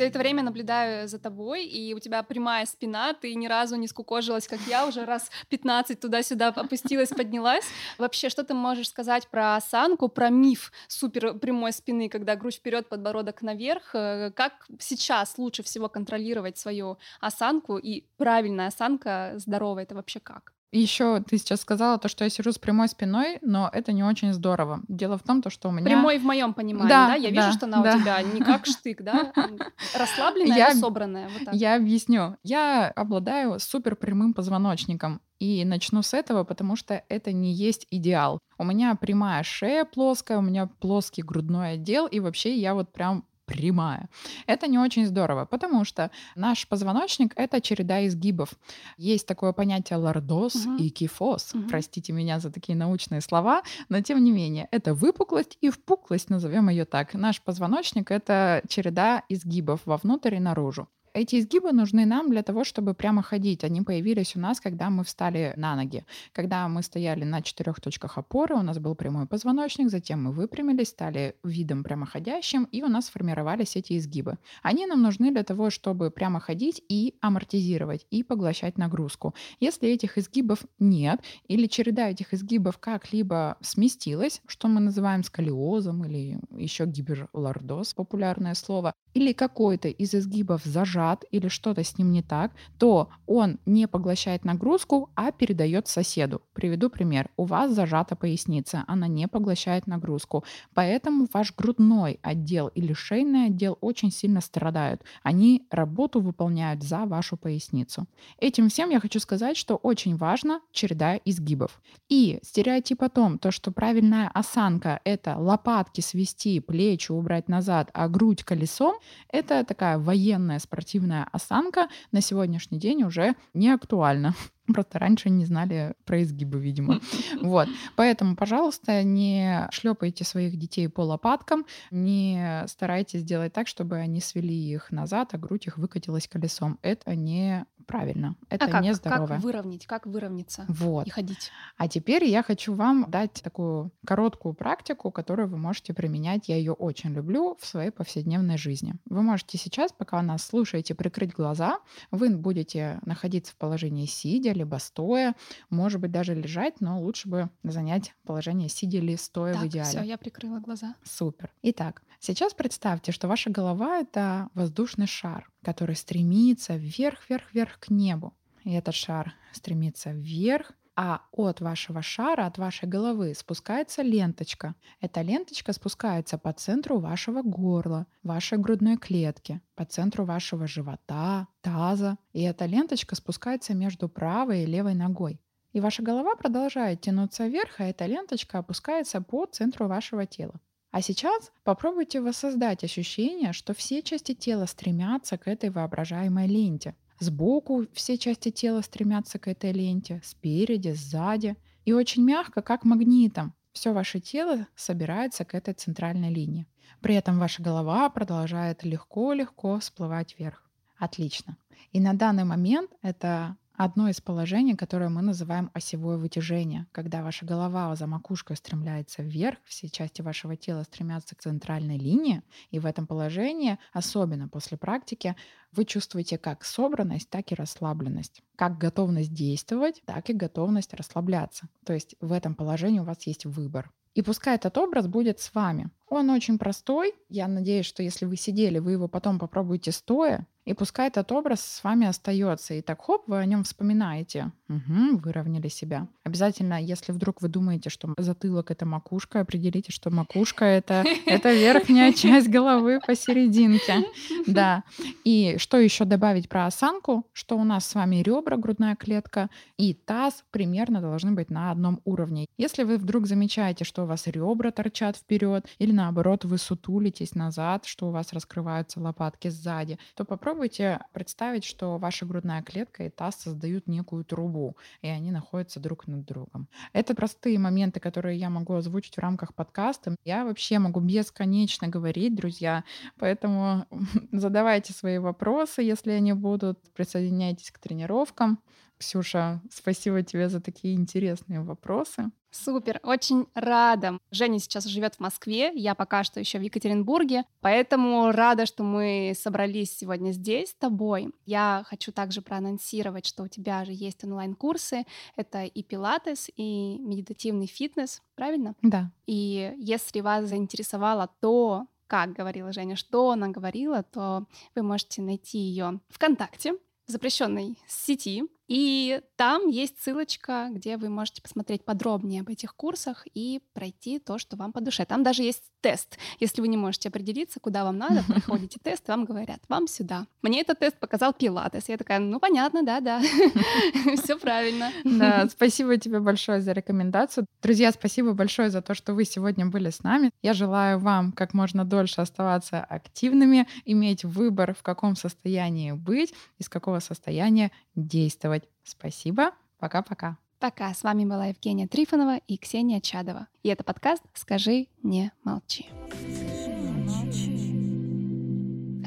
все 0.00 0.06
это 0.06 0.18
время 0.18 0.42
наблюдаю 0.42 1.06
за 1.08 1.18
тобой, 1.18 1.66
и 1.66 1.92
у 1.92 1.98
тебя 1.98 2.22
прямая 2.22 2.64
спина, 2.64 3.12
ты 3.12 3.34
ни 3.34 3.46
разу 3.46 3.76
не 3.76 3.86
скукожилась, 3.86 4.48
как 4.48 4.58
я, 4.66 4.86
уже 4.86 5.04
раз 5.04 5.30
15 5.50 6.00
туда-сюда 6.00 6.48
опустилась, 6.48 7.10
поднялась. 7.10 7.66
Вообще, 7.98 8.30
что 8.30 8.42
ты 8.42 8.54
можешь 8.54 8.88
сказать 8.88 9.28
про 9.28 9.56
осанку, 9.56 10.08
про 10.08 10.30
миф 10.30 10.72
супер 10.88 11.34
прямой 11.34 11.72
спины, 11.72 12.08
когда 12.08 12.34
грудь 12.34 12.54
вперед, 12.54 12.88
подбородок 12.88 13.42
наверх? 13.42 13.94
Э, 13.94 14.32
как 14.34 14.66
сейчас 14.78 15.36
лучше 15.36 15.62
всего 15.62 15.90
контролировать 15.90 16.56
свою 16.56 16.96
осанку 17.20 17.76
и 17.76 18.06
правильная 18.16 18.68
осанка 18.68 19.34
здоровая, 19.36 19.82
это 19.82 19.94
вообще 19.94 20.18
как? 20.18 20.54
Еще 20.72 21.20
ты 21.20 21.38
сейчас 21.38 21.60
сказала 21.60 21.98
то, 21.98 22.08
что 22.08 22.24
я 22.24 22.30
сижу 22.30 22.52
с 22.52 22.58
прямой 22.58 22.88
спиной, 22.88 23.38
но 23.42 23.68
это 23.72 23.92
не 23.92 24.04
очень 24.04 24.32
здорово. 24.32 24.82
Дело 24.88 25.18
в 25.18 25.22
том, 25.22 25.42
то, 25.42 25.50
что 25.50 25.68
у 25.68 25.72
меня... 25.72 25.84
Прямой 25.84 26.18
в 26.18 26.24
моем 26.24 26.54
понимании, 26.54 26.88
да? 26.88 27.08
да? 27.08 27.14
Я 27.14 27.30
да, 27.30 27.46
вижу, 27.46 27.56
что 27.56 27.66
она 27.66 27.82
да. 27.82 27.96
у 27.96 28.00
тебя 28.00 28.22
не 28.22 28.40
как 28.40 28.66
штык, 28.66 29.02
да? 29.02 29.32
Расслабленная, 29.98 30.56
я, 30.56 30.74
собранная. 30.74 31.28
Вот 31.28 31.44
так. 31.46 31.54
Я 31.54 31.76
объясню. 31.76 32.36
Я 32.42 32.88
обладаю 32.88 33.58
супер 33.58 33.96
прямым 33.96 34.32
позвоночником. 34.32 35.20
И 35.40 35.64
начну 35.64 36.02
с 36.02 36.12
этого, 36.12 36.44
потому 36.44 36.76
что 36.76 37.02
это 37.08 37.32
не 37.32 37.54
есть 37.54 37.86
идеал. 37.90 38.40
У 38.58 38.64
меня 38.64 38.94
прямая 38.94 39.42
шея 39.42 39.86
плоская, 39.86 40.36
у 40.36 40.42
меня 40.42 40.66
плоский 40.66 41.22
грудной 41.22 41.72
отдел, 41.72 42.06
и 42.06 42.20
вообще 42.20 42.54
я 42.56 42.74
вот 42.74 42.92
прям 42.92 43.24
прямая. 43.50 44.08
Это 44.46 44.68
не 44.68 44.78
очень 44.78 45.06
здорово, 45.06 45.44
потому 45.44 45.84
что 45.84 46.10
наш 46.36 46.68
позвоночник— 46.68 47.32
это 47.36 47.60
череда 47.60 48.06
изгибов. 48.06 48.50
Есть 48.96 49.26
такое 49.26 49.52
понятие 49.52 49.98
лордоз 49.98 50.54
угу. 50.54 50.76
и 50.76 50.90
кифоз. 50.90 51.54
Угу. 51.54 51.68
Простите 51.68 52.12
меня 52.12 52.38
за 52.38 52.50
такие 52.50 52.76
научные 52.78 53.20
слова, 53.20 53.62
но 53.88 54.00
тем 54.00 54.22
не 54.22 54.30
менее, 54.30 54.68
это 54.70 54.94
выпуклость 54.94 55.58
и 55.60 55.70
впуклость, 55.70 56.30
назовем 56.30 56.68
ее 56.68 56.84
так. 56.84 57.14
Наш 57.14 57.42
позвоночник— 57.42 58.10
это 58.12 58.62
череда 58.68 59.24
изгибов 59.28 59.80
вовнутрь 59.84 60.36
и 60.36 60.40
наружу. 60.40 60.88
Эти 61.12 61.40
изгибы 61.40 61.72
нужны 61.72 62.06
нам 62.06 62.30
для 62.30 62.44
того, 62.44 62.62
чтобы 62.62 62.94
прямо 62.94 63.20
ходить. 63.22 63.64
Они 63.64 63.82
появились 63.82 64.36
у 64.36 64.40
нас, 64.40 64.60
когда 64.60 64.90
мы 64.90 65.02
встали 65.02 65.52
на 65.56 65.74
ноги. 65.74 66.04
Когда 66.32 66.68
мы 66.68 66.84
стояли 66.84 67.24
на 67.24 67.42
четырех 67.42 67.80
точках 67.80 68.16
опоры, 68.16 68.54
у 68.54 68.62
нас 68.62 68.78
был 68.78 68.94
прямой 68.94 69.26
позвоночник, 69.26 69.90
затем 69.90 70.22
мы 70.22 70.30
выпрямились, 70.30 70.88
стали 70.88 71.34
видом 71.42 71.82
прямоходящим, 71.82 72.64
и 72.70 72.82
у 72.84 72.88
нас 72.88 73.06
сформировались 73.06 73.74
эти 73.74 73.98
изгибы. 73.98 74.38
Они 74.62 74.86
нам 74.86 75.02
нужны 75.02 75.32
для 75.32 75.42
того, 75.42 75.70
чтобы 75.70 76.12
прямо 76.12 76.38
ходить 76.38 76.80
и 76.88 77.14
амортизировать, 77.20 78.06
и 78.12 78.22
поглощать 78.22 78.78
нагрузку. 78.78 79.34
Если 79.58 79.88
этих 79.88 80.16
изгибов 80.16 80.64
нет, 80.78 81.20
или 81.48 81.66
череда 81.66 82.10
этих 82.10 82.34
изгибов 82.34 82.78
как-либо 82.78 83.56
сместилась, 83.62 84.42
что 84.46 84.68
мы 84.68 84.80
называем 84.80 85.24
сколиозом 85.24 86.04
или 86.04 86.38
еще 86.56 86.86
гиберлордоз, 86.86 87.94
популярное 87.94 88.54
слово, 88.54 88.94
или 89.12 89.32
какой-то 89.32 89.88
из 89.88 90.14
изгибов 90.14 90.62
зажат 90.64 90.99
или 91.30 91.48
что-то 91.48 91.82
с 91.82 91.98
ним 91.98 92.12
не 92.12 92.22
так, 92.22 92.52
то 92.78 93.08
он 93.26 93.58
не 93.66 93.88
поглощает 93.88 94.44
нагрузку, 94.44 95.10
а 95.14 95.32
передает 95.32 95.88
соседу. 95.88 96.42
Приведу 96.52 96.90
пример. 96.90 97.30
У 97.36 97.44
вас 97.44 97.72
зажата 97.72 98.16
поясница, 98.16 98.84
она 98.86 99.08
не 99.08 99.28
поглощает 99.28 99.86
нагрузку, 99.86 100.44
поэтому 100.74 101.26
ваш 101.32 101.54
грудной 101.54 102.18
отдел 102.22 102.68
или 102.68 102.92
шейный 102.92 103.46
отдел 103.46 103.78
очень 103.80 104.10
сильно 104.10 104.40
страдают. 104.40 105.02
Они 105.22 105.66
работу 105.70 106.20
выполняют 106.20 106.82
за 106.82 107.06
вашу 107.06 107.36
поясницу. 107.36 108.06
Этим 108.38 108.68
всем 108.68 108.90
я 108.90 109.00
хочу 109.00 109.20
сказать, 109.20 109.56
что 109.56 109.76
очень 109.76 110.16
важна 110.16 110.60
череда 110.72 111.16
изгибов. 111.24 111.80
И 112.08 112.40
стереотип 112.42 113.02
о 113.02 113.08
том, 113.08 113.38
то, 113.38 113.50
что 113.50 113.70
правильная 113.70 114.28
осанка— 114.28 115.00
это 115.04 115.36
лопатки 115.36 116.00
свести, 116.00 116.60
плечи 116.60 117.12
убрать 117.12 117.48
назад, 117.48 117.90
а 117.94 118.08
грудь 118.08 118.44
колесом, 118.44 118.94
это 119.28 119.64
такая 119.64 119.98
военная 119.98 120.58
спортивная 120.58 120.89
осанка 121.32 121.88
на 122.12 122.20
сегодняшний 122.20 122.78
день 122.78 123.02
уже 123.04 123.34
не 123.54 123.70
актуальна. 123.70 124.34
Просто 124.66 124.98
раньше 124.98 125.30
не 125.30 125.44
знали 125.44 125.94
про 126.04 126.22
изгибы, 126.22 126.60
видимо. 126.60 127.00
Вот. 127.42 127.68
Поэтому, 127.96 128.36
пожалуйста, 128.36 129.02
не 129.02 129.68
шлепайте 129.70 130.24
своих 130.24 130.56
детей 130.56 130.88
по 130.88 131.00
лопаткам, 131.00 131.64
не 131.90 132.64
старайтесь 132.66 133.20
сделать 133.20 133.52
так, 133.52 133.66
чтобы 133.66 133.96
они 133.96 134.20
свели 134.20 134.54
их 134.54 134.90
назад, 134.90 135.30
а 135.32 135.38
грудь 135.38 135.66
их 135.66 135.78
выкатилась 135.78 136.28
колесом. 136.28 136.78
Это 136.82 137.14
не 137.14 137.66
правильно. 137.90 138.36
Это 138.48 138.66
а 138.66 138.68
как, 138.68 138.82
не 138.82 138.94
здорово. 138.94 139.26
Как 139.26 139.40
выровнять, 139.40 139.86
как 139.86 140.06
выровняться 140.06 140.64
вот. 140.68 141.06
и 141.06 141.10
ходить. 141.10 141.50
А 141.76 141.88
теперь 141.88 142.24
я 142.24 142.42
хочу 142.42 142.74
вам 142.74 143.06
дать 143.08 143.34
такую 143.42 143.90
короткую 144.06 144.54
практику, 144.54 145.10
которую 145.10 145.48
вы 145.48 145.56
можете 145.56 145.94
применять. 145.94 146.48
Я 146.48 146.56
ее 146.56 146.72
очень 146.72 147.10
люблю 147.10 147.56
в 147.60 147.66
своей 147.66 147.90
повседневной 147.90 148.58
жизни. 148.58 148.94
Вы 149.06 149.22
можете 149.22 149.58
сейчас, 149.58 149.92
пока 149.92 150.20
нас 150.22 150.44
слушаете, 150.44 150.94
прикрыть 150.94 151.32
глаза. 151.32 151.80
Вы 152.10 152.30
будете 152.36 153.00
находиться 153.04 153.52
в 153.52 153.56
положении 153.56 154.06
сидя, 154.06 154.52
либо 154.52 154.76
стоя, 154.76 155.34
может 155.68 156.00
быть, 156.00 156.12
даже 156.12 156.34
лежать, 156.34 156.80
но 156.80 157.00
лучше 157.00 157.28
бы 157.28 157.50
занять 157.62 158.14
положение 158.24 158.68
сидя 158.68 158.98
или 158.98 159.16
стоя 159.16 159.54
так, 159.54 159.62
в 159.62 159.66
идеале. 159.66 159.88
Все, 159.88 160.02
я 160.02 160.18
прикрыла 160.18 160.60
глаза. 160.60 160.94
Супер. 161.04 161.50
Итак, 161.62 162.02
сейчас 162.18 162.54
представьте, 162.54 163.12
что 163.12 163.28
ваша 163.28 163.50
голова— 163.50 163.98
это 164.00 164.48
воздушный 164.54 165.06
шар, 165.06 165.50
который 165.62 165.96
стремится 165.96 166.76
вверх, 166.76 167.28
вверх, 167.28 167.52
вверх 167.52 167.78
к 167.78 167.90
небу. 167.90 168.34
И 168.64 168.72
этот 168.72 168.94
шар 168.94 169.34
стремится 169.52 170.10
вверх, 170.10 170.72
а 170.96 171.22
от 171.32 171.60
вашего 171.60 172.02
шара, 172.02 172.44
от 172.44 172.58
вашей 172.58 172.86
головы 172.86 173.34
спускается 173.34 174.02
ленточка. 174.02 174.74
Эта 175.00 175.22
ленточка 175.22 175.72
спускается 175.72 176.36
по 176.36 176.52
центру 176.52 176.98
вашего 176.98 177.42
горла, 177.42 178.06
вашей 178.22 178.58
грудной 178.58 178.98
клетки, 178.98 179.62
по 179.76 179.86
центру 179.86 180.26
вашего 180.26 180.66
живота, 180.66 181.48
таза. 181.62 182.18
И 182.34 182.42
эта 182.42 182.66
ленточка 182.66 183.14
спускается 183.14 183.72
между 183.72 184.10
правой 184.10 184.64
и 184.64 184.66
левой 184.66 184.94
ногой. 184.94 185.40
И 185.72 185.80
ваша 185.80 186.02
голова 186.02 186.34
продолжает 186.34 187.00
тянуться 187.00 187.46
вверх, 187.46 187.76
а 187.78 187.84
эта 187.84 188.04
ленточка 188.06 188.58
опускается 188.58 189.22
по 189.22 189.46
центру 189.46 189.86
вашего 189.86 190.26
тела. 190.26 190.60
А 190.90 191.02
сейчас 191.02 191.52
попробуйте 191.62 192.20
воссоздать 192.20 192.82
ощущение, 192.82 193.52
что 193.52 193.74
все 193.74 194.02
части 194.02 194.34
тела 194.34 194.66
стремятся 194.66 195.38
к 195.38 195.46
этой 195.46 195.70
воображаемой 195.70 196.48
ленте. 196.48 196.96
Сбоку 197.20 197.86
все 197.92 198.18
части 198.18 198.50
тела 198.50 198.80
стремятся 198.80 199.38
к 199.38 199.46
этой 199.46 199.72
ленте, 199.72 200.20
спереди, 200.24 200.92
сзади. 200.92 201.56
И 201.84 201.92
очень 201.92 202.24
мягко, 202.24 202.60
как 202.60 202.84
магнитом, 202.84 203.54
все 203.72 203.92
ваше 203.92 204.20
тело 204.20 204.66
собирается 204.74 205.44
к 205.44 205.54
этой 205.54 205.74
центральной 205.74 206.32
линии. 206.32 206.66
При 207.00 207.14
этом 207.14 207.38
ваша 207.38 207.62
голова 207.62 208.10
продолжает 208.10 208.84
легко-легко 208.84 209.78
всплывать 209.78 210.34
вверх. 210.38 210.68
Отлично. 210.98 211.56
И 211.92 212.00
на 212.00 212.14
данный 212.14 212.44
момент 212.44 212.90
это 213.00 213.56
одно 213.82 214.10
из 214.10 214.20
положений, 214.20 214.76
которое 214.76 215.08
мы 215.08 215.22
называем 215.22 215.70
осевое 215.72 216.18
вытяжение, 216.18 216.86
когда 216.92 217.22
ваша 217.22 217.46
голова 217.46 217.96
за 217.96 218.06
макушкой 218.06 218.56
стремляется 218.56 219.22
вверх, 219.22 219.58
все 219.64 219.88
части 219.88 220.20
вашего 220.20 220.54
тела 220.54 220.82
стремятся 220.82 221.34
к 221.34 221.40
центральной 221.40 221.96
линии, 221.96 222.42
и 222.70 222.78
в 222.78 222.84
этом 222.84 223.06
положении, 223.06 223.78
особенно 223.94 224.48
после 224.48 224.76
практики, 224.76 225.34
вы 225.72 225.86
чувствуете 225.86 226.36
как 226.36 226.62
собранность, 226.62 227.30
так 227.30 227.52
и 227.52 227.54
расслабленность, 227.54 228.42
как 228.54 228.76
готовность 228.76 229.32
действовать, 229.32 230.02
так 230.04 230.28
и 230.28 230.34
готовность 230.34 230.92
расслабляться. 230.92 231.68
То 231.86 231.94
есть 231.94 232.16
в 232.20 232.32
этом 232.32 232.54
положении 232.54 233.00
у 233.00 233.04
вас 233.04 233.26
есть 233.26 233.46
выбор. 233.46 233.90
И 234.14 234.20
пускай 234.20 234.56
этот 234.56 234.76
образ 234.76 235.06
будет 235.06 235.40
с 235.40 235.54
вами. 235.54 235.90
Он 236.10 236.28
очень 236.30 236.58
простой. 236.58 237.14
Я 237.28 237.46
надеюсь, 237.46 237.86
что 237.86 238.02
если 238.02 238.26
вы 238.26 238.36
сидели, 238.36 238.80
вы 238.80 238.92
его 238.92 239.06
потом 239.06 239.38
попробуете 239.38 239.92
стоя, 239.92 240.46
и 240.66 240.74
пускай 240.74 241.08
этот 241.08 241.32
образ 241.32 241.62
с 241.62 241.82
вами 241.82 242.06
остается. 242.06 242.74
И 242.74 242.82
так, 242.82 243.00
хоп, 243.00 243.24
вы 243.26 243.38
о 243.38 243.44
нем 243.44 243.64
вспоминаете. 243.64 244.52
Угу, 244.68 245.18
выровняли 245.18 245.68
себя. 245.68 246.06
Обязательно, 246.22 246.80
если 246.80 247.12
вдруг 247.12 247.42
вы 247.42 247.48
думаете, 247.48 247.90
что 247.90 248.14
затылок— 248.18 248.70
это 248.72 248.86
макушка, 248.86 249.40
определите, 249.40 249.90
что 249.90 250.10
макушка— 250.10 250.64
это, 250.66 251.04
это 251.26 251.52
верхняя 251.52 252.12
часть 252.12 252.48
головы 252.48 253.00
посерединке. 253.04 254.04
Да. 254.46 254.84
И 255.24 255.56
что 255.58 255.78
еще 255.78 256.04
добавить 256.04 256.48
про 256.48 256.66
осанку? 256.66 257.26
Что 257.32 257.58
у 257.58 257.64
нас 257.64 257.86
с 257.86 257.94
вами 257.94 258.16
ребра, 258.16 258.56
грудная 258.56 258.96
клетка 258.96 259.48
и 259.76 259.94
таз 259.94 260.44
примерно 260.50 261.00
должны 261.00 261.32
быть 261.32 261.50
на 261.50 261.70
одном 261.70 262.00
уровне. 262.04 262.46
Если 262.58 262.84
вы 262.84 262.98
вдруг 262.98 263.26
замечаете, 263.26 263.84
что 263.84 264.04
у 264.04 264.06
вас 264.06 264.26
ребра 264.26 264.70
торчат 264.70 265.16
вперед 265.16 265.66
или 265.78 265.90
наоборот 266.00 266.44
вы 266.44 266.56
сутулитесь 266.58 267.34
назад, 267.34 267.84
что 267.84 268.08
у 268.08 268.10
вас 268.10 268.32
раскрываются 268.32 269.00
лопатки 269.00 269.48
сзади, 269.48 269.98
то 270.14 270.24
попробуйте 270.24 271.00
представить, 271.12 271.64
что 271.64 271.98
ваша 271.98 272.24
грудная 272.24 272.62
клетка 272.62 273.04
и 273.04 273.10
таз 273.10 273.36
создают 273.36 273.86
некую 273.86 274.24
трубу, 274.24 274.76
и 275.02 275.08
они 275.08 275.30
находятся 275.30 275.78
друг 275.78 276.06
над 276.06 276.24
другом. 276.24 276.68
Это 276.92 277.14
простые 277.14 277.58
моменты, 277.58 278.00
которые 278.00 278.38
я 278.38 278.48
могу 278.48 278.74
озвучить 278.74 279.16
в 279.16 279.20
рамках 279.20 279.54
подкаста. 279.54 280.16
Я 280.24 280.44
вообще 280.44 280.78
могу 280.78 281.00
бесконечно 281.00 281.88
говорить, 281.88 282.34
друзья, 282.34 282.84
поэтому 283.18 283.86
задавайте 284.32 284.92
свои 284.92 285.18
вопросы, 285.18 285.82
если 285.82 286.12
они 286.12 286.32
будут, 286.32 286.78
присоединяйтесь 286.94 287.70
к 287.70 287.78
тренировкам. 287.78 288.58
Ксюша, 289.00 289.62
спасибо 289.70 290.22
тебе 290.22 290.50
за 290.50 290.60
такие 290.60 290.94
интересные 290.94 291.62
вопросы. 291.62 292.30
Супер, 292.50 293.00
очень 293.02 293.46
рада. 293.54 294.18
Женя 294.30 294.58
сейчас 294.58 294.84
живет 294.84 295.14
в 295.14 295.20
Москве, 295.20 295.72
я 295.74 295.94
пока 295.94 296.22
что 296.22 296.38
еще 296.38 296.58
в 296.58 296.62
Екатеринбурге, 296.62 297.44
поэтому 297.60 298.30
рада, 298.30 298.66
что 298.66 298.82
мы 298.82 299.32
собрались 299.34 299.96
сегодня 299.96 300.32
здесь 300.32 300.70
с 300.70 300.74
тобой. 300.74 301.32
Я 301.46 301.82
хочу 301.86 302.12
также 302.12 302.42
проанонсировать, 302.42 303.24
что 303.24 303.44
у 303.44 303.48
тебя 303.48 303.86
же 303.86 303.92
есть 303.92 304.22
онлайн-курсы. 304.22 305.04
Это 305.34 305.64
и 305.64 305.82
пилатес, 305.82 306.50
и 306.56 306.98
медитативный 306.98 307.66
фитнес, 307.66 308.20
правильно? 308.34 308.74
Да. 308.82 309.10
И 309.26 309.72
если 309.78 310.20
вас 310.20 310.46
заинтересовало 310.46 311.30
то, 311.40 311.86
как 312.06 312.34
говорила 312.34 312.70
Женя, 312.72 312.96
что 312.96 313.30
она 313.30 313.48
говорила, 313.48 314.02
то 314.02 314.44
вы 314.74 314.82
можете 314.82 315.22
найти 315.22 315.56
ее 315.56 316.00
ВКонтакте, 316.10 316.74
в 317.10 317.12
запрещенной 317.12 317.76
сети, 317.88 318.44
и 318.70 319.20
там 319.34 319.66
есть 319.66 320.00
ссылочка, 320.00 320.68
где 320.70 320.96
вы 320.96 321.08
можете 321.08 321.42
посмотреть 321.42 321.84
подробнее 321.84 322.42
об 322.42 322.50
этих 322.50 322.76
курсах 322.76 323.26
и 323.34 323.60
пройти 323.72 324.20
то, 324.20 324.38
что 324.38 324.56
вам 324.56 324.72
по 324.72 324.80
душе. 324.80 325.04
Там 325.04 325.24
даже 325.24 325.42
есть 325.42 325.64
тест. 325.80 326.18
Если 326.38 326.60
вы 326.60 326.68
не 326.68 326.76
можете 326.76 327.08
определиться, 327.08 327.58
куда 327.58 327.82
вам 327.82 327.98
надо, 327.98 328.22
проходите 328.28 328.78
тест, 328.80 329.08
вам 329.08 329.24
говорят, 329.24 329.58
вам 329.68 329.88
сюда. 329.88 330.26
Мне 330.42 330.60
этот 330.60 330.78
тест 330.78 330.96
показал 331.00 331.32
Пилатес. 331.32 331.88
Я 331.88 331.96
такая, 331.96 332.20
ну 332.20 332.38
понятно, 332.38 332.84
да-да, 332.84 333.20
все 334.22 334.38
правильно. 334.38 334.92
Да, 335.04 335.48
спасибо 335.48 335.96
тебе 335.96 336.20
большое 336.20 336.60
за 336.60 336.70
рекомендацию. 336.70 337.46
Друзья, 337.62 337.90
спасибо 337.90 338.34
большое 338.34 338.70
за 338.70 338.82
то, 338.82 338.94
что 338.94 339.14
вы 339.14 339.24
сегодня 339.24 339.66
были 339.66 339.90
с 339.90 340.04
нами. 340.04 340.30
Я 340.42 340.52
желаю 340.52 341.00
вам 341.00 341.32
как 341.32 341.54
можно 341.54 341.84
дольше 341.84 342.20
оставаться 342.20 342.84
активными, 342.84 343.66
иметь 343.84 344.24
выбор, 344.24 344.74
в 344.74 344.82
каком 344.84 345.16
состоянии 345.16 345.90
быть, 345.90 346.32
из 346.58 346.68
какого 346.68 347.00
состояния 347.00 347.72
действовать. 347.96 348.59
Спасибо. 348.82 349.52
Пока-пока. 349.78 350.38
Пока. 350.58 350.92
С 350.92 351.02
вами 351.02 351.24
была 351.24 351.46
Евгения 351.46 351.88
Трифонова 351.88 352.36
и 352.46 352.58
Ксения 352.58 353.00
Чадова. 353.00 353.48
И 353.62 353.68
это 353.68 353.82
подкаст 353.82 354.22
«Скажи, 354.34 354.88
не 355.02 355.32
молчи». 355.42 355.88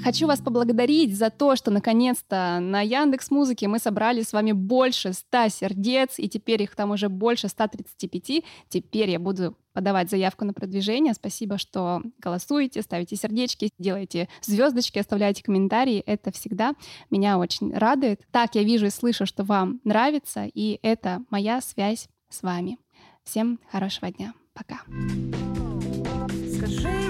Хочу 0.04 0.28
вас 0.28 0.42
поблагодарить 0.42 1.18
за 1.18 1.30
то, 1.30 1.56
что 1.56 1.72
наконец-то 1.72 2.60
на 2.60 2.82
Яндекс 2.82 3.32
Музыке 3.32 3.70
мы 3.70 3.80
собрали 3.80 4.22
с 4.22 4.34
вами 4.34 4.52
больше 4.52 5.14
100 5.14 5.48
сердец, 5.48 6.16
и 6.18 6.28
теперь 6.28 6.62
их 6.62 6.76
там 6.76 6.92
уже 6.92 7.08
больше 7.08 7.48
135. 7.48 8.44
Теперь 8.68 9.10
я 9.10 9.20
буду 9.20 9.56
подавать 9.72 10.10
заявку 10.10 10.44
на 10.44 10.54
продвижение. 10.54 11.14
Спасибо, 11.14 11.58
что 11.58 12.02
голосуете, 12.20 12.82
ставите 12.82 13.16
сердечки, 13.16 13.70
делаете 13.80 14.28
звездочки, 14.42 15.00
оставляете 15.00 15.42
комментарии. 15.42 16.04
Это 16.06 16.32
всегда 16.32 16.74
меня 17.10 17.38
очень 17.38 17.74
радует. 17.74 18.22
Так 18.32 18.56
я 18.56 18.64
вижу 18.64 18.88
и 18.88 18.90
слышу, 18.90 19.26
что 19.26 19.46
вам 19.46 19.80
нравится, 19.86 20.46
и 20.54 20.80
это 20.84 21.24
моя 21.30 21.62
связь 21.62 22.10
с 22.30 22.44
вами. 22.44 22.78
Всем 23.24 23.58
хорошего 23.72 24.12
дня. 24.12 24.34
Пока. 24.54 24.82
Скажи 26.58 27.03